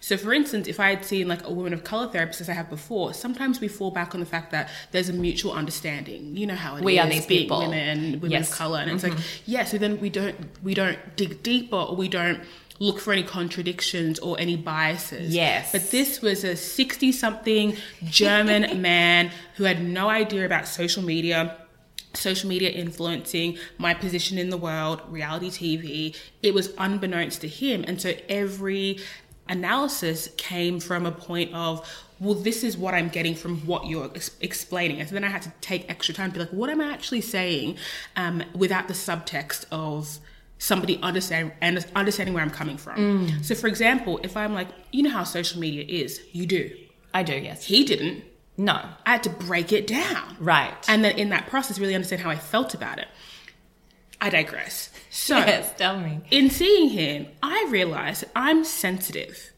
So, 0.00 0.16
for 0.16 0.32
instance, 0.32 0.68
if 0.68 0.78
I 0.80 0.90
had 0.90 1.04
seen 1.04 1.28
like 1.28 1.44
a 1.46 1.52
woman 1.52 1.72
of 1.72 1.84
color 1.84 2.08
therapist 2.08 2.40
as 2.40 2.48
I 2.48 2.52
have 2.52 2.70
before, 2.70 3.12
sometimes 3.14 3.60
we 3.60 3.68
fall 3.68 3.90
back 3.90 4.14
on 4.14 4.20
the 4.20 4.26
fact 4.26 4.52
that 4.52 4.70
there's 4.92 5.08
a 5.08 5.12
mutual 5.12 5.52
understanding. 5.52 6.36
You 6.36 6.46
know 6.46 6.54
how 6.54 6.76
it 6.76 6.80
is 6.80 6.84
We 6.84 6.98
are 6.98 7.08
these 7.08 7.26
people. 7.26 7.60
women, 7.60 8.12
women 8.20 8.30
Yes. 8.30 8.50
of 8.50 8.56
color, 8.56 8.78
and 8.78 8.90
it's 8.90 9.02
like 9.02 9.12
mm-hmm. 9.12 9.42
yeah. 9.50 9.64
So 9.64 9.78
then 9.78 10.00
we 10.00 10.10
don't 10.10 10.36
we 10.62 10.74
don't 10.74 10.98
dig 11.16 11.42
deeper 11.42 11.76
or 11.76 11.96
we 11.96 12.08
don't 12.08 12.40
look 12.80 13.00
for 13.00 13.12
any 13.12 13.24
contradictions 13.24 14.20
or 14.20 14.38
any 14.38 14.56
biases. 14.56 15.34
Yes. 15.34 15.72
But 15.72 15.90
this 15.90 16.22
was 16.22 16.44
a 16.44 16.54
60 16.54 17.10
something 17.10 17.76
German 18.04 18.80
man 18.82 19.32
who 19.56 19.64
had 19.64 19.82
no 19.82 20.08
idea 20.08 20.46
about 20.46 20.68
social 20.68 21.02
media, 21.02 21.56
social 22.14 22.48
media 22.48 22.70
influencing 22.70 23.58
my 23.78 23.94
position 23.94 24.38
in 24.38 24.50
the 24.50 24.56
world, 24.56 25.02
reality 25.08 25.50
TV. 25.50 26.16
It 26.40 26.54
was 26.54 26.72
unbeknownst 26.78 27.40
to 27.40 27.48
him. 27.48 27.84
And 27.88 28.00
so 28.00 28.12
every 28.28 29.00
analysis 29.48 30.28
came 30.36 30.80
from 30.80 31.06
a 31.06 31.12
point 31.12 31.54
of, 31.54 31.88
well, 32.20 32.34
this 32.34 32.64
is 32.64 32.76
what 32.76 32.94
I'm 32.94 33.08
getting 33.08 33.34
from 33.34 33.58
what 33.66 33.86
you're 33.86 34.10
ex- 34.14 34.36
explaining. 34.40 35.00
And 35.00 35.08
so 35.08 35.14
then 35.14 35.24
I 35.24 35.28
had 35.28 35.42
to 35.42 35.52
take 35.60 35.88
extra 35.90 36.14
time 36.14 36.30
to 36.30 36.34
be 36.34 36.40
like, 36.40 36.52
what 36.52 36.70
am 36.70 36.80
I 36.80 36.92
actually 36.92 37.20
saying 37.20 37.76
um, 38.16 38.42
without 38.54 38.88
the 38.88 38.94
subtext 38.94 39.64
of 39.70 40.18
somebody 40.58 40.98
understand 41.02 41.52
and 41.60 41.86
understanding 41.94 42.34
where 42.34 42.42
I'm 42.42 42.50
coming 42.50 42.76
from. 42.76 43.42
So, 43.42 43.54
for 43.54 43.68
example, 43.68 44.20
if 44.22 44.36
I'm 44.36 44.54
like, 44.54 44.68
you 44.90 45.04
know 45.04 45.10
how 45.10 45.24
social 45.24 45.60
media 45.60 45.84
is, 45.88 46.20
you 46.32 46.46
do. 46.46 46.70
I 47.14 47.22
do, 47.22 47.34
yes. 47.34 47.64
He 47.64 47.84
didn't. 47.84 48.24
No. 48.56 48.80
I 49.06 49.12
had 49.12 49.22
to 49.22 49.30
break 49.30 49.72
it 49.72 49.86
down. 49.86 50.36
Right. 50.40 50.74
And 50.88 51.04
then 51.04 51.16
in 51.16 51.28
that 51.30 51.46
process, 51.46 51.78
really 51.78 51.94
understand 51.94 52.22
how 52.22 52.30
I 52.30 52.36
felt 52.36 52.74
about 52.74 52.98
it. 52.98 53.06
I 54.20 54.30
digress. 54.30 54.90
So, 55.10 55.36
yes, 55.38 55.72
tell 55.76 55.98
me. 55.98 56.20
in 56.30 56.50
seeing 56.50 56.90
him, 56.90 57.28
I 57.42 57.66
realized 57.70 58.24
I'm 58.34 58.64
sensitive. 58.64 59.52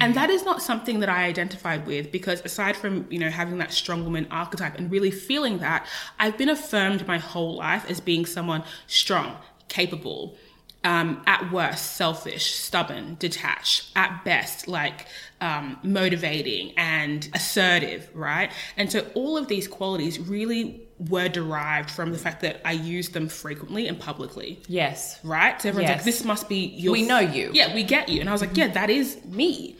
And 0.00 0.14
that 0.14 0.28
is 0.28 0.44
not 0.44 0.60
something 0.60 1.00
that 1.00 1.08
I 1.08 1.24
identified 1.24 1.86
with 1.86 2.12
because 2.12 2.42
aside 2.44 2.76
from, 2.76 3.06
you 3.10 3.18
know, 3.18 3.30
having 3.30 3.58
that 3.58 3.72
strong 3.72 4.04
woman 4.04 4.26
archetype 4.30 4.76
and 4.78 4.90
really 4.90 5.10
feeling 5.10 5.58
that, 5.58 5.86
I've 6.18 6.36
been 6.36 6.50
affirmed 6.50 7.06
my 7.06 7.18
whole 7.18 7.56
life 7.56 7.88
as 7.88 8.00
being 8.00 8.26
someone 8.26 8.62
strong, 8.86 9.36
capable, 9.68 10.36
um, 10.84 11.22
at 11.26 11.50
worst, 11.50 11.96
selfish, 11.96 12.54
stubborn, 12.54 13.16
detached, 13.18 13.90
at 13.96 14.22
best, 14.22 14.68
like 14.68 15.06
um, 15.40 15.78
motivating 15.82 16.72
and 16.76 17.28
assertive, 17.32 18.10
right? 18.12 18.52
And 18.76 18.92
so 18.92 19.06
all 19.14 19.38
of 19.38 19.48
these 19.48 19.66
qualities 19.66 20.20
really 20.20 20.86
were 21.08 21.28
derived 21.28 21.90
from 21.90 22.12
the 22.12 22.18
fact 22.18 22.40
that 22.42 22.60
I 22.64 22.72
use 22.72 23.08
them 23.10 23.28
frequently 23.28 23.88
and 23.88 23.98
publicly 23.98 24.60
yes. 24.68 25.18
right? 25.24 25.60
So 25.60 25.68
everyone's 25.68 25.90
Yes. 25.90 25.98
like, 25.98 26.04
this 26.04 26.24
must 26.24 26.48
be 26.48 26.66
your. 26.66 26.92
We 26.92 27.02
know 27.06 27.18
you. 27.18 27.50
Yeah, 27.52 27.74
we 27.74 27.82
get 27.82 28.08
you. 28.08 28.20
And 28.20 28.28
I 28.28 28.32
was 28.32 28.40
like, 28.40 28.56
yeah, 28.56 28.68
that 28.68 28.90
is 28.90 29.18
me. 29.24 29.76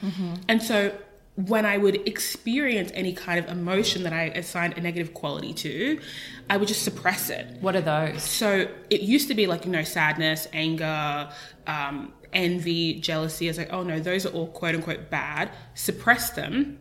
And 0.48 0.62
so 0.62 0.92
when 1.36 1.66
I 1.66 1.78
would 1.78 2.06
experience 2.06 2.90
any 2.94 3.12
kind 3.12 3.44
of 3.44 3.50
emotion 3.50 4.04
that 4.04 4.12
I 4.12 4.24
assigned 4.24 4.74
a 4.78 4.80
negative 4.80 5.14
quality 5.14 5.52
to, 5.54 6.00
I 6.48 6.56
would 6.56 6.68
just 6.68 6.82
suppress 6.82 7.28
it. 7.30 7.46
What 7.60 7.74
are 7.74 7.80
those? 7.80 8.22
So 8.22 8.68
it 8.90 9.00
used 9.00 9.28
to 9.28 9.34
be 9.34 9.46
like, 9.46 9.64
you 9.64 9.72
know, 9.72 9.82
sadness, 9.82 10.46
anger, 10.52 11.28
um, 11.66 12.12
envy, 12.32 13.00
jealousy. 13.00 13.48
I 13.48 13.50
was 13.50 13.58
like, 13.58 13.72
oh 13.72 13.82
no, 13.82 13.98
those 13.98 14.26
are 14.26 14.30
all 14.30 14.48
quote 14.48 14.74
unquote 14.74 15.10
bad. 15.10 15.50
Suppress 15.74 16.30
them. 16.30 16.78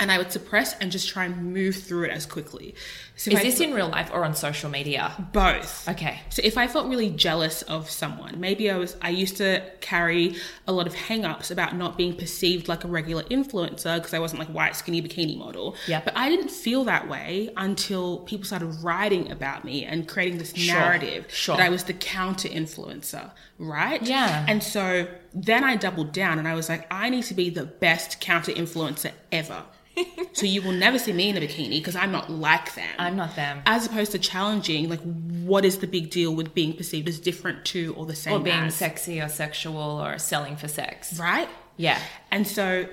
And 0.00 0.10
I 0.10 0.18
would 0.18 0.32
suppress 0.32 0.74
and 0.80 0.90
just 0.90 1.08
try 1.08 1.24
and 1.26 1.52
move 1.52 1.76
through 1.76 2.04
it 2.04 2.10
as 2.10 2.26
quickly. 2.26 2.74
So 3.16 3.30
Is 3.30 3.42
this 3.42 3.60
in 3.60 3.74
real 3.74 3.88
life 3.88 4.10
or 4.12 4.24
on 4.24 4.34
social 4.34 4.70
media? 4.70 5.12
both? 5.32 5.86
Okay. 5.88 6.20
So 6.30 6.40
if 6.42 6.56
I 6.56 6.66
felt 6.66 6.88
really 6.88 7.10
jealous 7.10 7.60
of 7.62 7.90
someone, 7.90 8.40
maybe 8.40 8.70
I 8.70 8.76
was 8.78 8.96
I 9.02 9.10
used 9.10 9.36
to 9.36 9.62
carry 9.82 10.36
a 10.66 10.72
lot 10.72 10.86
of 10.86 10.94
hang-ups 10.94 11.50
about 11.50 11.76
not 11.76 11.98
being 11.98 12.16
perceived 12.16 12.66
like 12.66 12.82
a 12.84 12.88
regular 12.88 13.22
influencer 13.24 13.96
because 13.96 14.14
I 14.14 14.18
wasn't 14.20 14.38
like 14.40 14.48
white 14.48 14.74
skinny 14.74 15.02
bikini 15.02 15.36
model. 15.36 15.76
Yeah. 15.86 16.00
But 16.02 16.16
I 16.16 16.30
didn't 16.30 16.50
feel 16.50 16.84
that 16.84 17.08
way 17.08 17.50
until 17.58 18.20
people 18.20 18.46
started 18.46 18.68
writing 18.82 19.30
about 19.30 19.64
me 19.66 19.84
and 19.84 20.08
creating 20.08 20.38
this 20.38 20.54
Sure, 20.54 20.74
narrative 20.74 21.26
sure. 21.30 21.56
that 21.58 21.66
I 21.66 21.68
was 21.68 21.84
the 21.84 21.92
counter 21.92 22.48
influencer, 22.48 23.30
right? 23.58 24.02
Yeah. 24.02 24.46
And 24.48 24.62
so 24.62 25.06
then 25.34 25.62
I 25.64 25.76
doubled 25.76 26.12
down 26.12 26.38
and 26.38 26.46
I 26.48 26.54
was 26.54 26.68
like, 26.68 26.86
I 26.92 27.08
need 27.10 27.24
to 27.24 27.34
be 27.34 27.50
the 27.50 27.64
best 27.64 28.20
counter 28.20 28.52
influencer 28.52 29.12
ever. 29.30 29.62
so 30.32 30.46
you 30.46 30.62
will 30.62 30.72
never 30.72 30.98
see 30.98 31.12
me 31.12 31.28
in 31.28 31.36
a 31.36 31.40
bikini 31.40 31.70
because 31.78 31.96
I'm 31.96 32.12
not 32.12 32.30
like 32.30 32.74
them 32.76 32.88
I'm 32.98 33.16
not 33.16 33.34
them. 33.34 33.60
as 33.66 33.86
opposed 33.86 34.12
to 34.12 34.18
challenging 34.20 34.88
like 34.88 35.00
what 35.00 35.64
is 35.64 35.78
the 35.78 35.88
big 35.88 36.10
deal 36.10 36.34
with 36.34 36.54
being 36.54 36.74
perceived 36.74 37.08
as 37.08 37.18
different 37.18 37.64
to 37.66 37.92
or 37.96 38.06
the 38.06 38.14
same 38.14 38.34
Or 38.34 38.38
being 38.38 38.56
as, 38.56 38.74
sexy 38.76 39.20
or 39.20 39.28
sexual 39.28 39.76
or 39.76 40.16
selling 40.18 40.56
for 40.56 40.68
sex. 40.68 41.18
right 41.18 41.48
Yeah. 41.76 41.98
and 42.30 42.46
so 42.46 42.86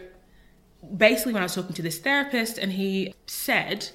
basically 0.96 1.34
when 1.34 1.44
i 1.44 1.46
was 1.46 1.54
talking 1.56 1.74
to 1.76 1.82
this 1.84 2.00
therapist 2.00 2.58
and 2.58 2.72
he 2.74 3.14
said 3.28 3.90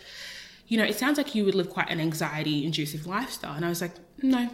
you 0.69 0.79
know 0.79 0.85
it 0.85 0.97
sounds 0.97 1.19
like 1.19 1.35
you 1.35 1.45
would 1.45 1.55
live 1.57 1.71
quite 1.71 1.91
an 1.91 2.01
anxiety 2.01 2.65
inducive 2.65 3.07
lifestyle 3.07 3.55
and 3.55 3.65
i 3.65 3.69
was 3.69 3.81
like 3.81 3.95
no 4.23 4.49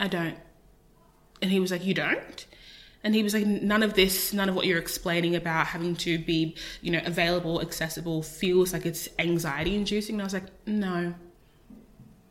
i 0.00 0.08
don't 0.08 0.36
and 1.40 1.50
he 1.52 1.60
was 1.60 1.70
like 1.70 1.84
you 1.84 1.94
don't 1.94 2.46
and 3.04 3.14
he 3.14 3.22
was 3.22 3.34
like 3.34 3.46
none 3.46 3.82
of 3.84 3.94
this 3.94 4.32
none 4.32 4.48
of 4.48 4.56
what 4.56 4.66
you're 4.66 4.78
explaining 4.78 5.36
about 5.36 5.66
having 5.68 5.94
to 5.94 6.18
be 6.18 6.56
you 6.80 6.90
know 6.90 7.00
available 7.04 7.60
accessible 7.60 8.22
feels 8.22 8.72
like 8.72 8.86
it's 8.86 9.08
anxiety 9.18 9.76
inducing. 9.76 10.14
And 10.16 10.22
i 10.22 10.24
was 10.24 10.32
like 10.34 10.44
no. 10.66 11.14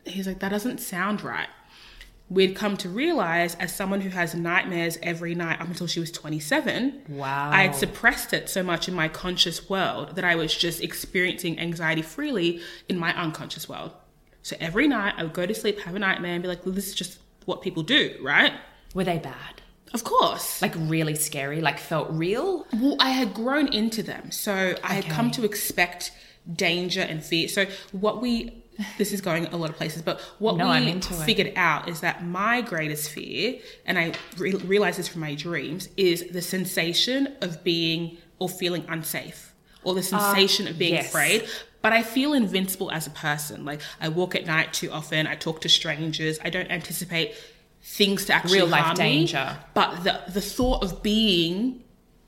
He's 0.05 0.27
like 0.27 0.39
that 0.39 0.49
doesn't 0.49 0.79
sound 0.79 1.21
right. 1.23 1.47
We'd 2.29 2.55
come 2.55 2.77
to 2.77 2.89
realize 2.89 3.53
as 3.55 3.75
someone 3.75 4.01
who 4.01 4.09
has 4.09 4.33
nightmares 4.33 4.97
every 5.03 5.35
night 5.35 5.61
up 5.61 5.67
until 5.67 5.87
she 5.87 5.99
was 5.99 6.11
27 6.11 7.03
Wow. 7.09 7.51
i 7.51 7.61
had 7.63 7.75
suppressed 7.75 8.33
it 8.33 8.49
so 8.49 8.63
much 8.63 8.87
in 8.87 8.95
my 8.95 9.07
conscious 9.07 9.69
world 9.69 10.15
that 10.15 10.25
i 10.25 10.33
was 10.35 10.55
just 10.55 10.81
experiencing 10.81 11.59
anxiety 11.59 12.01
freely 12.01 12.61
in 12.89 12.97
my 12.97 13.15
unconscious 13.15 13.69
world. 13.69 13.91
So 14.41 14.55
every 14.59 14.87
night 14.87 15.13
i 15.17 15.23
would 15.23 15.33
go 15.33 15.45
to 15.45 15.53
sleep 15.53 15.79
have 15.81 15.95
a 15.95 15.99
nightmare 15.99 16.33
and 16.33 16.41
be 16.41 16.49
like 16.49 16.65
well, 16.65 16.73
this 16.73 16.87
is 16.87 16.95
just 16.95 17.19
what 17.45 17.61
people 17.61 17.83
do 17.83 18.17
right? 18.23 18.53
Were 18.95 19.03
they 19.03 19.19
bad? 19.19 19.61
Of 19.93 20.03
course 20.03 20.61
Like 20.61 20.73
really 20.77 21.15
scary? 21.15 21.61
Like 21.61 21.79
felt 21.79 22.09
real? 22.11 22.65
well, 22.73 22.95
I 22.99 23.11
had 23.11 23.33
grown 23.33 23.67
into 23.67 24.03
them. 24.03 24.31
So 24.31 24.75
I 24.83 24.93
had 24.93 25.05
come 25.05 25.31
to 25.31 25.43
expect 25.45 26.11
danger 26.51 27.01
and 27.01 27.23
fear. 27.23 27.47
So 27.47 27.65
what 27.91 28.21
we 28.21 28.63
this 28.97 29.11
is 29.13 29.21
going 29.21 29.45
a 29.47 29.57
lot 29.57 29.69
of 29.69 29.75
places, 29.75 30.01
but 30.01 30.19
what 30.39 30.57
No, 30.57 30.65
we 30.65 30.71
I'm 30.71 30.97
it. 30.97 31.05
figured 31.05 31.53
out 31.55 31.87
is 31.87 32.01
that 32.01 32.25
my 32.25 32.61
greatest 32.61 33.11
fear, 33.11 33.59
and 33.85 33.99
I 33.99 34.13
re- 34.37 34.53
realized 34.55 34.97
this 34.97 35.07
from 35.07 35.21
my 35.21 35.35
dreams, 35.35 35.89
is 35.95 36.25
the 36.31 36.41
sensation 36.41 37.35
of 37.41 37.63
being 37.63 38.17
or 38.39 38.49
feeling 38.49 38.83
unsafe, 38.89 39.53
or 39.83 39.93
the 39.93 39.99
ah, 40.13 40.33
sensation 40.33 40.67
of 40.67 40.77
being 40.77 40.95
yes. 40.95 41.07
afraid. 41.07 41.47
But 41.83 41.93
I 41.93 42.01
feel 42.01 42.33
invincible 42.33 42.89
as 42.91 43.05
a 43.07 43.11
person. 43.11 43.63
Like 43.65 43.81
I 44.01 44.09
walk 44.09 44.35
at 44.35 44.45
night 44.45 44.73
too 44.73 44.89
often. 44.91 45.27
I 45.27 45.35
talk 45.35 45.61
to 45.61 45.69
strangers. 45.69 46.39
I 46.43 46.49
don't 46.49 46.71
anticipate 46.71 47.35
things 47.83 48.25
to 48.25 48.33
actually 48.33 48.59
Real 48.59 48.67
life 48.67 48.83
harm 48.83 48.97
me. 48.97 49.03
danger. 49.03 49.57
But 49.73 50.03
the 50.03 50.21
the 50.31 50.41
thought 50.41 50.83
of 50.83 51.03
being 51.03 51.83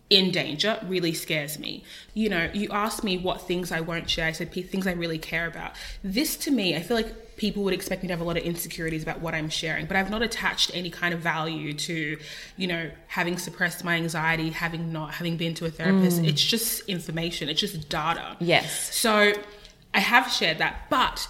in 0.09 0.29
danger 0.31 0.79
really 0.87 1.13
scares 1.13 1.57
me. 1.57 1.83
You 2.13 2.29
know, 2.29 2.49
you 2.53 2.69
asked 2.71 3.03
me 3.03 3.17
what 3.17 3.41
things 3.41 3.71
I 3.71 3.81
won't 3.81 4.07
share. 4.09 4.27
I 4.27 4.33
said 4.33 4.51
things 4.51 4.85
I 4.85 4.91
really 4.91 5.17
care 5.17 5.47
about. 5.47 5.71
This 6.03 6.35
to 6.37 6.51
me, 6.51 6.75
I 6.75 6.81
feel 6.81 6.95
like 6.95 7.37
people 7.37 7.63
would 7.63 7.73
expect 7.73 8.03
me 8.03 8.07
to 8.07 8.13
have 8.13 8.21
a 8.21 8.23
lot 8.23 8.37
of 8.37 8.43
insecurities 8.43 9.01
about 9.01 9.19
what 9.19 9.33
I'm 9.33 9.49
sharing, 9.49 9.87
but 9.87 9.97
I've 9.97 10.11
not 10.11 10.21
attached 10.21 10.71
any 10.73 10.89
kind 10.89 11.13
of 11.13 11.21
value 11.21 11.73
to, 11.73 12.17
you 12.55 12.67
know, 12.67 12.91
having 13.07 13.37
suppressed 13.37 13.83
my 13.83 13.95
anxiety, 13.95 14.51
having 14.51 14.93
not 14.93 15.15
having 15.15 15.37
been 15.37 15.53
to 15.55 15.65
a 15.65 15.71
therapist. 15.71 16.21
Mm. 16.21 16.27
It's 16.29 16.43
just 16.43 16.87
information. 16.87 17.49
It's 17.49 17.59
just 17.59 17.89
data. 17.89 18.37
Yes. 18.39 18.93
So 18.95 19.33
I 19.93 19.99
have 19.99 20.31
shared 20.31 20.59
that, 20.59 20.87
but 20.89 21.27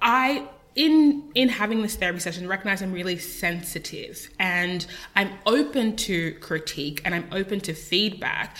I 0.00 0.46
in 0.74 1.30
in 1.34 1.48
having 1.48 1.82
this 1.82 1.96
therapy 1.96 2.20
session 2.20 2.48
recognize 2.48 2.82
I'm 2.82 2.92
really 2.92 3.18
sensitive 3.18 4.30
and 4.38 4.86
I'm 5.14 5.30
open 5.44 5.96
to 5.96 6.32
critique 6.34 7.02
and 7.04 7.14
I'm 7.14 7.28
open 7.32 7.60
to 7.60 7.74
feedback 7.74 8.56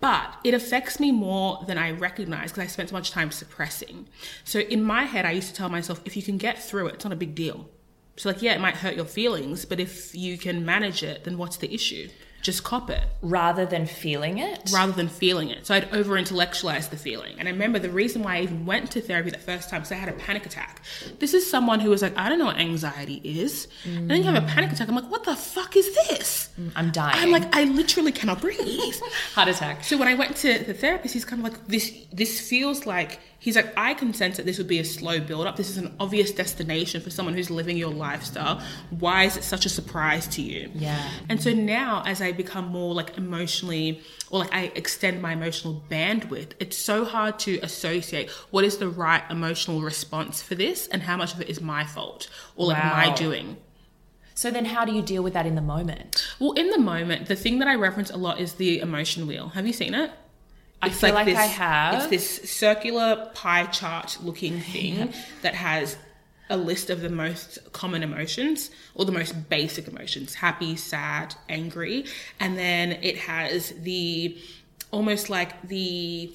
but 0.00 0.36
it 0.44 0.54
affects 0.54 0.98
me 0.98 1.12
more 1.12 1.62
than 1.66 1.76
I 1.76 1.90
recognize 1.90 2.50
because 2.50 2.64
I 2.64 2.66
spent 2.68 2.88
so 2.88 2.94
much 2.94 3.10
time 3.10 3.30
suppressing. 3.30 4.08
So 4.44 4.60
in 4.60 4.82
my 4.82 5.04
head, 5.04 5.26
I 5.26 5.32
used 5.32 5.48
to 5.48 5.54
tell 5.54 5.68
myself, 5.68 6.00
if 6.06 6.16
you 6.16 6.22
can 6.22 6.38
get 6.38 6.62
through 6.62 6.86
it, 6.86 6.94
it's 6.94 7.04
not 7.04 7.12
a 7.12 7.16
big 7.16 7.34
deal. 7.34 7.68
So 8.16 8.30
like, 8.30 8.40
yeah, 8.40 8.54
it 8.54 8.60
might 8.60 8.76
hurt 8.76 8.96
your 8.96 9.04
feelings, 9.04 9.66
but 9.66 9.78
if 9.78 10.14
you 10.14 10.38
can 10.38 10.64
manage 10.64 11.02
it, 11.02 11.24
then 11.24 11.36
what's 11.36 11.58
the 11.58 11.72
issue? 11.72 12.08
Just 12.42 12.64
cop 12.64 12.90
it 12.90 13.02
Rather 13.22 13.66
than 13.66 13.86
feeling 13.86 14.38
it. 14.38 14.70
rather 14.72 14.92
than 14.92 15.08
feeling 15.08 15.50
it. 15.50 15.66
So 15.66 15.74
I'd 15.74 15.92
over 15.94 16.16
intellectualize 16.16 16.88
the 16.88 16.96
feeling. 16.96 17.38
And 17.38 17.48
I 17.48 17.50
remember 17.52 17.78
the 17.78 17.90
reason 17.90 18.22
why 18.22 18.36
I 18.36 18.42
even 18.42 18.64
went 18.66 18.90
to 18.92 19.00
therapy 19.00 19.30
the 19.30 19.38
first 19.38 19.68
time 19.68 19.80
because 19.80 19.92
I 19.92 19.96
had 19.96 20.08
a 20.08 20.12
panic 20.12 20.46
attack. 20.46 20.82
This 21.18 21.34
is 21.34 21.48
someone 21.48 21.80
who 21.80 21.90
was 21.90 22.02
like, 22.02 22.16
I 22.16 22.28
don't 22.28 22.38
know 22.38 22.46
what 22.46 22.56
anxiety 22.56 23.20
is. 23.24 23.68
And 23.84 24.10
then 24.10 24.18
you 24.18 24.24
have 24.24 24.42
a 24.42 24.46
panic 24.46 24.72
attack. 24.72 24.88
I'm 24.88 24.94
like, 24.94 25.10
what 25.10 25.24
the 25.24 25.36
fuck 25.36 25.76
is 25.76 25.94
this? 26.08 26.48
Mm, 26.58 26.72
I'm 26.76 26.90
dying. 26.90 27.16
I'm 27.18 27.30
like, 27.30 27.54
I 27.54 27.64
literally 27.64 28.12
cannot 28.12 28.40
breathe. 28.40 28.58
heart 29.34 29.48
attack. 29.48 29.84
So 29.84 29.96
when 29.98 30.08
I 30.08 30.14
went 30.14 30.36
to 30.38 30.58
the 30.58 30.74
therapist, 30.74 31.14
he's 31.14 31.24
kind 31.24 31.44
of 31.44 31.52
like, 31.52 31.66
this 31.66 31.92
this 32.12 32.40
feels 32.40 32.86
like 32.86 33.20
he's 33.40 33.56
like, 33.56 33.72
I 33.76 33.94
can 33.94 34.14
sense 34.14 34.36
that 34.36 34.46
this 34.46 34.58
would 34.58 34.68
be 34.68 34.78
a 34.78 34.84
slow 34.84 35.18
build 35.18 35.46
up. 35.48 35.56
This 35.56 35.68
is 35.70 35.76
an 35.78 35.92
obvious 35.98 36.30
destination 36.30 37.00
for 37.00 37.10
someone 37.10 37.34
who's 37.34 37.50
living 37.50 37.76
your 37.76 37.90
lifestyle. 37.90 38.62
Why 38.90 39.24
is 39.24 39.36
it 39.36 39.42
such 39.42 39.66
a 39.66 39.68
surprise 39.68 40.28
to 40.28 40.42
you? 40.42 40.70
Yeah. 40.74 41.10
And 41.28 41.42
so 41.42 41.52
now 41.52 42.04
as 42.06 42.22
I 42.22 42.30
become 42.30 42.66
more 42.68 42.94
like 42.94 43.18
emotionally 43.18 44.02
or 44.30 44.38
like 44.40 44.54
I 44.54 44.70
extend 44.76 45.20
my 45.20 45.32
emotional 45.32 45.82
bandwidth, 45.90 46.52
it's 46.60 46.76
so 46.78 47.04
hard 47.04 47.38
to 47.40 47.58
associate 47.62 48.30
what 48.52 48.64
is 48.64 48.78
the 48.78 48.88
right 48.88 49.24
emotional 49.28 49.80
response 49.80 50.40
for 50.40 50.54
this 50.54 50.86
and 50.88 51.02
how 51.02 51.16
much 51.16 51.34
of 51.34 51.40
it 51.40 51.48
is 51.48 51.60
my 51.60 51.84
fault 51.84 52.28
or 52.54 52.68
like 52.68 52.84
my 52.84 53.08
Wow. 53.08 53.14
doing. 53.16 53.56
So 54.34 54.50
then 54.50 54.64
how 54.64 54.84
do 54.84 54.92
you 54.92 55.02
deal 55.02 55.22
with 55.22 55.32
that 55.34 55.44
in 55.46 55.54
the 55.54 55.60
moment? 55.60 56.26
Well, 56.38 56.52
in 56.52 56.70
the 56.70 56.78
moment, 56.78 57.26
the 57.26 57.36
thing 57.36 57.58
that 57.58 57.68
I 57.68 57.74
reference 57.74 58.10
a 58.10 58.16
lot 58.16 58.40
is 58.40 58.54
the 58.54 58.78
emotion 58.80 59.26
wheel. 59.26 59.48
Have 59.50 59.66
you 59.66 59.72
seen 59.74 59.92
it? 59.92 60.10
I 60.82 60.90
feel 60.90 61.14
like 61.14 61.28
I 61.28 61.42
have. 61.42 61.94
It's 61.94 62.06
this 62.06 62.50
circular 62.50 63.30
pie 63.34 63.66
chart 63.66 64.18
looking 64.22 64.60
thing 64.72 65.12
that 65.42 65.54
has 65.54 65.96
a 66.48 66.56
list 66.56 66.90
of 66.90 67.00
the 67.00 67.08
most 67.08 67.58
common 67.72 68.02
emotions 68.02 68.70
or 68.94 69.04
the 69.04 69.12
most 69.12 69.48
basic 69.48 69.86
emotions 69.86 70.34
happy, 70.34 70.76
sad, 70.76 71.34
angry. 71.48 72.04
And 72.40 72.58
then 72.58 72.92
it 73.02 73.16
has 73.18 73.70
the 73.70 74.36
almost 74.90 75.30
like 75.30 75.62
the 75.62 76.32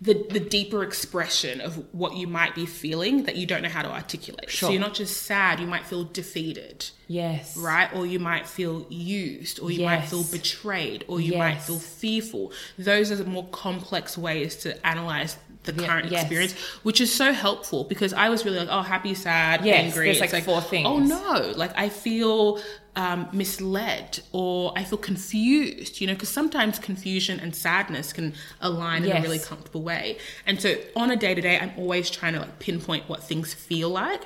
the, 0.00 0.26
the 0.30 0.40
deeper 0.40 0.82
expression 0.82 1.60
of 1.60 1.82
what 1.94 2.16
you 2.16 2.26
might 2.26 2.54
be 2.54 2.66
feeling 2.66 3.24
that 3.24 3.36
you 3.36 3.46
don't 3.46 3.62
know 3.62 3.68
how 3.68 3.82
to 3.82 3.90
articulate. 3.90 4.50
Sure. 4.50 4.68
So 4.68 4.72
you're 4.72 4.80
not 4.80 4.94
just 4.94 5.22
sad, 5.22 5.58
you 5.58 5.66
might 5.66 5.86
feel 5.86 6.04
defeated 6.04 6.90
Yes. 7.08 7.56
right? 7.56 7.88
Or 7.94 8.04
you 8.04 8.18
might 8.18 8.46
feel 8.46 8.86
used, 8.90 9.60
or 9.60 9.70
you 9.70 9.84
might 9.84 10.02
feel 10.02 10.24
betrayed, 10.24 11.04
or 11.08 11.20
you 11.20 11.38
might 11.38 11.62
feel 11.62 11.78
fearful. 11.78 12.52
Those 12.78 13.10
are 13.10 13.16
the 13.16 13.24
more 13.24 13.46
complex 13.48 14.18
ways 14.18 14.56
to 14.56 14.86
analyze 14.86 15.38
the 15.66 15.72
current 15.72 16.10
yes. 16.10 16.22
experience, 16.22 16.52
which 16.82 17.00
is 17.00 17.12
so 17.12 17.32
helpful 17.32 17.84
because 17.84 18.12
I 18.12 18.28
was 18.28 18.44
really 18.44 18.58
like, 18.58 18.68
oh, 18.70 18.82
happy, 18.82 19.14
sad, 19.14 19.64
Yes, 19.64 19.84
angry. 19.84 20.06
there's 20.06 20.20
It's 20.20 20.32
like 20.32 20.44
four 20.44 20.60
things. 20.60 20.86
Oh 20.86 20.98
no, 20.98 21.52
like 21.56 21.76
I 21.76 21.88
feel 21.88 22.60
um, 22.96 23.28
misled 23.32 24.20
or 24.32 24.72
I 24.74 24.84
feel 24.84 24.98
confused, 24.98 26.00
you 26.00 26.06
know, 26.06 26.14
because 26.14 26.30
sometimes 26.30 26.78
confusion 26.78 27.38
and 27.38 27.54
sadness 27.54 28.12
can 28.12 28.34
align 28.60 29.04
in 29.04 29.14
a 29.14 29.20
really 29.20 29.38
comfortable 29.38 29.82
way. 29.82 30.16
And 30.46 30.60
so 30.60 30.76
on 30.96 31.10
a 31.10 31.16
day 31.16 31.34
to 31.34 31.40
day, 31.40 31.58
I'm 31.58 31.72
always 31.76 32.08
trying 32.08 32.32
to 32.32 32.40
like 32.40 32.58
pinpoint 32.58 33.08
what 33.08 33.22
things 33.22 33.52
feel 33.52 33.90
like. 33.90 34.22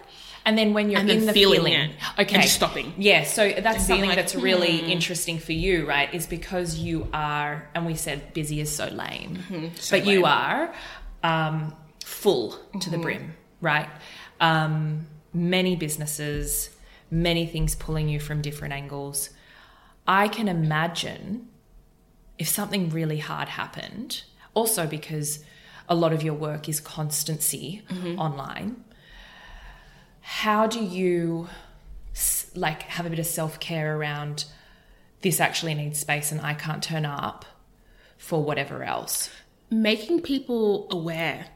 And 0.47 0.57
then 0.57 0.73
when 0.73 0.91
you're 0.91 1.01
And 1.01 1.11
in 1.11 1.27
the 1.27 1.33
feeling 1.35 1.65
feeling, 1.65 1.75
it 1.75 1.97
okay, 2.19 2.35
and 2.35 2.43
just 2.43 2.55
stopping. 2.55 2.95
Yeah, 2.97 3.25
so 3.25 3.53
that's 3.53 3.87
something 3.87 4.09
like, 4.09 4.17
that's 4.17 4.35
really 4.35 4.79
hmm. 4.79 4.89
interesting 4.89 5.39
for 5.39 5.53
you, 5.53 5.87
right? 5.87 6.13
Is 6.15 6.27
because 6.27 6.77
you 6.79 7.09
are, 7.13 7.69
and 7.75 7.85
we 7.85 7.95
said 7.95 8.33
busy 8.33 8.61
is 8.61 8.75
so 8.75 8.87
lame, 8.87 9.39
Mm-hmm. 9.51 9.67
so 9.77 9.99
but 9.99 10.07
you 10.07 10.25
are 10.25 10.73
um, 11.23 11.75
full 12.05 12.59
to 12.81 12.91
the 12.91 12.97
Mm-hmm. 12.97 13.03
brim, 13.03 13.35
right? 13.61 13.89
Um, 14.41 15.07
many 15.33 15.77
businesses, 15.77 16.71
many 17.11 17.47
things 17.47 17.75
pulling 17.75 18.09
you 18.09 18.19
from 18.21 18.41
different 18.43 18.73
angles. 18.75 19.31
I 20.07 20.29
can 20.29 20.49
imagine 20.49 21.49
if 22.39 22.49
something 22.49 22.91
really 22.91 23.19
hard 23.19 23.49
happened, 23.51 24.23
also 24.55 24.87
because 24.87 25.45
a 25.89 25.95
lot 25.95 26.13
of 26.13 26.23
your 26.23 26.35
work 26.35 26.69
is 26.69 26.81
constancy 26.81 27.83
Mm-hmm. 27.91 28.19
online. 28.19 28.85
How 30.23 30.67
do 30.67 30.83
you 30.83 31.49
like 32.55 32.83
have 32.83 33.07
a 33.07 33.11
bit 33.11 33.19
of 33.19 33.27
self-care 33.27 33.97
around 33.97 34.45
this 35.23 35.41
actually 35.41 35.75
needs 35.75 35.99
space 36.01 36.33
and 36.33 36.41
I 36.41 36.55
can't 36.55 36.83
turn 36.83 37.05
up 37.05 37.45
for 38.17 38.43
whatever 38.43 38.83
else? 38.85 39.31
Making 39.71 40.23
people 40.23 40.89
aware. 40.91 41.47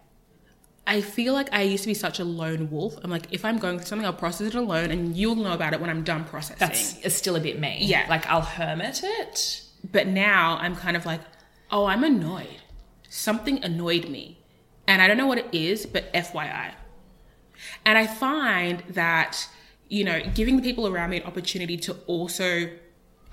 I 0.86 1.00
feel 1.00 1.32
like 1.32 1.52
I 1.52 1.62
used 1.62 1.84
to 1.84 1.88
be 1.88 1.94
such 1.94 2.20
a 2.20 2.24
lone 2.24 2.70
wolf. 2.70 2.96
I'm 3.02 3.10
like, 3.10 3.26
if 3.32 3.44
I'm 3.44 3.58
going 3.58 3.78
through 3.78 3.86
something, 3.86 4.04
I'll 4.04 4.12
process 4.12 4.48
it 4.48 4.54
alone, 4.54 4.90
and 4.90 5.16
you'll 5.16 5.36
know 5.36 5.52
about 5.52 5.72
it 5.72 5.80
when 5.80 5.88
I'm 5.88 6.04
done 6.04 6.24
processing. 6.24 6.58
That's 6.58 6.98
is 7.00 7.14
still 7.14 7.36
a 7.36 7.40
bit 7.40 7.58
me. 7.58 7.78
Yeah. 7.80 8.06
Like 8.08 8.26
I'll 8.26 8.42
hermit 8.42 9.00
it. 9.02 9.62
but 9.90 10.06
now 10.06 10.58
I'm 10.60 10.76
kind 10.76 10.96
of 10.96 11.06
like, 11.06 11.20
oh, 11.70 11.86
I'm 11.86 12.04
annoyed. 12.04 12.60
Something 13.08 13.64
annoyed 13.64 14.08
me, 14.08 14.38
and 14.86 15.00
I 15.00 15.06
don't 15.06 15.16
know 15.16 15.26
what 15.26 15.38
it 15.38 15.48
is, 15.52 15.86
but 15.86 16.12
FYI. 16.12 16.72
And 17.86 17.96
I 17.96 18.06
find 18.06 18.82
that 18.90 19.48
you 19.88 20.04
know, 20.04 20.20
giving 20.34 20.56
the 20.56 20.62
people 20.62 20.88
around 20.88 21.10
me 21.10 21.18
an 21.18 21.22
opportunity 21.24 21.76
to 21.76 21.96
also 22.06 22.68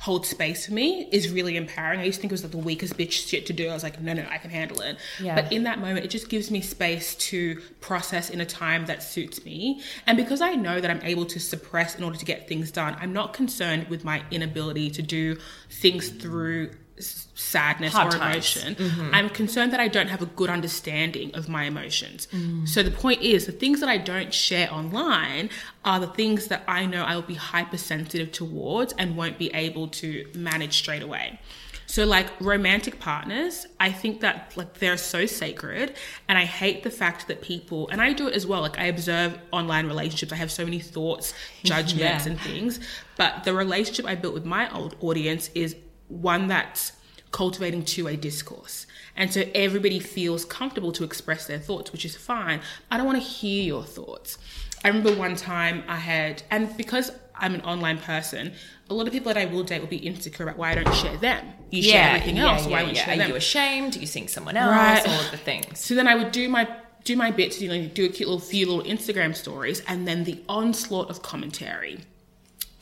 hold 0.01 0.25
space 0.25 0.65
for 0.65 0.73
me 0.73 1.07
is 1.11 1.29
really 1.29 1.55
empowering. 1.55 1.99
I 1.99 2.05
used 2.05 2.17
to 2.17 2.21
think 2.21 2.31
it 2.31 2.33
was 2.33 2.41
like 2.41 2.51
the 2.51 2.57
weakest 2.57 2.97
bitch 2.97 3.11
shit 3.11 3.45
to 3.45 3.53
do. 3.53 3.69
I 3.69 3.73
was 3.73 3.83
like, 3.83 4.01
no, 4.01 4.13
no, 4.13 4.25
I 4.31 4.39
can 4.39 4.49
handle 4.49 4.81
it. 4.81 4.97
Yeah. 5.19 5.35
But 5.35 5.53
in 5.53 5.61
that 5.65 5.77
moment, 5.77 6.03
it 6.03 6.07
just 6.07 6.27
gives 6.27 6.49
me 6.49 6.59
space 6.59 7.13
to 7.29 7.61
process 7.81 8.31
in 8.31 8.41
a 8.41 8.45
time 8.45 8.87
that 8.87 9.03
suits 9.03 9.45
me. 9.45 9.79
And 10.07 10.17
because 10.17 10.41
I 10.41 10.55
know 10.55 10.81
that 10.81 10.89
I'm 10.89 11.03
able 11.03 11.25
to 11.25 11.39
suppress 11.39 11.95
in 11.95 12.03
order 12.03 12.17
to 12.17 12.25
get 12.25 12.47
things 12.47 12.71
done, 12.71 12.97
I'm 12.99 13.13
not 13.13 13.33
concerned 13.33 13.89
with 13.89 14.03
my 14.03 14.23
inability 14.31 14.89
to 14.89 15.03
do 15.03 15.37
things 15.69 16.09
through 16.09 16.71
sadness 16.99 17.93
Hard 17.93 18.13
or 18.13 18.17
emotion. 18.17 18.75
Mm-hmm. 18.75 19.09
I'm 19.13 19.29
concerned 19.29 19.73
that 19.73 19.79
I 19.79 19.87
don't 19.87 20.07
have 20.07 20.21
a 20.21 20.25
good 20.27 20.49
understanding 20.49 21.33
of 21.33 21.49
my 21.49 21.63
emotions. 21.63 22.27
Mm. 22.31 22.67
So 22.67 22.83
the 22.83 22.91
point 22.91 23.21
is, 23.21 23.45
the 23.45 23.51
things 23.51 23.79
that 23.79 23.89
I 23.89 23.97
don't 23.97 24.33
share 24.33 24.71
online 24.71 25.49
are 25.83 25.99
the 25.99 26.07
things 26.07 26.47
that 26.47 26.63
I 26.67 26.85
know 26.85 27.03
I 27.03 27.15
will 27.15 27.21
be 27.23 27.35
hypersensitive 27.35 28.31
towards 28.31 28.93
and 28.93 29.17
won't 29.17 29.37
be 29.37 29.53
able 29.53 29.87
to 29.87 30.27
manage 30.35 30.77
straight 30.77 31.01
away. 31.01 31.39
So 31.87 32.05
like 32.05 32.27
romantic 32.39 32.99
partners, 33.01 33.65
I 33.77 33.91
think 33.91 34.21
that 34.21 34.55
like 34.55 34.75
they're 34.75 34.95
so 34.95 35.25
sacred 35.25 35.93
and 36.29 36.37
I 36.37 36.45
hate 36.45 36.83
the 36.83 36.89
fact 36.89 37.27
that 37.27 37.41
people 37.41 37.89
and 37.89 38.01
I 38.01 38.13
do 38.13 38.29
it 38.29 38.33
as 38.33 38.47
well. 38.47 38.61
Like 38.61 38.79
I 38.79 38.85
observe 38.85 39.37
online 39.51 39.87
relationships. 39.87 40.31
I 40.31 40.37
have 40.37 40.51
so 40.51 40.63
many 40.63 40.79
thoughts, 40.79 41.33
judgments 41.63 42.25
Yeah. 42.25 42.31
and 42.31 42.39
things. 42.39 42.79
But 43.17 43.43
the 43.43 43.53
relationship 43.53 44.05
I 44.05 44.15
built 44.15 44.33
with 44.33 44.45
my 44.45 44.73
old 44.73 44.95
audience 45.01 45.49
is 45.53 45.75
one 46.11 46.47
that's 46.47 46.93
cultivating 47.31 47.83
two-way 47.85 48.17
discourse. 48.17 48.85
And 49.15 49.31
so 49.31 49.43
everybody 49.55 49.99
feels 49.99 50.45
comfortable 50.45 50.91
to 50.93 51.03
express 51.03 51.47
their 51.47 51.59
thoughts, 51.59 51.91
which 51.91 52.05
is 52.05 52.15
fine. 52.15 52.61
I 52.89 52.97
don't 52.97 53.05
want 53.05 53.21
to 53.21 53.27
hear 53.27 53.63
your 53.63 53.83
thoughts. 53.83 54.37
I 54.83 54.87
remember 54.87 55.15
one 55.15 55.35
time 55.35 55.83
I 55.87 55.97
had, 55.97 56.43
and 56.49 56.75
because 56.75 57.11
I'm 57.35 57.55
an 57.55 57.61
online 57.61 57.99
person, 57.99 58.53
a 58.89 58.93
lot 58.93 59.07
of 59.07 59.13
people 59.13 59.33
that 59.33 59.39
I 59.39 59.45
will 59.45 59.63
date 59.63 59.79
will 59.79 59.87
be 59.87 59.97
insecure 59.97 60.43
about 60.43 60.57
why 60.57 60.71
I 60.71 60.75
don't 60.75 60.95
share 60.95 61.17
them. 61.17 61.45
You 61.69 61.83
share 61.83 62.09
everything 62.09 62.39
else, 62.39 62.65
why 62.65 62.83
won't 62.83 62.95
you 62.95 63.01
share 63.01 63.13
Are 63.13 63.17
them? 63.17 63.29
you 63.29 63.35
ashamed? 63.35 63.93
Do 63.93 63.99
you 63.99 64.07
think 64.07 64.29
someone 64.29 64.57
else? 64.57 64.75
Right. 64.75 65.07
All 65.07 65.21
of 65.25 65.31
the 65.31 65.37
things. 65.37 65.79
So 65.79 65.95
then 65.95 66.07
I 66.07 66.15
would 66.15 66.31
do 66.31 66.49
my 66.49 66.67
do 67.03 67.15
my 67.15 67.31
bits, 67.31 67.59
you 67.59 67.67
know, 67.67 67.87
do 67.87 68.05
a 68.05 68.09
cute 68.09 68.29
little 68.29 68.39
few 68.39 68.67
little 68.67 68.83
Instagram 68.83 69.35
stories, 69.35 69.81
and 69.87 70.07
then 70.07 70.23
the 70.23 70.39
onslaught 70.47 71.09
of 71.09 71.23
commentary. 71.23 71.99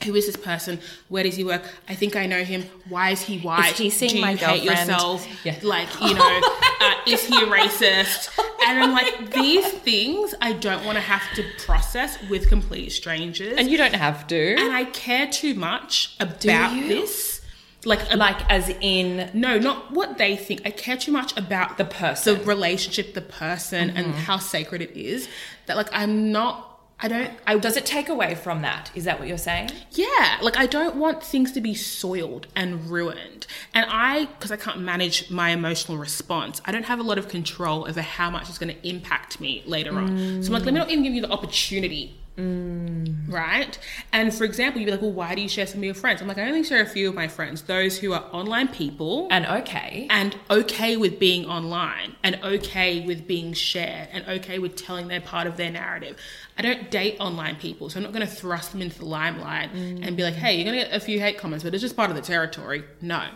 Who 0.04 0.14
is 0.14 0.24
this 0.26 0.36
person? 0.36 0.80
Where 1.08 1.22
does 1.24 1.36
he 1.36 1.44
work? 1.44 1.62
I 1.88 1.94
think 1.94 2.16
I 2.16 2.24
know 2.26 2.42
him. 2.42 2.64
Why 2.88 3.10
is 3.10 3.20
he 3.22 3.38
white? 3.38 3.72
he 3.76 3.90
seeing 3.90 4.12
Do 4.12 4.16
you 4.16 4.22
my 4.22 4.34
hate 4.34 4.64
girlfriend? 4.64 4.88
yourself? 4.90 5.28
Yeah. 5.44 5.56
Like, 5.62 5.88
you 6.00 6.14
know, 6.14 6.40
uh, 6.80 6.94
is 7.06 7.22
he 7.26 7.36
a 7.36 7.46
racist? 7.46 8.30
And 8.66 8.82
I'm 8.82 8.92
like, 8.92 9.32
these 9.34 9.66
things 9.66 10.34
I 10.40 10.52
don't 10.54 10.84
want 10.86 10.96
to 10.96 11.02
have 11.02 11.22
to 11.34 11.44
process 11.58 12.16
with 12.30 12.48
complete 12.48 12.90
strangers. 12.92 13.54
And 13.58 13.70
you 13.70 13.76
don't 13.76 13.94
have 13.94 14.26
to. 14.28 14.54
and 14.58 14.72
I 14.72 14.84
care 14.84 15.26
too 15.26 15.54
much 15.54 16.16
about 16.18 16.72
this. 16.74 17.42
Like, 17.84 18.14
like 18.14 18.38
as 18.50 18.70
in 18.80 19.30
no, 19.34 19.58
not 19.58 19.90
what 19.92 20.18
they 20.18 20.36
think. 20.36 20.62
I 20.66 20.70
care 20.70 20.96
too 20.98 21.12
much 21.12 21.36
about 21.38 21.78
The 21.78 21.84
person. 21.86 22.38
the 22.38 22.44
relationship, 22.44 23.14
the 23.14 23.22
person, 23.22 23.90
and 23.90 24.14
how 24.14 24.36
sacred 24.38 24.82
it 24.82 24.90
is. 24.96 25.28
That 25.66 25.76
like 25.78 25.88
I'm 25.92 26.30
not 26.32 26.69
I 27.02 27.08
don't. 27.08 27.30
I 27.46 27.56
Does 27.58 27.76
it 27.76 27.86
take 27.86 28.08
away 28.08 28.34
from 28.34 28.62
that? 28.62 28.90
Is 28.94 29.04
that 29.04 29.18
what 29.18 29.28
you're 29.28 29.38
saying? 29.38 29.70
Yeah, 29.92 30.38
like 30.42 30.58
I 30.58 30.66
don't 30.66 30.96
want 30.96 31.22
things 31.22 31.52
to 31.52 31.60
be 31.60 31.74
soiled 31.74 32.46
and 32.54 32.90
ruined. 32.90 33.46
And 33.74 33.86
I, 33.88 34.26
because 34.26 34.52
I 34.52 34.56
can't 34.56 34.80
manage 34.80 35.30
my 35.30 35.50
emotional 35.50 35.98
response, 35.98 36.60
I 36.64 36.72
don't 36.72 36.84
have 36.84 36.98
a 36.98 37.02
lot 37.02 37.18
of 37.18 37.28
control 37.28 37.88
over 37.88 38.02
how 38.02 38.30
much 38.30 38.48
it's 38.48 38.58
going 38.58 38.74
to 38.74 38.88
impact 38.88 39.40
me 39.40 39.62
later 39.66 39.96
on. 39.96 40.42
So 40.42 40.48
I'm 40.48 40.52
like, 40.52 40.64
let 40.64 40.74
me 40.74 40.80
not 40.80 40.90
even 40.90 41.04
give 41.04 41.14
you 41.14 41.22
the 41.22 41.30
opportunity. 41.30 42.19
Mm. 42.36 43.30
Right? 43.30 43.78
And 44.12 44.32
for 44.32 44.44
example, 44.44 44.80
you'd 44.80 44.86
be 44.86 44.92
like, 44.92 45.02
well, 45.02 45.12
why 45.12 45.34
do 45.34 45.42
you 45.42 45.48
share 45.48 45.66
some 45.66 45.80
of 45.80 45.84
your 45.84 45.94
friends? 45.94 46.22
I'm 46.22 46.28
like, 46.28 46.38
I 46.38 46.46
only 46.46 46.64
share 46.64 46.80
a 46.80 46.86
few 46.86 47.08
of 47.08 47.14
my 47.14 47.28
friends, 47.28 47.62
those 47.62 47.98
who 47.98 48.12
are 48.12 48.24
online 48.32 48.68
people 48.68 49.28
And 49.30 49.44
okay. 49.44 50.06
and 50.08 50.34
okay 50.50 50.96
with 50.96 51.18
being 51.18 51.44
online 51.44 52.16
and 52.22 52.40
okay 52.42 53.04
with 53.04 53.26
being 53.26 53.52
shared 53.52 54.08
and 54.12 54.26
okay 54.26 54.58
with 54.58 54.76
telling 54.76 55.08
their 55.08 55.20
part 55.20 55.46
of 55.46 55.56
their 55.58 55.70
narrative. 55.70 56.16
I 56.56 56.62
don't 56.62 56.90
date 56.90 57.16
online 57.20 57.56
people, 57.56 57.90
so 57.90 57.98
I'm 57.98 58.04
not 58.04 58.12
going 58.12 58.26
to 58.26 58.32
thrust 58.32 58.72
them 58.72 58.80
into 58.80 58.98
the 58.98 59.06
limelight 59.06 59.74
mm. 59.74 60.06
and 60.06 60.16
be 60.16 60.22
like, 60.22 60.34
hey, 60.34 60.54
you're 60.54 60.64
going 60.64 60.78
to 60.78 60.84
get 60.84 60.94
a 60.94 61.00
few 61.00 61.20
hate 61.20 61.36
comments, 61.36 61.64
but 61.64 61.74
it's 61.74 61.82
just 61.82 61.96
part 61.96 62.10
of 62.10 62.16
the 62.16 62.22
territory. 62.22 62.84
No. 63.02 63.26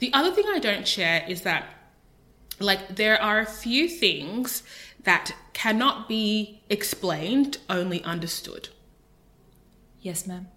The 0.00 0.12
other 0.12 0.32
thing 0.32 0.44
I 0.48 0.58
don't 0.58 0.86
share 0.86 1.24
is 1.26 1.42
that, 1.42 1.66
like, 2.60 2.96
there 2.96 3.20
are 3.22 3.40
a 3.40 3.46
few 3.46 3.88
things 3.88 4.62
that 5.04 5.34
cannot 5.52 6.08
be 6.08 6.62
explained, 6.68 7.58
only 7.70 8.02
understood. 8.04 8.68
yes, 10.00 10.26
ma'am. 10.26 10.48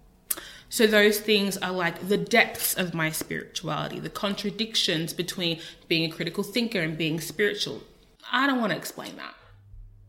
So 0.70 0.86
those 0.86 1.18
things 1.18 1.56
are 1.56 1.72
like 1.72 2.08
the 2.08 2.18
depths 2.18 2.74
of 2.74 2.92
my 2.92 3.10
spirituality, 3.10 4.00
the 4.00 4.10
contradictions 4.10 5.14
between 5.14 5.60
being 5.88 6.10
a 6.10 6.14
critical 6.14 6.44
thinker 6.44 6.80
and 6.80 6.98
being 6.98 7.20
spiritual. 7.20 7.82
I 8.30 8.46
don't 8.46 8.60
want 8.60 8.72
to 8.72 8.76
explain 8.76 9.16
that. 9.16 9.34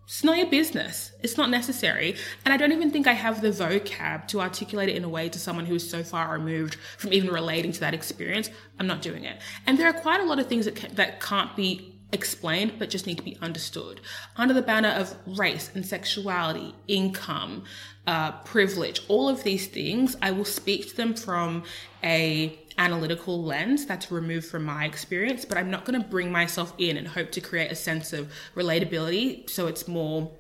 It's 0.04 0.24
not 0.24 0.38
your 0.38 0.48
business. 0.48 1.12
It's 1.22 1.38
not 1.38 1.50
necessary. 1.50 2.16
And 2.44 2.54
I 2.54 2.58
don't 2.58 2.74
even 2.74 2.92
think 2.92 3.08
I 3.08 3.14
have 3.14 3.42
the 3.42 3.52
vocab 3.52 4.28
to 4.30 4.42
articulate 4.42 4.90
it 4.90 4.96
in 4.98 5.06
a 5.06 5.10
way 5.10 5.30
to 5.30 5.40
someone 5.40 5.66
who 5.66 5.76
is 5.76 5.90
so 5.90 6.04
far 6.04 6.34
removed 6.34 6.76
from 6.98 7.14
even 7.14 7.30
relating 7.30 7.72
to 7.72 7.80
that 7.80 7.94
experience. 7.94 8.50
I'm 8.80 8.88
not 8.88 9.02
doing 9.02 9.24
it. 9.24 9.40
And 9.66 9.78
there 9.78 9.88
are 9.88 9.94
quite 9.94 10.20
a 10.20 10.26
lot 10.26 10.40
of 10.40 10.48
things 10.48 10.66
that, 10.66 10.76
ca- 10.76 10.90
that 10.94 11.22
can't 11.22 11.56
be 11.56 11.99
explained 12.12 12.74
but 12.80 12.90
just 12.90 13.06
need 13.08 13.18
to 13.18 13.24
be 13.24 13.38
understood. 13.42 14.02
Under 14.36 14.54
the 14.54 14.62
banner 14.62 14.90
of 14.90 15.16
race 15.26 15.72
and 15.74 15.86
sexuality 15.86 16.76
income 16.88 17.64
uh, 18.08 18.32
privilege 18.44 19.02
all 19.08 19.30
of 19.30 19.44
these 19.44 19.68
things 19.68 20.16
i 20.24 20.32
will 20.32 20.46
speak 20.46 20.90
to 20.90 20.98
them 20.98 21.14
from 21.14 21.64
a 22.04 22.58
analytical 22.80 23.44
lens 23.44 23.86
that's 23.86 24.12
removed 24.12 24.48
from 24.48 24.64
my 24.64 24.84
experience 24.86 25.46
but 25.46 25.60
i'm 25.60 25.70
not 25.70 25.86
going 25.86 26.02
to 26.02 26.08
bring 26.08 26.32
myself 26.32 26.74
in 26.80 26.98
and 26.98 27.10
hope 27.10 27.30
to 27.30 27.40
create 27.40 27.72
a 27.72 27.76
sense 27.76 28.12
of 28.12 28.32
relatability 28.56 29.48
so 29.48 29.68
it's 29.68 29.88
more 29.88 30.32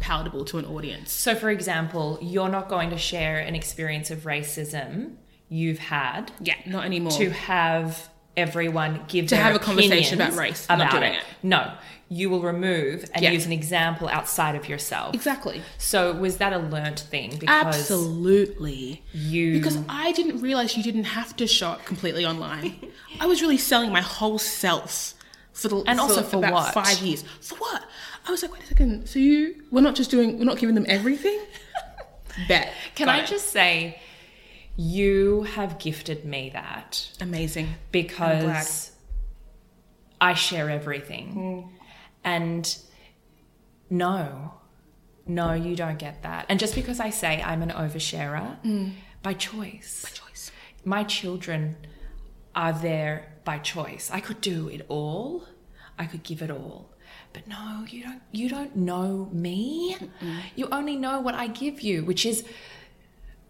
palatable 0.00 0.44
to 0.46 0.58
an 0.58 0.64
audience. 0.64 1.12
So, 1.12 1.34
for 1.34 1.50
example, 1.50 2.18
you're 2.22 2.48
not 2.48 2.68
going 2.68 2.90
to 2.90 2.98
share 2.98 3.38
an 3.38 3.54
experience 3.54 4.10
of 4.10 4.20
racism 4.20 5.16
you've 5.50 5.78
had 5.78 6.30
yeah 6.40 6.54
not 6.66 6.84
anymore. 6.84 7.10
to 7.10 7.30
have 7.30 8.10
everyone 8.38 9.00
give 9.08 9.26
To 9.28 9.36
have 9.36 9.54
a 9.54 9.58
conversation 9.58 10.20
about 10.20 10.36
race. 10.38 10.66
Not 10.68 10.80
About 10.80 10.90
doing 10.92 11.12
it. 11.14 11.16
it. 11.18 11.24
No, 11.42 11.72
you 12.08 12.30
will 12.30 12.40
remove 12.40 13.04
and 13.12 13.22
Yeah. 13.22 13.32
use 13.32 13.44
an 13.44 13.52
example 13.52 14.08
outside 14.08 14.54
of 14.54 14.68
yourself. 14.68 15.14
exactly 15.14 15.60
So, 15.76 16.12
was 16.14 16.38
that 16.38 16.52
a 16.52 16.58
learnt 16.58 17.00
thing? 17.00 17.36
Because 17.38 17.66
absolutely 17.66 19.02
you 19.12 19.52
Because 19.54 19.78
I 19.88 20.12
didn't 20.12 20.40
realize 20.40 20.76
you 20.76 20.82
didn't 20.82 21.04
have 21.04 21.36
to 21.36 21.46
show 21.46 21.68
up 21.70 21.84
completely 21.84 22.24
online. 22.24 22.76
I 23.20 23.26
was 23.26 23.42
really 23.42 23.58
selling 23.58 23.92
my 23.92 24.00
whole 24.00 24.38
self 24.38 25.14
for 25.52 25.68
the 25.68 25.82
And 25.86 25.98
also 26.00 26.22
for 26.22 26.36
about 26.38 26.52
what? 26.52 26.74
five 26.74 26.98
years. 27.00 27.24
For 27.40 27.56
what? 27.56 27.82
I 28.26 28.30
was 28.30 28.42
like, 28.42 28.52
wait 28.52 28.62
a 28.62 28.66
second. 28.66 29.06
So 29.08 29.18
you 29.18 29.62
we're 29.70 29.80
not 29.80 29.94
just 29.94 30.10
doing 30.10 30.38
we're 30.38 30.44
not 30.44 30.58
giving 30.58 30.74
them 30.74 30.86
everything. 30.88 31.38
Bet. 32.48 32.72
Can 32.94 33.06
Got 33.06 33.16
I 33.16 33.22
it. 33.22 33.26
just 33.26 33.48
say, 33.50 34.00
you 34.78 35.42
have 35.42 35.80
gifted 35.80 36.24
me 36.24 36.50
that 36.50 37.10
amazing? 37.20 37.74
Because 37.90 38.92
I 40.20 40.34
share 40.34 40.70
everything. 40.70 41.32
Hmm. 41.32 41.74
And 42.22 42.78
no, 43.90 44.54
no, 45.26 45.52
you 45.52 45.74
don't 45.74 45.98
get 45.98 46.22
that. 46.22 46.46
And 46.48 46.60
just 46.60 46.76
because 46.76 47.00
I 47.00 47.10
say 47.10 47.42
I'm 47.42 47.60
an 47.62 47.70
oversharer 47.70 48.56
hmm. 48.60 48.90
by 49.20 49.34
choice, 49.34 50.04
by 50.04 50.10
choice. 50.10 50.52
my 50.84 51.02
children 51.02 51.76
are 52.54 52.72
there 52.72 53.32
by 53.44 53.58
choice. 53.58 54.10
I 54.12 54.20
could 54.20 54.40
do 54.40 54.68
it 54.68 54.86
all. 54.88 55.44
I 55.98 56.06
could 56.06 56.22
give 56.22 56.40
it 56.40 56.52
all. 56.52 56.94
But 57.32 57.48
no, 57.48 57.84
you 57.88 58.04
don't 58.04 58.22
you 58.30 58.48
don't 58.48 58.76
know 58.76 59.28
me. 59.32 59.96
You 60.54 60.68
only 60.70 60.94
know 60.94 61.18
what 61.20 61.34
I 61.34 61.48
give 61.48 61.80
you, 61.80 62.04
which 62.04 62.24
is 62.24 62.44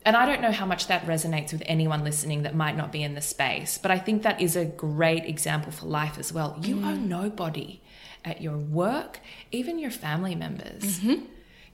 and 0.04 0.16
I 0.16 0.26
don't 0.26 0.40
know 0.40 0.52
how 0.52 0.66
much 0.66 0.86
that 0.86 1.06
resonates 1.06 1.52
with 1.52 1.62
anyone 1.66 2.04
listening 2.04 2.42
that 2.42 2.54
might 2.54 2.76
not 2.76 2.92
be 2.92 3.02
in 3.02 3.14
the 3.14 3.20
space, 3.20 3.78
but 3.78 3.90
I 3.90 3.98
think 3.98 4.22
that 4.22 4.40
is 4.40 4.56
a 4.56 4.64
great 4.64 5.24
example 5.24 5.72
for 5.72 5.86
life 5.86 6.18
as 6.18 6.32
well. 6.32 6.58
You 6.62 6.76
owe 6.78 6.96
mm. 6.96 7.06
nobody 7.06 7.82
at 8.24 8.40
your 8.40 8.56
work, 8.56 9.20
even 9.50 9.78
your 9.78 9.90
family 9.90 10.34
members. 10.34 10.82
Mm-hmm. 10.82 11.24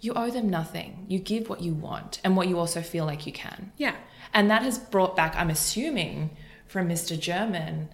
You 0.00 0.12
owe 0.14 0.30
them 0.30 0.50
nothing. 0.50 1.06
You 1.08 1.18
give 1.18 1.48
what 1.48 1.62
you 1.62 1.72
want 1.72 2.20
and 2.24 2.36
what 2.36 2.48
you 2.48 2.58
also 2.58 2.82
feel 2.82 3.06
like 3.06 3.26
you 3.26 3.32
can. 3.32 3.72
Yeah. 3.76 3.94
And 4.32 4.50
that 4.50 4.62
has 4.62 4.78
brought 4.78 5.16
back, 5.16 5.34
I'm 5.36 5.50
assuming, 5.50 6.36
from 6.66 6.88
Mr. 6.88 7.18
German, 7.18 7.88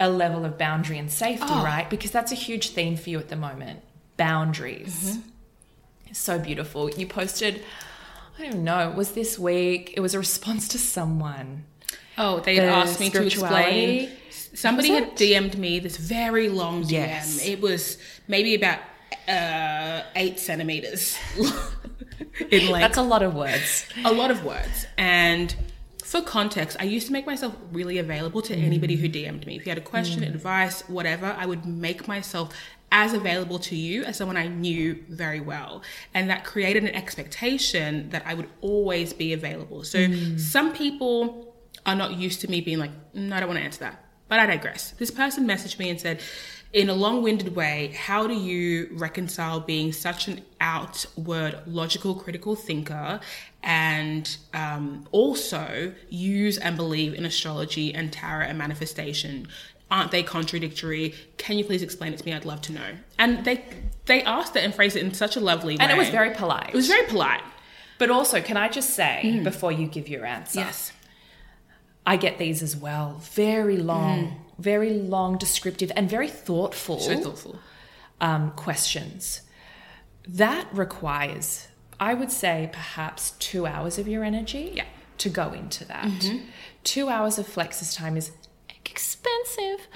a 0.00 0.08
level 0.08 0.44
of 0.44 0.56
boundary 0.56 0.98
and 0.98 1.10
safety, 1.10 1.46
Oh. 1.48 1.64
right? 1.64 1.88
Because 1.90 2.10
that's 2.10 2.32
a 2.32 2.36
huge 2.36 2.70
theme 2.70 2.96
for 2.96 3.10
you 3.10 3.18
at 3.18 3.28
the 3.28 3.36
moment 3.36 3.80
boundaries. 4.16 5.18
Mm-hmm. 5.18 6.12
So 6.12 6.38
beautiful. 6.38 6.90
You 6.90 7.06
posted, 7.06 7.62
I 8.38 8.50
don't 8.50 8.64
know, 8.64 8.90
it 8.90 8.96
was 8.96 9.12
this 9.12 9.38
week, 9.38 9.94
it 9.96 10.00
was 10.00 10.14
a 10.14 10.18
response 10.18 10.68
to 10.68 10.78
someone. 10.78 11.64
Oh, 12.18 12.40
they 12.40 12.56
had 12.56 12.64
The 12.64 12.68
asked 12.68 13.00
me 13.00 13.10
to 13.10 13.26
explain. 13.26 14.10
Somebody 14.30 14.90
had? 14.90 15.16
DM'd 15.16 15.58
me 15.58 15.80
this 15.80 15.96
very 15.96 16.48
long 16.48 16.84
DM. 16.84 16.90
Yes. 16.90 17.44
It 17.46 17.60
was 17.60 17.98
maybe 18.28 18.54
about 18.54 18.78
uh, 19.28 20.02
eight 20.14 20.38
centimeters 20.38 21.16
in 22.50 22.70
length. 22.70 22.80
That's 22.80 22.98
a 22.98 23.02
lot 23.02 23.22
of 23.22 23.34
words. 23.34 23.86
a 24.04 24.12
lot 24.12 24.30
of 24.30 24.44
words. 24.44 24.86
And 24.96 25.54
for 26.04 26.22
context, 26.22 26.76
I 26.78 26.84
used 26.84 27.06
to 27.08 27.12
make 27.12 27.26
myself 27.26 27.56
really 27.72 27.98
available 27.98 28.42
to 28.42 28.54
anybody 28.54 28.94
who 28.94 29.08
DM'd 29.08 29.46
me. 29.46 29.56
If 29.56 29.66
you 29.66 29.70
had 29.70 29.78
a 29.78 29.80
question, 29.80 30.22
advice, 30.22 30.82
whatever, 30.88 31.34
I 31.36 31.46
would 31.46 31.66
make 31.66 32.06
myself 32.06 32.54
as 32.94 33.12
available 33.12 33.58
to 33.58 33.76
you 33.76 34.04
as 34.04 34.16
someone 34.16 34.36
I 34.36 34.46
knew 34.46 35.04
very 35.08 35.40
well. 35.40 35.82
And 36.14 36.30
that 36.30 36.44
created 36.44 36.84
an 36.84 36.94
expectation 36.94 38.08
that 38.10 38.22
I 38.24 38.34
would 38.34 38.48
always 38.60 39.12
be 39.12 39.32
available. 39.32 39.82
So 39.82 39.98
some 40.36 40.72
people 40.72 41.52
are 41.84 41.96
not 41.96 42.12
used 42.14 42.40
to 42.42 42.48
me 42.48 42.60
being 42.60 42.78
like, 42.78 42.92
"Mm, 43.12 43.32
I 43.32 43.40
don't 43.40 43.48
want 43.48 43.58
to 43.58 43.64
answer 43.64 43.80
that. 43.80 44.04
But 44.28 44.38
I 44.38 44.46
digress. 44.46 44.92
This 44.92 45.10
person 45.10 45.46
messaged 45.46 45.78
me 45.78 45.90
and 45.90 46.00
said, 46.00 46.20
in 46.72 46.88
a 46.88 46.94
long 46.94 47.22
winded 47.22 47.54
way, 47.54 47.94
how 47.96 48.26
do 48.26 48.34
you 48.34 48.88
reconcile 48.92 49.60
being 49.60 49.92
such 49.92 50.26
an 50.26 50.42
outward, 50.60 51.60
logical, 51.66 52.16
critical 52.16 52.56
thinker 52.56 53.20
and 53.62 54.36
um, 54.52 55.06
also 55.12 55.94
use 56.10 56.58
and 56.58 56.76
believe 56.76 57.14
in 57.14 57.24
astrology 57.24 57.94
and 57.94 58.12
tarot 58.12 58.46
and 58.46 58.58
manifestation? 58.58 59.46
Aren't 59.90 60.10
they 60.10 60.22
contradictory? 60.22 61.14
Can 61.36 61.58
you 61.58 61.64
please 61.64 61.82
explain 61.82 62.12
it 62.12 62.18
to 62.18 62.24
me? 62.26 62.32
I'd 62.32 62.44
love 62.44 62.60
to 62.62 62.72
know. 62.72 62.90
And 63.18 63.44
they 63.44 63.64
they 64.06 64.22
asked 64.22 64.56
it 64.56 64.64
and 64.64 64.74
phrased 64.74 64.96
it 64.96 65.02
in 65.02 65.14
such 65.14 65.36
a 65.36 65.40
lovely 65.40 65.74
way. 65.76 65.80
And 65.80 65.92
it 65.92 65.98
was 65.98 66.08
very 66.08 66.30
polite. 66.30 66.68
It 66.70 66.74
was 66.74 66.88
very 66.88 67.06
polite. 67.06 67.42
But 67.98 68.10
also, 68.10 68.40
can 68.40 68.56
I 68.56 68.68
just 68.68 68.90
say, 68.90 69.20
mm. 69.24 69.44
before 69.44 69.70
you 69.70 69.86
give 69.86 70.08
your 70.08 70.24
answer, 70.26 70.60
Yes. 70.60 70.92
I 72.06 72.16
get 72.16 72.38
these 72.38 72.62
as 72.62 72.76
well. 72.76 73.20
Very 73.32 73.76
long, 73.76 74.18
mm. 74.26 74.36
very 74.58 74.90
long, 74.90 75.38
descriptive, 75.38 75.90
and 75.96 76.10
very 76.10 76.28
thoughtful. 76.28 76.98
So 77.00 77.16
thoughtful. 77.18 77.58
um, 78.20 78.50
questions. 78.52 79.42
That 80.26 80.66
requires, 80.72 81.68
I 82.00 82.14
would 82.14 82.30
say, 82.32 82.68
perhaps 82.72 83.32
two 83.38 83.66
hours 83.66 83.98
of 83.98 84.08
your 84.08 84.24
energy 84.24 84.72
Yeah. 84.74 84.84
to 85.18 85.28
go 85.30 85.52
into 85.52 85.84
that. 85.86 86.06
Mm-hmm. 86.06 86.38
Two 86.82 87.08
hours 87.08 87.38
of 87.38 87.46
Flex's 87.46 87.94
time 87.94 88.16
is 88.16 88.32
expensive. 88.90 89.86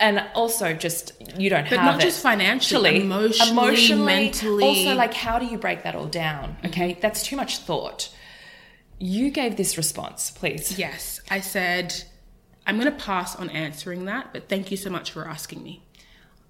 And 0.00 0.24
also, 0.34 0.74
just 0.74 1.12
you 1.38 1.48
don't 1.48 1.64
have, 1.66 1.70
But 1.70 1.78
have 1.80 1.94
not 1.94 2.00
it. 2.02 2.06
just 2.06 2.20
financially, 2.22 3.00
emotionally, 3.02 4.04
mentally. 4.04 4.64
Also, 4.64 4.94
like, 4.94 5.14
how 5.14 5.38
do 5.38 5.46
you 5.46 5.56
break 5.56 5.84
that 5.84 5.94
all 5.94 6.06
down? 6.06 6.56
Okay, 6.64 6.98
that's 7.00 7.22
too 7.24 7.36
much 7.36 7.58
thought. 7.58 8.12
You 8.98 9.30
gave 9.30 9.56
this 9.56 9.76
response, 9.76 10.30
please. 10.30 10.78
Yes. 10.78 11.20
I 11.30 11.40
said, 11.40 11.94
I'm 12.66 12.78
going 12.78 12.92
to 12.92 12.98
pass 13.04 13.36
on 13.36 13.50
answering 13.50 14.04
that, 14.06 14.32
but 14.32 14.48
thank 14.48 14.70
you 14.70 14.76
so 14.76 14.90
much 14.90 15.10
for 15.12 15.28
asking 15.28 15.62
me. 15.62 15.82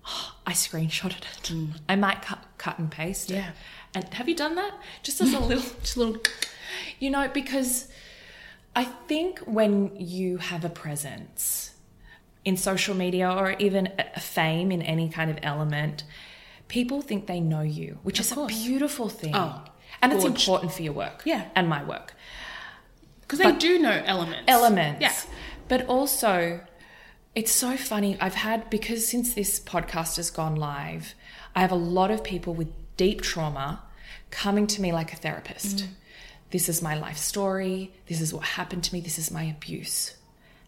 I 0.47 0.53
screenshotted 0.53 1.23
it. 1.23 1.43
Mm. 1.53 1.79
I 1.89 1.97
might 1.97 2.23
cut, 2.23 2.45
cut 2.59 2.79
and 2.79 2.91
paste 2.91 3.31
it. 3.31 3.35
Yeah. 3.37 3.51
And 3.95 4.13
have 4.15 4.29
you 4.29 4.35
done 4.35 4.55
that? 4.57 4.73
Just 5.03 5.21
as 5.21 5.33
a 5.33 5.39
little, 5.41 5.63
Just 5.81 5.97
a 5.97 6.01
little. 6.01 6.23
you 6.99 7.11
know, 7.11 7.29
because 7.33 7.89
I 8.77 8.85
think 8.85 9.39
when 9.41 9.95
you 9.97 10.39
have 10.39 10.65
a 10.65 10.69
presence 10.69 11.73
in 12.45 12.57
social 12.57 12.95
media 12.95 13.31
or 13.31 13.53
even 13.53 13.89
a 13.99 14.21
fame 14.21 14.71
in 14.73 14.83
any 14.83 15.09
kind 15.09 15.31
of 15.31 15.39
element, 15.43 16.05
people 16.69 17.01
think 17.01 17.27
they 17.27 17.41
know 17.41 17.63
you, 17.63 17.99
which 18.03 18.21
is 18.21 18.33
a 18.33 18.47
beautiful 18.47 19.09
thing. 19.09 19.35
Oh, 19.35 19.63
And 20.03 20.13
it's 20.13 20.25
important 20.25 20.73
for 20.73 20.83
your 20.83 20.93
work. 20.93 21.23
Yeah. 21.25 21.47
And 21.55 21.69
my 21.69 21.85
work. 21.85 22.15
because 23.23 23.39
they 23.39 23.53
do 23.53 23.79
know 23.79 24.03
elements. 24.05 24.45
Elements. 24.49 25.01
Yeah. 25.01 25.15
But 25.69 25.87
also, 25.87 26.61
it's 27.35 27.53
so 27.53 27.77
funny. 27.77 28.19
I've 28.21 28.35
had, 28.35 28.69
because 28.71 29.07
since 29.07 29.35
this 29.35 29.59
podcast 29.61 30.17
has 30.17 30.31
gone 30.31 30.57
live, 30.57 31.15
I 31.55 31.61
have 31.61 31.73
a 31.73 31.77
lot 31.77 32.11
of 32.11 32.23
people 32.23 32.55
with 32.55 32.69
deep 32.97 33.23
trauma 33.23 33.83
coming 34.31 34.67
to 34.67 34.83
me 34.83 34.93
like 34.93 35.13
a 35.13 35.17
therapist. 35.17 35.77
Mm. 35.79 35.87
This 36.51 36.69
is 36.69 36.83
my 36.83 36.95
life 36.95 37.17
story. 37.17 37.93
This 38.07 38.21
is 38.21 38.33
what 38.33 38.45
happened 38.45 38.85
to 38.85 38.95
me. 38.95 39.01
This 39.01 39.19
is 39.19 39.31
my 39.31 39.45
abuse. 39.45 40.17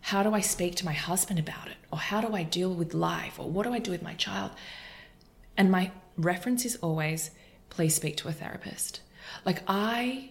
How 0.00 0.22
do 0.22 0.34
I 0.34 0.40
speak 0.40 0.76
to 0.76 0.84
my 0.84 0.92
husband 0.92 1.38
about 1.38 1.68
it? 1.68 1.76
Or 1.90 1.98
how 1.98 2.20
do 2.20 2.34
I 2.34 2.42
deal 2.42 2.72
with 2.72 2.94
life? 2.94 3.38
Or 3.38 3.48
what 3.50 3.64
do 3.64 3.72
I 3.72 3.78
do 3.78 3.90
with 3.90 4.02
my 4.02 4.14
child? 4.14 4.52
And 5.56 5.70
my 5.70 5.90
reference 6.16 6.64
is 6.64 6.76
always 6.76 7.30
please 7.70 7.94
speak 7.94 8.16
to 8.18 8.28
a 8.28 8.32
therapist. 8.32 9.00
Like, 9.44 9.62
I 9.66 10.30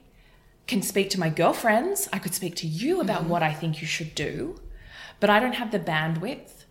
can 0.68 0.82
speak 0.82 1.10
to 1.12 1.20
my 1.20 1.30
girlfriends, 1.30 2.10
I 2.12 2.20
could 2.20 2.34
speak 2.34 2.56
to 2.58 2.68
you 2.68 3.02
about 3.02 3.22
mm-hmm. 3.22 3.30
what 3.30 3.44
I 3.44 3.54
think 3.54 3.82
you 3.82 3.88
should 3.88 4.16
do, 4.16 4.60
but 5.20 5.30
I 5.30 5.40
don't 5.40 5.54
have 5.54 5.72
the 5.72 5.80
bandwidth 5.80 6.66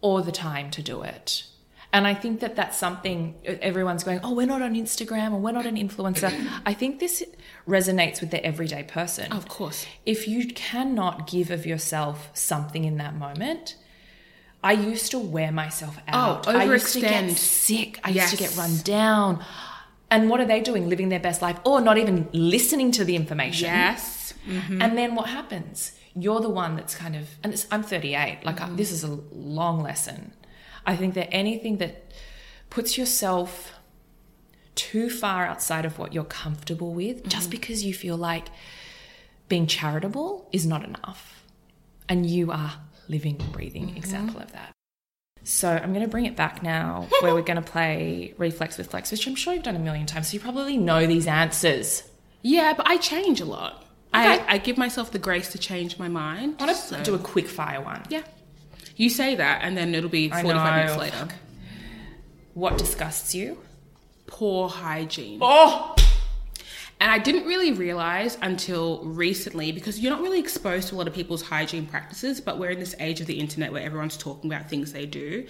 or 0.00 0.22
the 0.22 0.32
time 0.32 0.70
to 0.70 0.82
do 0.82 1.02
it. 1.02 1.44
And 1.92 2.06
I 2.06 2.12
think 2.12 2.40
that 2.40 2.54
that's 2.54 2.76
something 2.76 3.34
everyone's 3.44 4.04
going, 4.04 4.20
oh, 4.22 4.34
we're 4.34 4.46
not 4.46 4.60
on 4.60 4.74
Instagram 4.74 5.32
or 5.32 5.38
we're 5.38 5.52
not 5.52 5.64
an 5.64 5.76
influencer. 5.76 6.30
I 6.66 6.74
think 6.74 7.00
this 7.00 7.24
resonates 7.66 8.20
with 8.20 8.30
the 8.30 8.44
everyday 8.44 8.82
person. 8.82 9.32
Of 9.32 9.48
course. 9.48 9.86
If 10.04 10.28
you 10.28 10.48
cannot 10.48 11.26
give 11.26 11.50
of 11.50 11.64
yourself 11.64 12.28
something 12.34 12.84
in 12.84 12.98
that 12.98 13.16
moment, 13.16 13.76
I 14.62 14.72
used 14.72 15.10
to 15.12 15.18
wear 15.18 15.50
myself 15.50 15.98
oh, 16.08 16.12
out. 16.12 16.48
I 16.48 16.64
used 16.64 16.92
to 16.92 17.00
get 17.00 17.24
overextend. 17.24 17.36
sick. 17.36 18.00
I 18.04 18.10
used 18.10 18.30
to 18.30 18.36
get 18.36 18.54
run 18.56 18.76
down. 18.78 19.42
And 20.10 20.28
what 20.28 20.40
are 20.40 20.46
they 20.46 20.60
doing? 20.60 20.88
Living 20.88 21.08
their 21.08 21.20
best 21.20 21.40
life 21.40 21.58
or 21.64 21.80
not 21.80 21.96
even 21.96 22.28
listening 22.32 22.90
to 22.92 23.04
the 23.04 23.16
information. 23.16 23.66
Yes. 23.66 24.34
Mm-hmm. 24.46 24.82
And 24.82 24.98
then 24.98 25.14
what 25.14 25.28
happens? 25.28 25.92
You're 26.14 26.40
the 26.40 26.50
one 26.50 26.76
that's 26.76 26.94
kind 26.94 27.16
of, 27.16 27.28
and 27.42 27.52
it's, 27.52 27.66
I'm 27.70 27.82
38. 27.82 28.40
Like, 28.44 28.60
I, 28.60 28.64
mm-hmm. 28.64 28.76
this 28.76 28.90
is 28.90 29.04
a 29.04 29.20
long 29.32 29.82
lesson. 29.82 30.32
I 30.88 30.96
think 30.96 31.14
that 31.14 31.28
anything 31.30 31.76
that 31.76 32.10
puts 32.70 32.96
yourself 32.96 33.74
too 34.74 35.10
far 35.10 35.44
outside 35.44 35.84
of 35.84 35.98
what 35.98 36.14
you're 36.14 36.24
comfortable 36.24 36.94
with, 36.94 37.28
just 37.28 37.44
mm-hmm. 37.44 37.50
because 37.50 37.84
you 37.84 37.92
feel 37.92 38.16
like 38.16 38.48
being 39.50 39.66
charitable 39.66 40.48
is 40.50 40.66
not 40.66 40.82
enough. 40.82 41.44
And 42.08 42.24
you 42.24 42.50
are 42.50 42.72
living, 43.06 43.36
breathing 43.52 43.88
mm-hmm. 43.88 43.96
example 43.98 44.40
of 44.40 44.50
that. 44.52 44.72
So 45.44 45.68
I'm 45.70 45.92
going 45.92 46.04
to 46.04 46.10
bring 46.10 46.24
it 46.24 46.36
back 46.36 46.62
now, 46.62 47.06
where 47.20 47.34
we're 47.34 47.42
going 47.42 47.62
to 47.62 47.70
play 47.70 48.32
reflex 48.38 48.78
with 48.78 48.90
flex, 48.90 49.10
which 49.10 49.26
I'm 49.26 49.34
sure 49.34 49.52
you've 49.52 49.64
done 49.64 49.76
a 49.76 49.80
million 49.80 50.06
times. 50.06 50.28
So 50.28 50.34
you 50.34 50.40
probably 50.40 50.78
know 50.78 51.06
these 51.06 51.26
answers. 51.26 52.02
Yeah, 52.40 52.72
but 52.74 52.88
I 52.88 52.96
change 52.96 53.42
a 53.42 53.44
lot. 53.44 53.84
Okay. 54.14 54.40
I, 54.40 54.54
I 54.54 54.58
give 54.58 54.78
myself 54.78 55.10
the 55.10 55.18
grace 55.18 55.48
to 55.52 55.58
change 55.58 55.98
my 55.98 56.08
mind. 56.08 56.56
I 56.60 56.64
want 56.64 56.76
to 56.76 56.82
so- 56.82 57.02
do 57.04 57.14
a 57.14 57.18
quick 57.18 57.46
fire 57.46 57.82
one. 57.82 58.04
Yeah. 58.08 58.22
You 58.98 59.08
say 59.08 59.36
that, 59.36 59.60
and 59.62 59.76
then 59.76 59.94
it'll 59.94 60.10
be 60.10 60.28
45 60.28 60.76
minutes 60.76 60.96
later. 60.98 61.28
What 62.54 62.76
disgusts 62.76 63.32
you? 63.32 63.58
Poor 64.26 64.68
hygiene. 64.68 65.38
Oh, 65.40 65.94
And 67.00 67.12
I 67.12 67.18
didn't 67.18 67.44
really 67.46 67.72
realize 67.72 68.36
until 68.42 69.04
recently 69.04 69.70
because 69.70 70.00
you're 70.00 70.12
not 70.12 70.20
really 70.20 70.40
exposed 70.40 70.88
to 70.88 70.96
a 70.96 70.98
lot 70.98 71.06
of 71.06 71.14
people's 71.14 71.42
hygiene 71.42 71.86
practices, 71.86 72.40
but 72.40 72.58
we're 72.58 72.70
in 72.70 72.80
this 72.80 72.96
age 72.98 73.20
of 73.20 73.28
the 73.28 73.38
internet 73.38 73.72
where 73.72 73.82
everyone's 73.82 74.16
talking 74.16 74.52
about 74.52 74.68
things 74.68 74.92
they 74.92 75.06
do. 75.06 75.46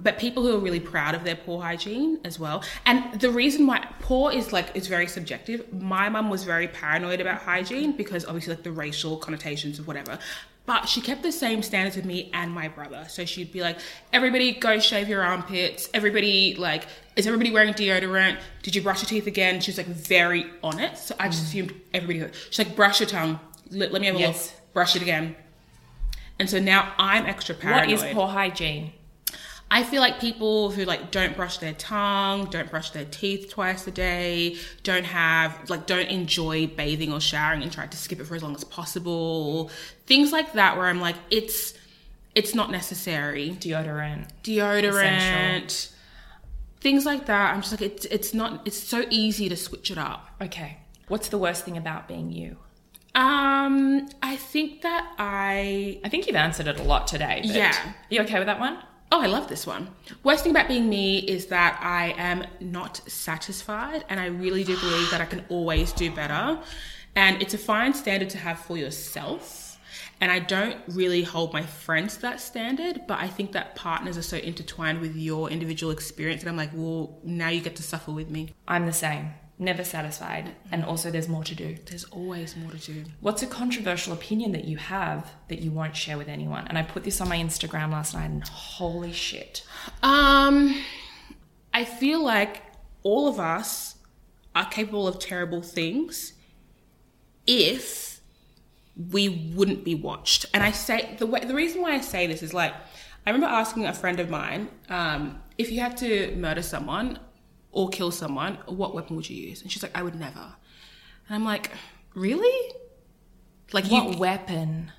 But 0.00 0.18
people 0.18 0.42
who 0.42 0.56
are 0.56 0.58
really 0.58 0.80
proud 0.80 1.14
of 1.14 1.24
their 1.24 1.36
poor 1.36 1.60
hygiene 1.60 2.18
as 2.24 2.38
well. 2.38 2.64
And 2.86 3.20
the 3.20 3.30
reason 3.30 3.66
why 3.66 3.86
poor 4.00 4.32
is 4.32 4.52
like, 4.54 4.70
it's 4.74 4.86
very 4.86 5.06
subjective. 5.06 5.70
My 5.70 6.08
mum 6.08 6.30
was 6.30 6.44
very 6.44 6.68
paranoid 6.68 7.20
about 7.20 7.42
hygiene 7.42 7.92
because 7.92 8.24
obviously, 8.24 8.54
like 8.54 8.62
the 8.62 8.72
racial 8.72 9.18
connotations 9.18 9.78
of 9.78 9.86
whatever. 9.86 10.18
But 10.66 10.88
she 10.88 11.00
kept 11.00 11.22
the 11.22 11.30
same 11.30 11.62
standards 11.62 11.94
with 11.94 12.04
me 12.04 12.28
and 12.34 12.50
my 12.52 12.66
brother. 12.66 13.06
So 13.08 13.24
she'd 13.24 13.52
be 13.52 13.60
like, 13.60 13.78
everybody 14.12 14.52
go 14.52 14.80
shave 14.80 15.08
your 15.08 15.22
armpits. 15.22 15.88
Everybody, 15.94 16.56
like, 16.56 16.86
is 17.14 17.26
everybody 17.26 17.52
wearing 17.52 17.72
deodorant? 17.72 18.38
Did 18.62 18.74
you 18.74 18.82
brush 18.82 19.00
your 19.00 19.08
teeth 19.08 19.28
again? 19.28 19.60
She 19.60 19.70
was 19.70 19.78
like 19.78 19.86
very 19.86 20.46
on 20.64 20.80
it. 20.80 20.98
So 20.98 21.14
I 21.20 21.28
just 21.28 21.44
mm. 21.44 21.46
assumed 21.46 21.74
everybody, 21.94 22.32
she's 22.50 22.66
like, 22.66 22.74
brush 22.74 22.98
your 22.98 23.08
tongue. 23.08 23.38
Let, 23.70 23.92
let 23.92 24.00
me 24.00 24.08
have 24.08 24.16
a 24.16 24.18
Yes. 24.18 24.52
look. 24.52 24.74
Brush 24.74 24.96
it 24.96 25.02
again. 25.02 25.36
And 26.38 26.50
so 26.50 26.58
now 26.58 26.92
I'm 26.98 27.26
extra 27.26 27.54
paranoid. 27.54 27.88
What 27.88 28.08
is 28.08 28.14
poor 28.14 28.26
hygiene? 28.26 28.92
I 29.68 29.82
feel 29.82 30.00
like 30.00 30.20
people 30.20 30.70
who 30.70 30.84
like 30.84 31.10
don't 31.10 31.34
brush 31.36 31.58
their 31.58 31.72
tongue, 31.74 32.44
don't 32.50 32.70
brush 32.70 32.90
their 32.90 33.04
teeth 33.04 33.50
twice 33.50 33.86
a 33.86 33.90
day, 33.90 34.56
don't 34.84 35.04
have 35.04 35.68
like 35.68 35.86
don't 35.86 36.08
enjoy 36.08 36.68
bathing 36.68 37.12
or 37.12 37.20
showering 37.20 37.62
and 37.62 37.72
try 37.72 37.86
to 37.86 37.96
skip 37.96 38.20
it 38.20 38.24
for 38.24 38.36
as 38.36 38.42
long 38.42 38.54
as 38.54 38.62
possible. 38.64 39.70
Things 40.06 40.30
like 40.32 40.52
that 40.52 40.76
where 40.76 40.86
I'm 40.86 41.00
like 41.00 41.16
it's 41.30 41.74
it's 42.34 42.54
not 42.54 42.70
necessary. 42.70 43.56
Deodorant. 43.58 44.28
Deodorant, 44.44 45.90
things 46.80 47.04
like 47.04 47.26
that. 47.26 47.54
I'm 47.54 47.60
just 47.60 47.72
like 47.72 47.82
it's 47.82 48.04
it's 48.06 48.32
not 48.32 48.62
it's 48.66 48.78
so 48.78 49.04
easy 49.10 49.48
to 49.48 49.56
switch 49.56 49.90
it 49.90 49.98
up. 49.98 50.28
Okay. 50.40 50.78
What's 51.08 51.28
the 51.28 51.38
worst 51.38 51.64
thing 51.64 51.76
about 51.76 52.06
being 52.06 52.30
you? 52.30 52.56
Um 53.16 54.08
I 54.22 54.36
think 54.36 54.82
that 54.82 55.12
I 55.18 55.98
I 56.04 56.08
think 56.08 56.28
you've 56.28 56.36
answered 56.36 56.68
it 56.68 56.78
a 56.78 56.84
lot 56.84 57.08
today. 57.08 57.40
But 57.42 57.56
Yeah. 57.56 57.92
You 58.10 58.20
okay 58.22 58.38
with 58.38 58.46
that 58.46 58.60
one? 58.60 58.78
Oh, 59.12 59.20
I 59.22 59.26
love 59.26 59.48
this 59.48 59.66
one. 59.66 59.88
Worst 60.24 60.42
thing 60.42 60.50
about 60.50 60.68
being 60.68 60.88
me 60.88 61.18
is 61.18 61.46
that 61.46 61.78
I 61.80 62.14
am 62.18 62.44
not 62.60 62.96
satisfied, 63.08 64.04
and 64.08 64.18
I 64.18 64.26
really 64.26 64.64
do 64.64 64.76
believe 64.78 65.10
that 65.10 65.20
I 65.20 65.26
can 65.26 65.44
always 65.48 65.92
do 65.92 66.10
better. 66.10 66.58
And 67.14 67.40
it's 67.40 67.54
a 67.54 67.58
fine 67.58 67.94
standard 67.94 68.30
to 68.30 68.38
have 68.38 68.58
for 68.58 68.76
yourself. 68.76 69.78
And 70.20 70.32
I 70.32 70.38
don't 70.38 70.78
really 70.88 71.22
hold 71.22 71.52
my 71.52 71.62
friends 71.62 72.16
to 72.16 72.22
that 72.22 72.40
standard, 72.40 73.02
but 73.06 73.20
I 73.20 73.28
think 73.28 73.52
that 73.52 73.76
partners 73.76 74.16
are 74.16 74.22
so 74.22 74.38
intertwined 74.38 75.00
with 75.00 75.14
your 75.14 75.50
individual 75.50 75.92
experience. 75.92 76.42
And 76.42 76.48
I'm 76.48 76.56
like, 76.56 76.70
well, 76.72 77.18
now 77.22 77.48
you 77.48 77.60
get 77.60 77.76
to 77.76 77.82
suffer 77.82 78.10
with 78.10 78.30
me. 78.30 78.54
I'm 78.66 78.86
the 78.86 78.92
same. 78.92 79.30
Never 79.58 79.84
satisfied. 79.84 80.54
And 80.70 80.84
also, 80.84 81.10
there's 81.10 81.28
more 81.28 81.44
to 81.44 81.54
do. 81.54 81.76
There's 81.86 82.04
always 82.04 82.56
more 82.56 82.70
to 82.72 82.78
do. 82.78 83.04
What's 83.20 83.42
a 83.42 83.46
controversial 83.46 84.12
opinion 84.12 84.52
that 84.52 84.64
you 84.66 84.76
have 84.76 85.30
that 85.48 85.60
you 85.60 85.70
won't 85.70 85.96
share 85.96 86.18
with 86.18 86.28
anyone? 86.28 86.66
And 86.68 86.76
I 86.76 86.82
put 86.82 87.04
this 87.04 87.20
on 87.20 87.28
my 87.28 87.38
Instagram 87.38 87.90
last 87.92 88.14
night, 88.14 88.30
and 88.30 88.46
holy 88.46 89.12
shit. 89.12 89.64
Um, 90.02 90.82
I 91.72 91.84
feel 91.84 92.22
like 92.22 92.62
all 93.02 93.28
of 93.28 93.40
us 93.40 93.96
are 94.54 94.66
capable 94.66 95.08
of 95.08 95.18
terrible 95.18 95.62
things 95.62 96.34
if 97.46 98.20
we 99.10 99.52
wouldn't 99.54 99.84
be 99.84 99.94
watched. 99.94 100.46
And 100.52 100.62
I 100.62 100.70
say 100.70 101.16
the 101.18 101.26
way, 101.26 101.40
the 101.40 101.54
reason 101.54 101.82
why 101.82 101.92
I 101.92 102.00
say 102.00 102.26
this 102.26 102.42
is 102.42 102.52
like 102.54 102.74
I 103.26 103.30
remember 103.30 103.46
asking 103.46 103.86
a 103.86 103.92
friend 103.92 104.20
of 104.20 104.30
mine 104.30 104.68
um, 104.88 105.42
if 105.58 105.70
you 105.70 105.80
had 105.80 105.96
to 105.98 106.34
murder 106.36 106.62
someone 106.62 107.18
or 107.76 107.90
kill 107.90 108.10
someone, 108.10 108.56
what 108.64 108.94
weapon 108.94 109.16
would 109.16 109.28
you 109.28 109.36
use? 109.36 109.60
And 109.60 109.70
she's 109.70 109.82
like, 109.82 109.92
I 109.94 110.02
would 110.02 110.14
never. 110.18 110.40
And 111.28 111.36
I'm 111.36 111.44
like, 111.44 111.70
really? 112.14 112.72
Like 113.72 113.84
What 113.84 114.12
you 114.14 114.18
weapon? 114.18 114.92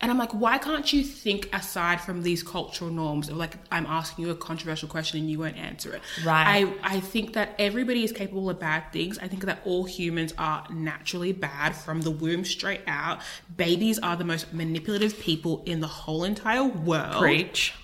and 0.00 0.10
I'm 0.10 0.16
like, 0.16 0.30
why 0.32 0.56
can't 0.56 0.90
you 0.92 1.02
think 1.02 1.50
aside 1.52 2.00
from 2.00 2.22
these 2.22 2.42
cultural 2.44 2.88
norms 2.88 3.28
of 3.28 3.36
like, 3.36 3.56
I'm 3.72 3.84
asking 3.84 4.24
you 4.24 4.30
a 4.30 4.36
controversial 4.36 4.88
question 4.88 5.18
and 5.18 5.28
you 5.30 5.40
won't 5.40 5.56
answer 5.56 5.92
it? 5.92 6.02
Right. 6.24 6.64
I, 6.82 6.96
I 6.96 7.00
think 7.00 7.32
that 7.34 7.54
everybody 7.58 8.04
is 8.04 8.12
capable 8.12 8.48
of 8.48 8.60
bad 8.60 8.92
things. 8.92 9.18
I 9.18 9.26
think 9.26 9.44
that 9.44 9.58
all 9.64 9.84
humans 9.84 10.32
are 10.38 10.64
naturally 10.70 11.32
bad 11.32 11.74
from 11.74 12.00
the 12.02 12.12
womb 12.12 12.44
straight 12.44 12.82
out. 12.86 13.20
Babies 13.56 13.98
are 13.98 14.16
the 14.16 14.24
most 14.24 14.54
manipulative 14.54 15.18
people 15.18 15.64
in 15.66 15.80
the 15.80 15.88
whole 15.88 16.22
entire 16.22 16.64
world. 16.64 17.16
Preach. 17.16 17.74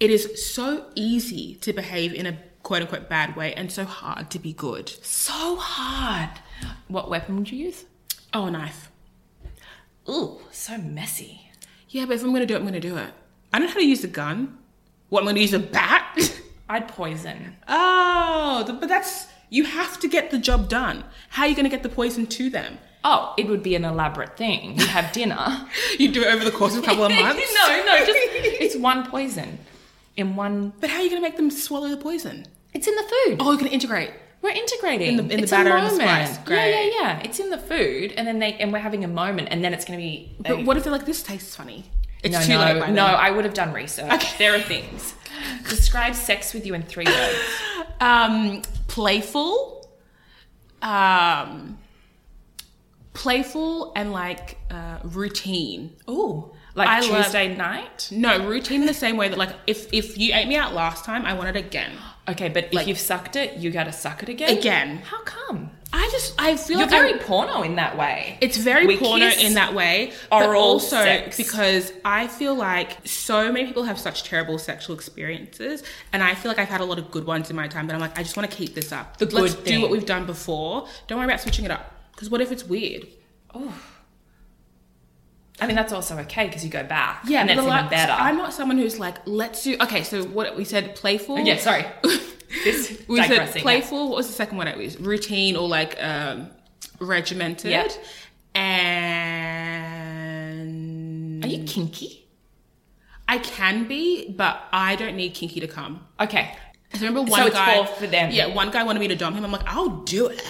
It 0.00 0.10
is 0.10 0.52
so 0.52 0.86
easy 0.96 1.56
to 1.56 1.72
behave 1.74 2.14
in 2.14 2.26
a 2.26 2.38
quote 2.72 2.80
unquote 2.80 3.06
bad 3.06 3.36
way 3.36 3.52
and 3.52 3.70
so 3.70 3.84
hard 3.84 4.30
to 4.30 4.38
be 4.38 4.54
good. 4.54 4.88
So 5.04 5.56
hard. 5.56 6.30
What 6.88 7.10
weapon 7.10 7.36
would 7.36 7.52
you 7.52 7.66
use? 7.66 7.84
Oh, 8.32 8.46
a 8.46 8.50
knife. 8.50 8.90
Ooh, 10.08 10.40
so 10.50 10.78
messy. 10.78 11.50
Yeah, 11.90 12.06
but 12.06 12.14
if 12.14 12.22
I'm 12.22 12.30
going 12.30 12.40
to 12.40 12.46
do 12.46 12.54
it, 12.54 12.56
I'm 12.56 12.62
going 12.62 12.72
to 12.72 12.80
do 12.80 12.96
it. 12.96 13.10
I 13.52 13.58
don't 13.58 13.66
know 13.68 13.74
how 13.74 13.80
to 13.80 13.84
use 13.86 14.02
a 14.04 14.08
gun. 14.08 14.56
What, 15.10 15.18
I'm 15.18 15.24
going 15.26 15.34
to 15.34 15.42
use 15.42 15.52
a 15.52 15.58
bat? 15.58 16.16
I'd 16.70 16.88
poison. 16.88 17.56
Oh, 17.68 18.64
but 18.80 18.88
that's 18.88 19.26
you 19.50 19.64
have 19.64 20.00
to 20.00 20.08
get 20.08 20.30
the 20.30 20.38
job 20.38 20.70
done. 20.70 21.04
How 21.28 21.42
are 21.42 21.48
you 21.48 21.54
going 21.54 21.66
to 21.66 21.70
get 21.70 21.82
the 21.82 21.90
poison 21.90 22.26
to 22.28 22.48
them? 22.48 22.78
Oh, 23.04 23.34
it 23.36 23.48
would 23.48 23.62
be 23.62 23.74
an 23.74 23.84
elaborate 23.84 24.38
thing. 24.38 24.78
You 24.78 24.86
have 24.86 25.12
dinner. 25.20 25.68
You 25.98 26.10
do 26.10 26.22
it 26.22 26.28
over 26.32 26.42
the 26.42 26.50
course 26.50 26.74
of 26.74 26.84
a 26.84 26.86
couple 26.86 27.04
of 27.04 27.12
months. 27.20 27.54
no, 27.54 27.84
no, 27.84 27.98
just 27.98 28.18
it's 28.62 28.76
one 28.76 29.04
poison 29.10 29.58
in 30.16 30.36
one. 30.36 30.72
But 30.80 30.88
how 30.88 31.00
are 31.00 31.02
you 31.02 31.10
going 31.10 31.20
to 31.20 31.28
make 31.28 31.36
them 31.36 31.50
swallow 31.50 31.90
the 31.90 31.98
poison? 31.98 32.46
It's 32.72 32.86
in 32.88 32.94
the 32.96 33.02
food. 33.02 33.36
Oh, 33.40 33.54
going 33.56 33.66
to 33.66 33.70
integrate. 33.70 34.10
We're 34.40 34.50
integrating 34.50 35.18
In 35.18 35.28
the- 35.28 35.34
in 35.34 35.40
the 35.42 35.46
batter 35.46 35.70
and 35.70 35.86
the 35.86 35.90
moment. 35.98 36.28
spice. 36.28 36.36
Yeah, 36.38 36.44
Great. 36.44 36.70
yeah, 36.92 37.00
yeah. 37.00 37.20
It's 37.22 37.38
in 37.38 37.50
the 37.50 37.58
food, 37.58 38.12
and 38.16 38.26
then 38.26 38.38
they 38.40 38.54
and 38.54 38.72
we're 38.72 38.80
having 38.80 39.04
a 39.04 39.08
moment, 39.08 39.48
and 39.50 39.62
then 39.62 39.72
it's 39.72 39.84
going 39.84 39.98
to 39.98 40.02
be. 40.02 40.32
But 40.40 40.64
what 40.64 40.76
if 40.76 40.82
they're 40.84 40.92
like, 40.92 41.06
this 41.06 41.22
tastes 41.22 41.54
funny? 41.54 41.84
It's 42.24 42.34
no, 42.34 42.42
too 42.42 42.52
no, 42.54 42.58
late 42.80 42.90
no. 42.92 43.04
I 43.04 43.30
would 43.30 43.44
have 43.44 43.54
done 43.54 43.72
research. 43.72 44.38
There 44.38 44.54
are 44.54 44.60
things. 44.60 45.14
Describe 45.68 46.14
sex 46.14 46.54
with 46.54 46.66
you 46.66 46.74
in 46.74 46.82
three 46.82 47.04
words. 47.06 47.38
Um, 48.00 48.62
playful, 48.88 49.88
um, 50.82 51.78
playful 53.14 53.92
and 53.94 54.12
like 54.12 54.58
uh, 54.70 54.98
routine. 55.04 55.94
Ooh, 56.10 56.50
like 56.74 56.88
I 56.88 57.00
love- 57.00 57.24
Tuesday 57.24 57.54
night. 57.56 58.08
No, 58.10 58.46
routine 58.48 58.80
in 58.82 58.86
the 58.86 58.94
same 58.94 59.16
way 59.16 59.28
that 59.28 59.38
like 59.38 59.54
if 59.66 59.92
if 59.92 60.18
you 60.18 60.34
ate 60.34 60.48
me 60.48 60.56
out 60.56 60.74
last 60.74 61.04
time, 61.04 61.24
I 61.24 61.34
want 61.34 61.48
it 61.48 61.56
again. 61.56 61.92
Okay, 62.28 62.48
but 62.48 62.72
Like- 62.72 62.82
if 62.82 62.88
you've 62.88 62.98
sucked 63.00 63.34
it, 63.36 63.56
you 63.56 63.70
gotta 63.70 63.92
suck 63.92 64.22
it 64.22 64.28
again. 64.28 64.56
Again. 64.56 64.98
How 65.04 65.20
come? 65.22 65.70
I 65.92 66.08
just 66.12 66.34
I 66.38 66.56
feel 66.56 66.78
You're 66.78 66.86
like 66.86 66.90
very 66.90 67.10
I'm- 67.14 67.18
porno 67.18 67.62
in 67.62 67.74
that 67.76 67.98
way. 67.98 68.38
It's 68.40 68.56
very 68.56 68.86
We 68.86 68.96
porno 68.96 69.28
kiss, 69.28 69.42
in 69.42 69.54
that 69.54 69.74
way, 69.74 70.12
but 70.30 70.48
also 70.54 70.96
sex. 71.02 71.36
because 71.36 71.92
I 72.04 72.28
feel 72.28 72.54
like 72.54 73.06
so 73.06 73.52
many 73.52 73.66
people 73.66 73.82
have 73.84 73.98
such 73.98 74.22
terrible 74.22 74.56
sexual 74.58 74.94
experiences, 74.96 75.82
and 76.12 76.22
I 76.22 76.34
feel 76.34 76.50
like 76.50 76.58
I've 76.58 76.68
had 76.68 76.80
a 76.80 76.84
lot 76.86 76.98
of 76.98 77.10
good 77.10 77.26
ones 77.26 77.50
in 77.50 77.56
my 77.56 77.68
time. 77.68 77.86
But 77.88 77.94
I'm 77.94 78.00
like, 78.00 78.18
I 78.18 78.22
just 78.22 78.36
want 78.36 78.50
to 78.50 78.56
keep 78.56 78.74
this 78.74 78.90
up. 78.92 79.18
The 79.18 79.26
Let's 79.26 79.54
do 79.54 79.82
what 79.82 79.90
we've 79.90 80.06
done 80.06 80.24
before. 80.24 80.86
Don't 81.08 81.18
worry 81.18 81.26
about 81.26 81.40
switching 81.40 81.64
it 81.66 81.70
up. 81.70 81.92
Because 82.12 82.30
what 82.30 82.40
if 82.40 82.52
it's 82.52 82.64
weird? 82.64 83.06
I 85.62 85.66
mean, 85.66 85.76
that's 85.76 85.92
also 85.92 86.18
okay 86.18 86.46
because 86.48 86.64
you 86.64 86.70
go 86.70 86.82
back. 86.82 87.22
Yeah, 87.26 87.40
and 87.42 87.50
it's 87.50 87.62
lot- 87.62 87.78
even 87.78 87.90
better. 87.90 88.12
I'm 88.12 88.36
not 88.36 88.52
someone 88.52 88.78
who's 88.78 88.98
like, 88.98 89.18
let's 89.26 89.62
do. 89.62 89.76
Okay, 89.80 90.02
so 90.02 90.24
what 90.24 90.56
we 90.56 90.64
said, 90.64 90.96
playful. 90.96 91.38
yeah, 91.38 91.56
sorry. 91.58 91.84
this 92.64 93.00
we 93.08 93.22
said 93.22 93.48
playful. 93.62 94.08
What 94.08 94.16
was 94.16 94.26
the 94.26 94.32
second 94.32 94.56
one? 94.58 94.66
It 94.66 94.76
was 94.76 94.98
routine 94.98 95.54
or 95.56 95.68
like 95.68 95.96
um, 96.02 96.50
regimented. 96.98 97.70
Yep. 97.70 97.92
And 100.54 101.44
Are 101.44 101.48
you 101.48 101.64
kinky? 101.64 102.26
I 103.28 103.38
can 103.38 103.86
be, 103.86 104.30
but 104.30 104.62
I 104.72 104.96
don't 104.96 105.16
need 105.16 105.34
kinky 105.34 105.60
to 105.60 105.66
come. 105.68 106.04
Okay. 106.20 106.54
I 106.92 106.98
remember 106.98 107.22
one 107.22 107.40
So 107.40 107.46
it's 107.46 107.54
guy. 107.56 107.86
for- 107.86 107.94
for 107.94 108.06
them. 108.06 108.30
Yeah, 108.32 108.48
one 108.54 108.70
guy 108.70 108.82
wanted 108.82 108.98
me 109.00 109.08
to 109.08 109.16
dom 109.16 109.34
him. 109.34 109.44
I'm 109.44 109.52
like, 109.52 109.66
I'll 109.66 109.88
do 110.02 110.26
it, 110.26 110.42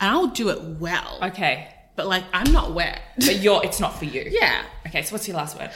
and 0.00 0.10
I'll 0.10 0.28
do 0.28 0.50
it 0.50 0.62
well. 0.78 1.18
Okay. 1.22 1.74
But 2.00 2.08
like, 2.08 2.24
I'm 2.32 2.50
not 2.50 2.72
wet. 2.72 2.98
But 3.18 3.40
you're. 3.40 3.62
It's 3.62 3.78
not 3.78 3.92
for 3.98 4.06
you. 4.06 4.22
yeah, 4.30 4.62
Okay. 4.86 5.02
So 5.02 5.12
what's 5.14 5.28
your 5.28 5.36
last 5.36 5.58
word? 5.58 5.70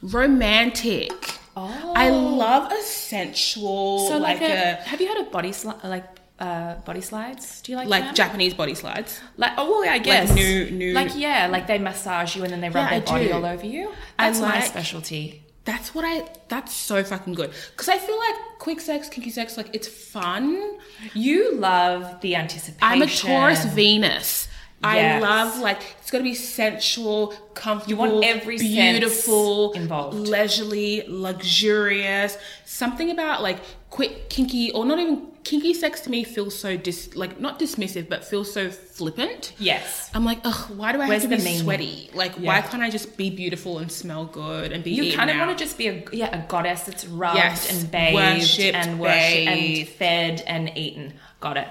romantic. 0.00 1.12
Oh. 1.56 1.92
I 1.96 2.10
love 2.10 2.70
a 2.70 2.80
sensual, 2.82 4.06
So 4.08 4.18
like, 4.18 4.40
like, 4.40 4.48
a, 4.50 4.72
a, 4.72 4.74
have 4.90 5.00
you 5.00 5.08
heard 5.08 5.18
of 5.26 5.32
body 5.32 5.50
sli- 5.50 5.82
like 5.82 6.04
uh 6.38 6.74
body 6.84 7.00
slides? 7.00 7.62
Do 7.62 7.72
you 7.72 7.78
like 7.78 7.88
like 7.88 8.04
them? 8.04 8.14
Japanese 8.14 8.54
body 8.54 8.74
slides. 8.76 9.20
Like 9.38 9.54
oh 9.56 9.68
well, 9.80 9.90
I 9.90 9.98
guess 9.98 10.32
new- 10.32 10.70
new- 10.70 10.92
like 10.92 11.16
yeah, 11.16 11.48
like 11.48 11.66
they 11.66 11.78
massage 11.78 12.36
you 12.36 12.44
and 12.44 12.52
then 12.52 12.60
they 12.60 12.68
rub 12.68 12.76
Yeah, 12.76 12.90
their 13.00 13.08
I 13.08 13.12
body 13.12 13.26
do. 13.28 13.32
all 13.34 13.44
over 13.44 13.66
you. 13.66 13.90
I 14.18 14.26
That's 14.30 14.40
my 14.40 14.50
like- 14.60 14.64
specialty. 14.66 15.42
That's 15.64 15.92
what 15.96 16.04
I. 16.04 16.28
That's 16.46 16.72
so 16.72 17.02
fucking 17.02 17.34
good. 17.34 17.50
Because 17.72 17.88
I 17.88 17.98
feel 17.98 18.16
like 18.16 18.36
quick 18.60 18.80
sex, 18.80 19.08
kinky 19.08 19.30
sex, 19.30 19.56
like 19.56 19.70
it's 19.74 19.88
fun. 19.88 20.78
You 21.12 21.56
love 21.56 22.20
the 22.20 22.36
anticipation. 22.36 22.78
I'm 22.82 23.02
a 23.02 23.08
Taurus 23.08 23.64
Venus. 23.64 24.46
I 24.84 24.96
Yes. 24.96 25.22
love 25.22 25.58
like 25.58 25.80
it's 26.00 26.10
got 26.10 26.18
to 26.18 26.24
be 26.24 26.34
sensual, 26.34 27.28
comfortable, 27.54 28.06
You 28.06 28.12
want 28.12 28.24
every 28.24 28.58
beautiful, 28.58 29.72
involved. 29.72 30.16
leisurely, 30.28 31.02
luxurious. 31.08 32.36
Something 32.64 33.10
about 33.10 33.42
like 33.42 33.58
quick 33.90 34.28
kinky 34.28 34.70
or 34.72 34.84
not 34.84 34.98
even 34.98 35.28
kinky 35.44 35.72
sex 35.72 36.00
to 36.00 36.10
me 36.10 36.24
feels 36.24 36.58
so 36.58 36.76
dis 36.76 37.14
like 37.14 37.40
not 37.40 37.58
dismissive 37.58 38.08
but 38.08 38.24
feels 38.24 38.52
so 38.52 38.68
flippant. 38.70 39.52
Yes. 39.58 40.10
I'm 40.12 40.24
like, 40.24 40.40
ugh, 40.44 40.70
why 40.76 40.92
do 40.92 41.00
I 41.00 41.08
Where's 41.08 41.22
have 41.22 41.30
to 41.30 41.36
be 41.38 41.42
meaning? 41.44 41.62
sweaty? 41.62 42.10
Like, 42.14 42.34
why 42.34 42.60
can't 42.60 42.82
I 42.82 42.90
just 42.90 43.16
be 43.16 43.30
beautiful 43.30 43.78
and 43.78 43.90
smell 43.90 44.26
good 44.26 44.72
and 44.72 44.84
be 44.84 44.90
You 44.90 45.12
kind 45.16 45.30
of 45.30 45.38
want 45.38 45.56
to 45.56 45.64
just 45.64 45.78
be 45.78 45.88
a 45.88 46.04
yeah 46.12 46.36
a 46.36 46.46
goddess 46.46 46.82
that's 46.82 47.06
rubbed 47.06 47.36
Yes. 47.38 47.70
and 47.72 47.90
bathed 47.90 48.14
Worshipped, 48.14 48.76
and 48.76 49.00
worshipped 49.00 49.48
and 49.48 49.88
fed 49.88 50.42
and 50.46 50.76
eaten. 50.76 51.14
Got 51.40 51.56
it. 51.56 51.68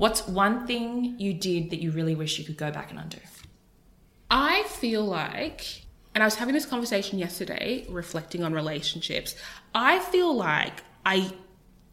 What's 0.00 0.26
one 0.26 0.66
thing 0.66 1.16
you 1.18 1.34
did 1.34 1.68
that 1.68 1.82
you 1.82 1.90
really 1.90 2.14
wish 2.14 2.38
you 2.38 2.44
could 2.46 2.56
go 2.56 2.70
back 2.70 2.90
and 2.90 2.98
undo? 2.98 3.18
I 4.30 4.62
feel 4.62 5.04
like, 5.04 5.82
and 6.14 6.24
I 6.24 6.26
was 6.26 6.36
having 6.36 6.54
this 6.54 6.64
conversation 6.64 7.18
yesterday, 7.18 7.84
reflecting 7.86 8.42
on 8.42 8.54
relationships. 8.54 9.34
I 9.74 9.98
feel 9.98 10.34
like 10.34 10.82
I 11.04 11.30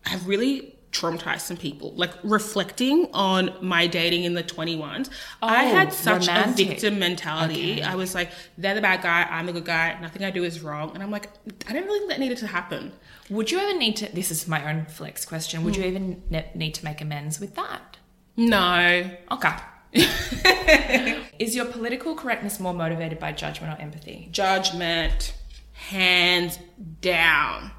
have 0.04 0.26
really 0.26 0.78
traumatized 0.94 1.42
some 1.42 1.58
people. 1.58 1.94
Like 1.96 2.12
reflecting 2.24 3.10
on 3.14 3.54
my 3.62 3.88
dating 3.88 4.24
in 4.24 4.36
the 4.36 4.44
21s, 4.44 5.10
I 5.42 5.66
Oh, 5.66 5.76
had 5.76 5.92
such 5.92 6.28
romantic. 6.28 6.66
a 6.66 6.70
victim 6.70 7.00
mentality. 7.00 7.84
I 7.84 7.96
was 7.96 8.16
like, 8.16 8.32
they're 8.58 8.74
the 8.76 8.82
bad 8.82 9.02
guy, 9.02 9.24
I'm 9.30 9.48
the 9.48 9.52
good 9.52 9.66
guy, 9.66 9.98
nothing 10.02 10.24
I 10.24 10.32
do 10.32 10.46
is 10.46 10.62
wrong. 10.62 10.92
And 10.94 11.04
I'm 11.04 11.12
like, 11.12 11.30
I 11.68 11.74
don't 11.74 11.84
really 11.84 12.00
think 12.00 12.12
that 12.12 12.20
needed 12.22 12.38
to 12.38 12.48
happen. 12.48 12.94
Would 13.30 13.52
you 13.52 13.60
ever 13.60 13.78
need 13.78 13.98
to? 13.98 14.16
This 14.16 14.32
is 14.32 14.48
my 14.48 14.72
own 14.72 14.86
flex 14.86 15.26
question. 15.26 15.66
Would 15.66 15.76
you 15.76 15.84
hmm. 15.84 15.90
even 15.90 16.24
ne- 16.30 16.52
need 16.56 16.74
to 16.76 16.86
make 16.86 17.02
amends 17.02 17.42
with 17.42 17.56
that? 17.56 17.97
No. 18.38 19.12
Okay. 19.32 19.56
is 21.40 21.56
your 21.56 21.66
political 21.66 22.16
correctness 22.16 22.60
more 22.60 22.74
motivated 22.74 23.20
by 23.20 23.32
judgment 23.32 23.78
or 23.78 23.82
empathy? 23.82 24.30
judgment, 24.32 25.34
hands 25.74 26.60
down. 27.02 27.72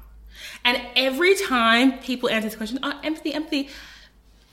And 0.65 0.81
every 0.95 1.35
time 1.35 1.99
people 1.99 2.29
answer 2.29 2.49
this 2.49 2.57
question, 2.57 2.79
oh, 2.83 2.99
empathy, 3.03 3.33
empathy. 3.33 3.69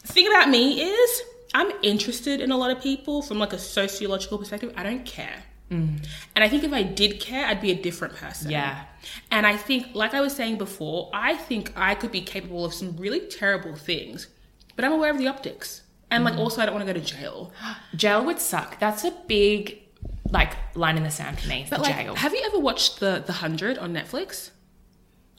The 0.02 0.12
thing 0.12 0.28
about 0.28 0.48
me 0.48 0.80
is 0.82 1.22
I'm 1.54 1.72
interested 1.82 2.40
in 2.40 2.52
a 2.52 2.56
lot 2.56 2.70
of 2.70 2.80
people 2.80 3.22
from 3.22 3.38
like 3.38 3.52
a 3.52 3.58
sociological 3.58 4.38
perspective. 4.38 4.72
I 4.76 4.84
don't 4.84 5.04
care. 5.04 5.42
Mm. 5.70 6.06
And 6.36 6.44
I 6.44 6.48
think 6.48 6.62
if 6.62 6.72
I 6.72 6.82
did 6.84 7.18
care, 7.18 7.46
I'd 7.46 7.60
be 7.60 7.72
a 7.72 7.74
different 7.74 8.14
person. 8.14 8.50
Yeah. 8.50 8.84
And 9.30 9.46
I 9.46 9.56
think, 9.56 9.94
like 9.94 10.14
I 10.14 10.20
was 10.20 10.34
saying 10.34 10.58
before, 10.58 11.10
I 11.12 11.34
think 11.34 11.72
I 11.76 11.94
could 11.96 12.12
be 12.12 12.20
capable 12.20 12.64
of 12.64 12.72
some 12.72 12.96
really 12.96 13.20
terrible 13.20 13.74
things, 13.74 14.28
but 14.76 14.84
I'm 14.84 14.92
aware 14.92 15.10
of 15.10 15.18
the 15.18 15.26
optics. 15.26 15.82
And 16.10 16.24
like 16.24 16.34
mm-hmm. 16.34 16.42
also, 16.42 16.62
I 16.62 16.66
don't 16.66 16.74
want 16.74 16.86
to 16.86 16.92
go 16.92 16.98
to 16.98 17.04
jail. 17.04 17.52
Jail 17.96 18.24
would 18.24 18.40
suck. 18.40 18.78
That's 18.78 19.04
a 19.04 19.10
big 19.26 19.82
like 20.30 20.52
line 20.76 20.96
in 20.96 21.02
the 21.02 21.10
sand 21.10 21.38
for 21.38 21.48
me. 21.48 21.66
But 21.68 21.80
like, 21.80 21.94
jail. 21.94 22.14
have 22.14 22.32
you 22.32 22.42
ever 22.46 22.58
watched 22.58 23.00
the 23.00 23.22
The 23.24 23.34
Hundred 23.34 23.78
on 23.78 23.92
Netflix? 23.92 24.50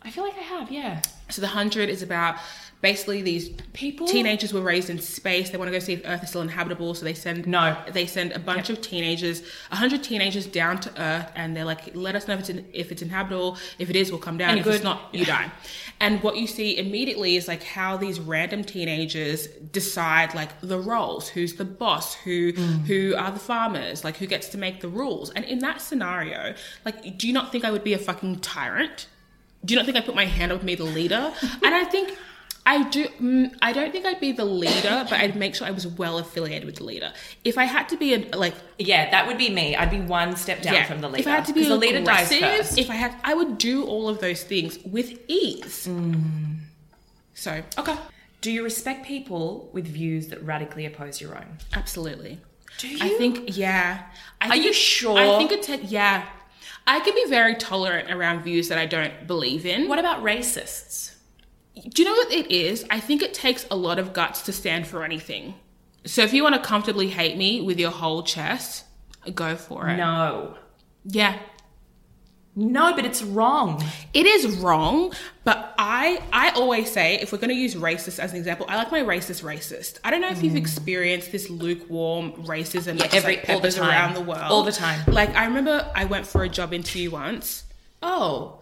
I 0.07 0.09
feel 0.09 0.23
like 0.23 0.37
I 0.37 0.41
have. 0.41 0.71
Yeah. 0.71 1.01
So 1.29 1.41
the 1.41 1.47
hundred 1.47 1.89
is 1.89 2.01
about 2.01 2.37
basically 2.81 3.21
these 3.21 3.49
People? 3.73 4.07
Teenagers 4.07 4.53
were 4.53 4.61
raised 4.61 4.89
in 4.89 4.99
space. 4.99 5.49
They 5.49 5.57
want 5.57 5.67
to 5.67 5.73
go 5.73 5.79
see 5.79 5.93
if 5.93 6.01
Earth 6.05 6.23
is 6.23 6.29
still 6.29 6.41
inhabitable. 6.41 6.95
So 6.95 7.03
they 7.03 7.13
send 7.13 7.45
No. 7.45 7.75
They 7.91 8.05
send 8.07 8.31
a 8.31 8.39
bunch 8.39 8.69
of 8.69 8.79
teenagers, 8.81 9.43
a 9.69 9.75
hundred 9.75 10.01
teenagers 10.03 10.45
down 10.47 10.79
to 10.79 11.01
Earth, 11.01 11.29
and 11.35 11.55
they're 11.55 11.65
like, 11.65 11.93
"Let 11.93 12.15
us 12.15 12.27
know 12.27 12.35
if 12.35 12.39
it's 12.39 12.49
in, 12.49 12.65
if 12.73 12.91
it's 12.91 13.01
inhabitable. 13.01 13.57
If 13.79 13.89
it 13.89 13.97
is, 13.97 14.09
we'll 14.11 14.21
come 14.21 14.37
down. 14.37 14.51
Any 14.51 14.61
if 14.61 14.67
it's 14.67 14.83
not, 14.83 15.09
you 15.11 15.25
die." 15.25 15.51
And 15.99 16.23
what 16.23 16.37
you 16.37 16.47
see 16.47 16.77
immediately 16.77 17.35
is 17.35 17.47
like 17.49 17.63
how 17.63 17.97
these 17.97 18.19
random 18.19 18.63
teenagers 18.63 19.47
decide 19.79 20.33
like 20.35 20.51
the 20.61 20.79
roles, 20.79 21.27
who's 21.27 21.55
the 21.55 21.65
boss, 21.65 22.15
who 22.15 22.53
Mm. 22.53 22.85
who 22.85 23.15
are 23.17 23.31
the 23.31 23.39
farmers, 23.39 24.05
like 24.05 24.17
who 24.17 24.27
gets 24.27 24.47
to 24.49 24.57
make 24.57 24.79
the 24.79 24.87
rules. 24.87 25.31
And 25.31 25.43
in 25.43 25.59
that 25.59 25.81
scenario, 25.81 26.55
like, 26.85 27.17
do 27.17 27.27
you 27.27 27.33
not 27.33 27.51
think 27.51 27.65
I 27.65 27.71
would 27.71 27.83
be 27.83 27.93
a 27.93 27.97
fucking 27.97 28.39
tyrant? 28.39 29.07
Do 29.67 29.73
you 29.73 29.77
not 29.79 29.85
think 29.85 29.97
I 29.97 30.01
put 30.01 30.15
my 30.15 30.25
hand 30.25 30.51
up 30.51 30.59
to 30.61 30.65
be 30.65 30.75
the 30.75 30.83
leader? 30.85 31.31
and 31.63 31.75
I 31.75 31.83
think 31.83 32.17
I 32.65 32.83
do. 32.89 33.05
Mm, 33.21 33.55
I 33.61 33.71
don't 33.71 33.91
think 33.93 34.05
I'd 34.05 34.19
be 34.19 34.31
the 34.33 34.43
leader, 34.45 35.05
but 35.09 35.13
I'd 35.23 35.35
make 35.37 35.55
sure 35.55 35.67
I 35.67 35.71
was 35.71 35.85
well 35.87 36.17
affiliated 36.17 36.65
with 36.65 36.75
the 36.75 36.83
leader. 36.83 37.13
If 37.45 37.57
I 37.57 37.63
had 37.63 37.87
to 37.89 37.97
be 37.97 38.13
a 38.13 38.19
like, 38.35 38.55
Yeah, 38.77 39.09
that 39.11 39.25
would 39.27 39.37
be 39.37 39.49
me. 39.49 39.75
I'd 39.75 39.89
be 39.91 40.01
one 40.01 40.35
step 40.35 40.61
down 40.61 40.73
yeah, 40.73 40.83
from 40.85 40.99
the 40.99 41.07
leader. 41.07 41.21
if 41.21 41.27
I 41.27 41.31
had 41.31 41.45
to 41.45 41.53
be 41.53 41.63
the 41.65 41.75
leader 41.77 42.01
dies 42.03 42.33
first. 42.33 42.77
if 42.77 42.89
I 42.89 42.95
had, 42.95 43.15
I 43.23 43.33
would 43.35 43.57
do 43.57 43.85
all 43.85 44.09
of 44.09 44.19
those 44.19 44.43
things 44.43 44.79
with 44.85 45.17
ease. 45.27 45.87
Mm. 45.87 46.57
So 47.33 47.61
okay, 47.77 47.95
Do 48.41 48.51
you 48.51 48.63
respect 48.63 49.05
people 49.05 49.69
with 49.73 49.85
views 49.87 50.27
that 50.29 50.43
radically 50.43 50.85
oppose 50.85 51.21
your 51.21 51.35
own? 51.35 51.57
absolutely. 51.73 52.39
Do 52.79 52.87
you? 52.89 52.97
I 53.01 53.09
think 53.17 53.57
yeah. 53.57 54.03
I 54.41 54.47
Are 54.47 54.51
think 54.51 54.65
you 54.65 54.73
sure? 54.73 55.17
I 55.17 55.37
think 55.37 55.51
it 55.51 55.83
yeah. 55.83 56.25
I 56.87 57.01
can 57.01 57.13
be 57.13 57.25
very 57.27 57.55
tolerant 57.55 58.09
around 58.09 58.43
views 58.43 58.69
that 58.69 58.77
I 58.77 58.85
don't 58.85 59.27
believe 59.27 59.65
in. 59.65 59.89
What 59.89 59.99
about 59.99 60.23
racists? 60.23 61.15
Do 61.75 62.01
you 62.01 62.07
know 62.07 62.15
what 62.15 62.31
it 62.31 62.49
is? 62.49 62.85
I 62.89 62.99
think 62.99 63.21
it 63.21 63.33
takes 63.33 63.67
a 63.69 63.75
lot 63.75 63.99
of 63.99 64.13
guts 64.13 64.41
to 64.43 64.53
stand 64.53 64.87
for 64.87 65.03
anything. 65.03 65.55
So 66.05 66.23
if 66.23 66.33
you 66.33 66.41
want 66.41 66.55
to 66.55 66.61
comfortably 66.61 67.09
hate 67.09 67.37
me 67.37 67.61
with 67.61 67.77
your 67.77 67.91
whole 67.91 68.23
chest, 68.23 68.85
go 69.35 69.55
for 69.55 69.89
it. 69.89 69.97
No. 69.97 70.57
Yeah. 71.05 71.37
No, 72.59 72.95
but 72.95 73.05
it's 73.05 73.21
wrong. 73.21 73.83
It 74.15 74.25
is 74.25 74.57
wrong, 74.57 75.13
but 75.43 75.75
I 75.77 76.19
I 76.33 76.49
always 76.51 76.91
say 76.91 77.19
if 77.21 77.31
we're 77.31 77.37
going 77.37 77.51
to 77.51 77.55
use 77.55 77.75
racist 77.75 78.17
as 78.17 78.31
an 78.31 78.37
example, 78.39 78.65
I 78.67 78.77
like 78.77 78.91
my 78.91 79.01
racist 79.01 79.43
racist. 79.43 79.99
I 80.03 80.09
don't 80.09 80.21
know 80.21 80.29
if 80.29 80.41
you've 80.41 80.55
experienced 80.55 81.31
this 81.31 81.51
lukewarm 81.51 82.31
racism 82.47 82.97
that 82.97 83.11
Mm. 83.11 83.13
every- 83.13 83.35
like, 83.37 83.49
all 83.49 83.59
the 83.59 83.71
time. 83.71 83.89
around 83.89 84.15
the 84.15 84.21
world 84.21 84.41
All 84.41 84.63
the 84.63 84.71
time. 84.71 84.99
Like 85.07 85.35
I 85.35 85.45
remember 85.45 85.87
I 85.95 86.05
went 86.05 86.25
for 86.25 86.43
a 86.43 86.49
job 86.49 86.73
interview 86.73 87.11
once. 87.11 87.63
Oh, 88.01 88.59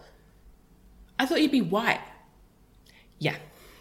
I 1.18 1.24
thought 1.24 1.40
you'd 1.40 1.50
be 1.50 1.62
white. 1.62 2.00
Yeah. 3.18 3.36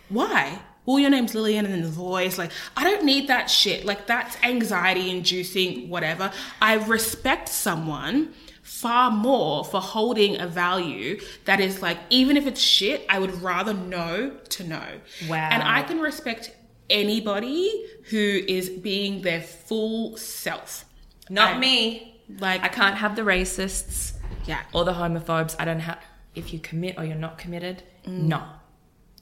why? 0.07 0.59
Well, 0.85 0.99
your 0.99 1.09
name's 1.09 1.33
Lillian 1.35 1.65
and 1.65 1.73
then 1.73 1.81
the 1.81 1.89
voice. 1.89 2.37
Like, 2.37 2.51
I 2.77 2.83
don't 2.83 3.03
need 3.03 3.27
that 3.27 3.49
shit. 3.49 3.85
Like, 3.85 4.05
that's 4.05 4.37
anxiety 4.43 5.09
inducing, 5.09 5.89
whatever. 5.89 6.31
I 6.61 6.75
respect 6.75 7.49
someone 7.49 8.33
far 8.65 9.11
more 9.11 9.63
for 9.63 9.79
holding 9.79 10.41
a 10.41 10.47
value 10.47 11.21
that 11.45 11.59
is 11.59 11.83
like, 11.83 11.99
even 12.09 12.35
if 12.35 12.47
it's 12.47 12.59
shit, 12.59 13.05
I 13.07 13.19
would 13.19 13.41
rather 13.43 13.75
know 13.75 14.31
to 14.49 14.63
know. 14.63 14.87
Wow. 15.29 15.49
And 15.51 15.61
I 15.61 15.83
can 15.83 15.99
respect 15.99 16.51
anybody 16.89 17.85
who 18.09 18.17
is 18.17 18.69
being 18.69 19.21
their 19.21 19.41
full 19.41 20.17
self. 20.17 20.83
Not 21.29 21.55
I- 21.55 21.59
me. 21.59 22.11
Like 22.39 22.63
I 22.63 22.69
can't 22.69 22.95
have 22.95 23.15
the 23.15 23.21
racists 23.21 24.13
yeah. 24.45 24.63
or 24.73 24.83
the 24.83 24.93
homophobes. 24.93 25.55
I 25.59 25.65
don't 25.65 25.79
have. 25.79 25.99
If 26.33 26.51
you 26.51 26.59
commit 26.59 26.97
or 26.97 27.05
you're 27.05 27.15
not 27.15 27.37
committed, 27.37 27.83
mm. 28.03 28.23
no, 28.23 28.43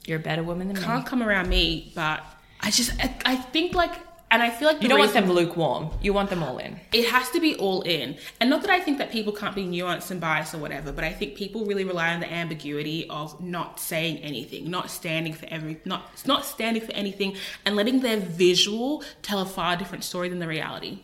you're 0.05 0.19
a 0.19 0.23
better 0.23 0.41
woman 0.41 0.69
than 0.69 0.77
me. 0.77 0.83
can't 0.83 1.05
come 1.05 1.21
around 1.21 1.49
me, 1.49 1.91
but 1.95 2.23
I 2.61 2.71
just 2.71 2.93
I, 3.03 3.13
I 3.25 3.35
think 3.35 3.75
like 3.75 3.91
and 4.33 4.41
I 4.41 4.49
feel 4.49 4.67
like 4.67 4.81
You 4.81 4.89
don't 4.89 4.97
want 4.99 5.13
them 5.13 5.31
lukewarm. 5.31 5.91
You 6.01 6.11
want 6.11 6.31
them 6.31 6.41
all 6.41 6.57
in. 6.57 6.79
it 6.91 7.07
has 7.09 7.29
to 7.29 7.39
be 7.39 7.55
all 7.55 7.83
in. 7.83 8.17
And 8.39 8.49
not 8.49 8.61
that 8.63 8.71
I 8.71 8.79
think 8.79 8.97
that 8.97 9.11
people 9.11 9.31
can't 9.31 9.55
be 9.55 9.63
nuanced 9.63 10.09
and 10.09 10.19
biased 10.19 10.55
or 10.55 10.57
whatever, 10.57 10.91
but 10.91 11.03
I 11.03 11.13
think 11.13 11.35
people 11.35 11.65
really 11.65 11.83
rely 11.83 12.13
on 12.13 12.19
the 12.19 12.33
ambiguity 12.33 13.07
of 13.09 13.39
not 13.39 13.79
saying 13.79 14.17
anything, 14.17 14.69
not 14.71 14.89
standing 14.89 15.33
for 15.33 15.45
every 15.49 15.79
not 15.85 16.09
not 16.25 16.45
standing 16.45 16.81
for 16.81 16.91
anything 16.93 17.35
and 17.63 17.75
letting 17.75 17.99
their 18.01 18.17
visual 18.17 19.03
tell 19.21 19.39
a 19.39 19.45
far 19.45 19.77
different 19.77 20.03
story 20.03 20.29
than 20.29 20.39
the 20.39 20.47
reality. 20.47 20.99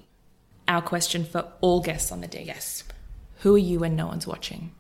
Our 0.68 0.82
question 0.82 1.24
for 1.24 1.46
all 1.62 1.82
guests 1.82 2.12
on 2.12 2.22
the 2.22 2.28
day. 2.28 2.44
Yes. 2.44 2.84
Who 3.42 3.56
are 3.56 3.60
you 3.60 3.80
when 3.80 3.96
no 3.96 4.08
one's 4.08 4.26
watching? 4.28 4.72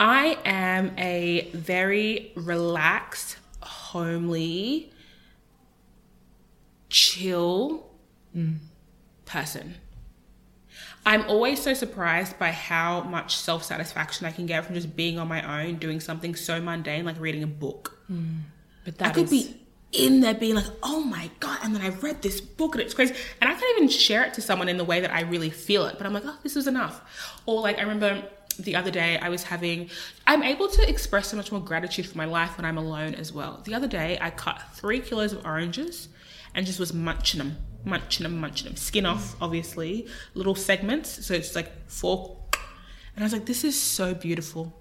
I 0.00 0.36
am 0.44 0.92
a 0.98 1.48
very 1.54 2.32
relaxed, 2.34 3.36
homely, 3.60 4.91
chill 6.92 7.90
person. 9.24 9.74
I'm 11.04 11.22
always 11.28 11.60
so 11.60 11.74
surprised 11.74 12.38
by 12.38 12.52
how 12.52 13.00
much 13.00 13.36
self 13.36 13.64
satisfaction 13.64 14.26
I 14.26 14.30
can 14.30 14.46
get 14.46 14.64
from 14.64 14.76
just 14.76 14.94
being 14.94 15.18
on 15.18 15.26
my 15.26 15.64
own, 15.64 15.76
doing 15.76 15.98
something 15.98 16.36
so 16.36 16.60
mundane 16.60 17.04
like 17.04 17.18
reading 17.18 17.42
a 17.42 17.48
book. 17.48 17.98
Hmm, 18.06 18.40
but 18.84 19.02
I 19.02 19.10
could 19.10 19.24
is- 19.24 19.30
be 19.30 19.56
in 19.90 20.20
there 20.20 20.34
being 20.34 20.54
like, 20.54 20.66
oh 20.82 21.00
my 21.00 21.30
God, 21.40 21.58
and 21.62 21.74
then 21.74 21.82
I 21.82 21.88
read 21.88 22.22
this 22.22 22.40
book 22.40 22.74
and 22.74 22.82
it's 22.82 22.94
crazy. 22.94 23.14
And 23.40 23.50
I 23.50 23.54
can't 23.54 23.76
even 23.76 23.88
share 23.88 24.24
it 24.24 24.34
to 24.34 24.40
someone 24.40 24.68
in 24.68 24.78
the 24.78 24.84
way 24.84 25.00
that 25.00 25.12
I 25.12 25.22
really 25.22 25.50
feel 25.50 25.84
it. 25.86 25.96
But 25.98 26.06
I'm 26.06 26.14
like, 26.14 26.22
oh, 26.24 26.38
this 26.42 26.56
is 26.56 26.66
enough. 26.66 27.02
Or 27.44 27.60
like, 27.60 27.78
I 27.78 27.82
remember 27.82 28.22
the 28.58 28.76
other 28.76 28.90
day 28.90 29.18
I 29.18 29.28
was 29.28 29.42
having, 29.42 29.90
I'm 30.26 30.42
able 30.42 30.68
to 30.68 30.88
express 30.88 31.28
so 31.28 31.36
much 31.36 31.52
more 31.52 31.60
gratitude 31.60 32.06
for 32.06 32.16
my 32.16 32.24
life 32.24 32.56
when 32.56 32.64
I'm 32.64 32.78
alone 32.78 33.14
as 33.14 33.32
well. 33.32 33.60
The 33.64 33.74
other 33.74 33.88
day 33.88 34.18
I 34.20 34.30
cut 34.30 34.62
three 34.74 35.00
kilos 35.00 35.32
of 35.34 35.44
oranges 35.44 36.08
and 36.54 36.66
just 36.66 36.78
was 36.78 36.92
munching 36.92 37.38
them, 37.38 37.56
munching 37.84 38.24
them, 38.24 38.40
munching 38.40 38.66
them. 38.66 38.76
Skin 38.76 39.06
off, 39.06 39.36
obviously, 39.40 40.06
little 40.34 40.54
segments. 40.54 41.26
So 41.26 41.34
it's 41.34 41.54
like 41.54 41.88
four. 41.88 42.38
And 43.14 43.22
I 43.22 43.26
was 43.26 43.32
like, 43.32 43.46
this 43.46 43.64
is 43.64 43.80
so 43.80 44.14
beautiful. 44.14 44.78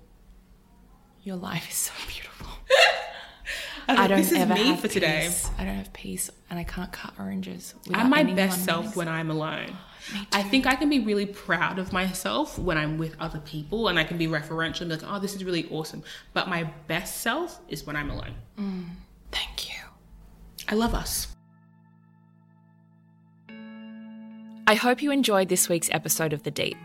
Your 1.24 1.36
life 1.36 1.70
is 1.70 1.76
so 1.76 1.94
beautiful. 2.08 2.48
I, 3.88 3.94
was 3.94 4.00
I 4.00 4.08
don't 4.08 4.18
this 4.20 4.32
is 4.32 4.38
ever 4.38 4.54
me 4.54 4.68
have 4.68 4.80
for 4.80 4.88
today. 4.88 5.24
peace. 5.26 5.50
I 5.58 5.66
don't 5.66 5.76
have 5.76 5.94
peace, 5.94 6.30
and 6.50 6.58
I 6.60 6.64
can't 6.64 6.92
cut 6.92 7.14
oranges. 7.20 7.76
I'm 7.94 8.10
my 8.10 8.24
best 8.24 8.64
self 8.64 8.96
when 8.96 9.08
I'm 9.08 9.30
alone. 9.30 9.76
I 10.32 10.44
think 10.44 10.66
I 10.66 10.76
can 10.76 10.90
be 10.90 11.00
really 11.00 11.26
proud 11.26 11.78
of 11.78 11.94
myself 11.94 12.58
when 12.58 12.78
I'm 12.78 12.98
with 12.98 13.16
other 13.20 13.40
people 13.40 13.88
and 13.88 14.00
I 14.00 14.04
can 14.04 14.18
be 14.18 14.28
referential 14.28 14.82
and 14.82 14.90
be 14.90 14.96
like, 14.98 15.06
oh, 15.08 15.20
this 15.20 15.36
is 15.36 15.44
really 15.44 15.68
awesome. 15.70 16.04
But 16.34 16.48
my 16.48 16.64
best 16.88 17.22
self 17.22 17.60
is 17.68 17.86
when 17.86 17.96
I'm 17.96 18.10
alone. 18.10 18.34
Mm, 18.60 18.86
thank 19.32 19.70
you. 19.70 19.80
I 20.68 20.76
love 20.76 20.96
us. 20.96 21.28
I 24.72 24.76
hope 24.76 25.02
you 25.02 25.12
enjoyed 25.12 25.50
this 25.50 25.68
week's 25.68 25.90
episode 25.92 26.32
of 26.32 26.44
The 26.44 26.50
Deep. 26.50 26.78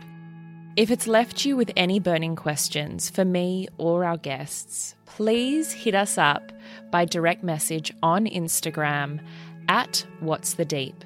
If 0.75 0.91
it's 0.91 1.07
left 1.07 1.45
you 1.45 1.55
with 1.55 1.71
any 1.77 2.01
burning 2.01 2.35
questions 2.35 3.09
for 3.09 3.23
me 3.23 3.69
or 3.77 4.03
our 4.03 4.17
guests, 4.17 4.93
please 5.05 5.71
hit 5.71 5.95
us 5.95 6.17
up 6.17 6.51
by 6.91 7.05
direct 7.05 7.45
message 7.45 7.93
on 8.03 8.25
Instagram 8.25 9.21
at 9.69 10.05
What's 10.19 10.55
the 10.55 10.65
Deep. 10.65 11.05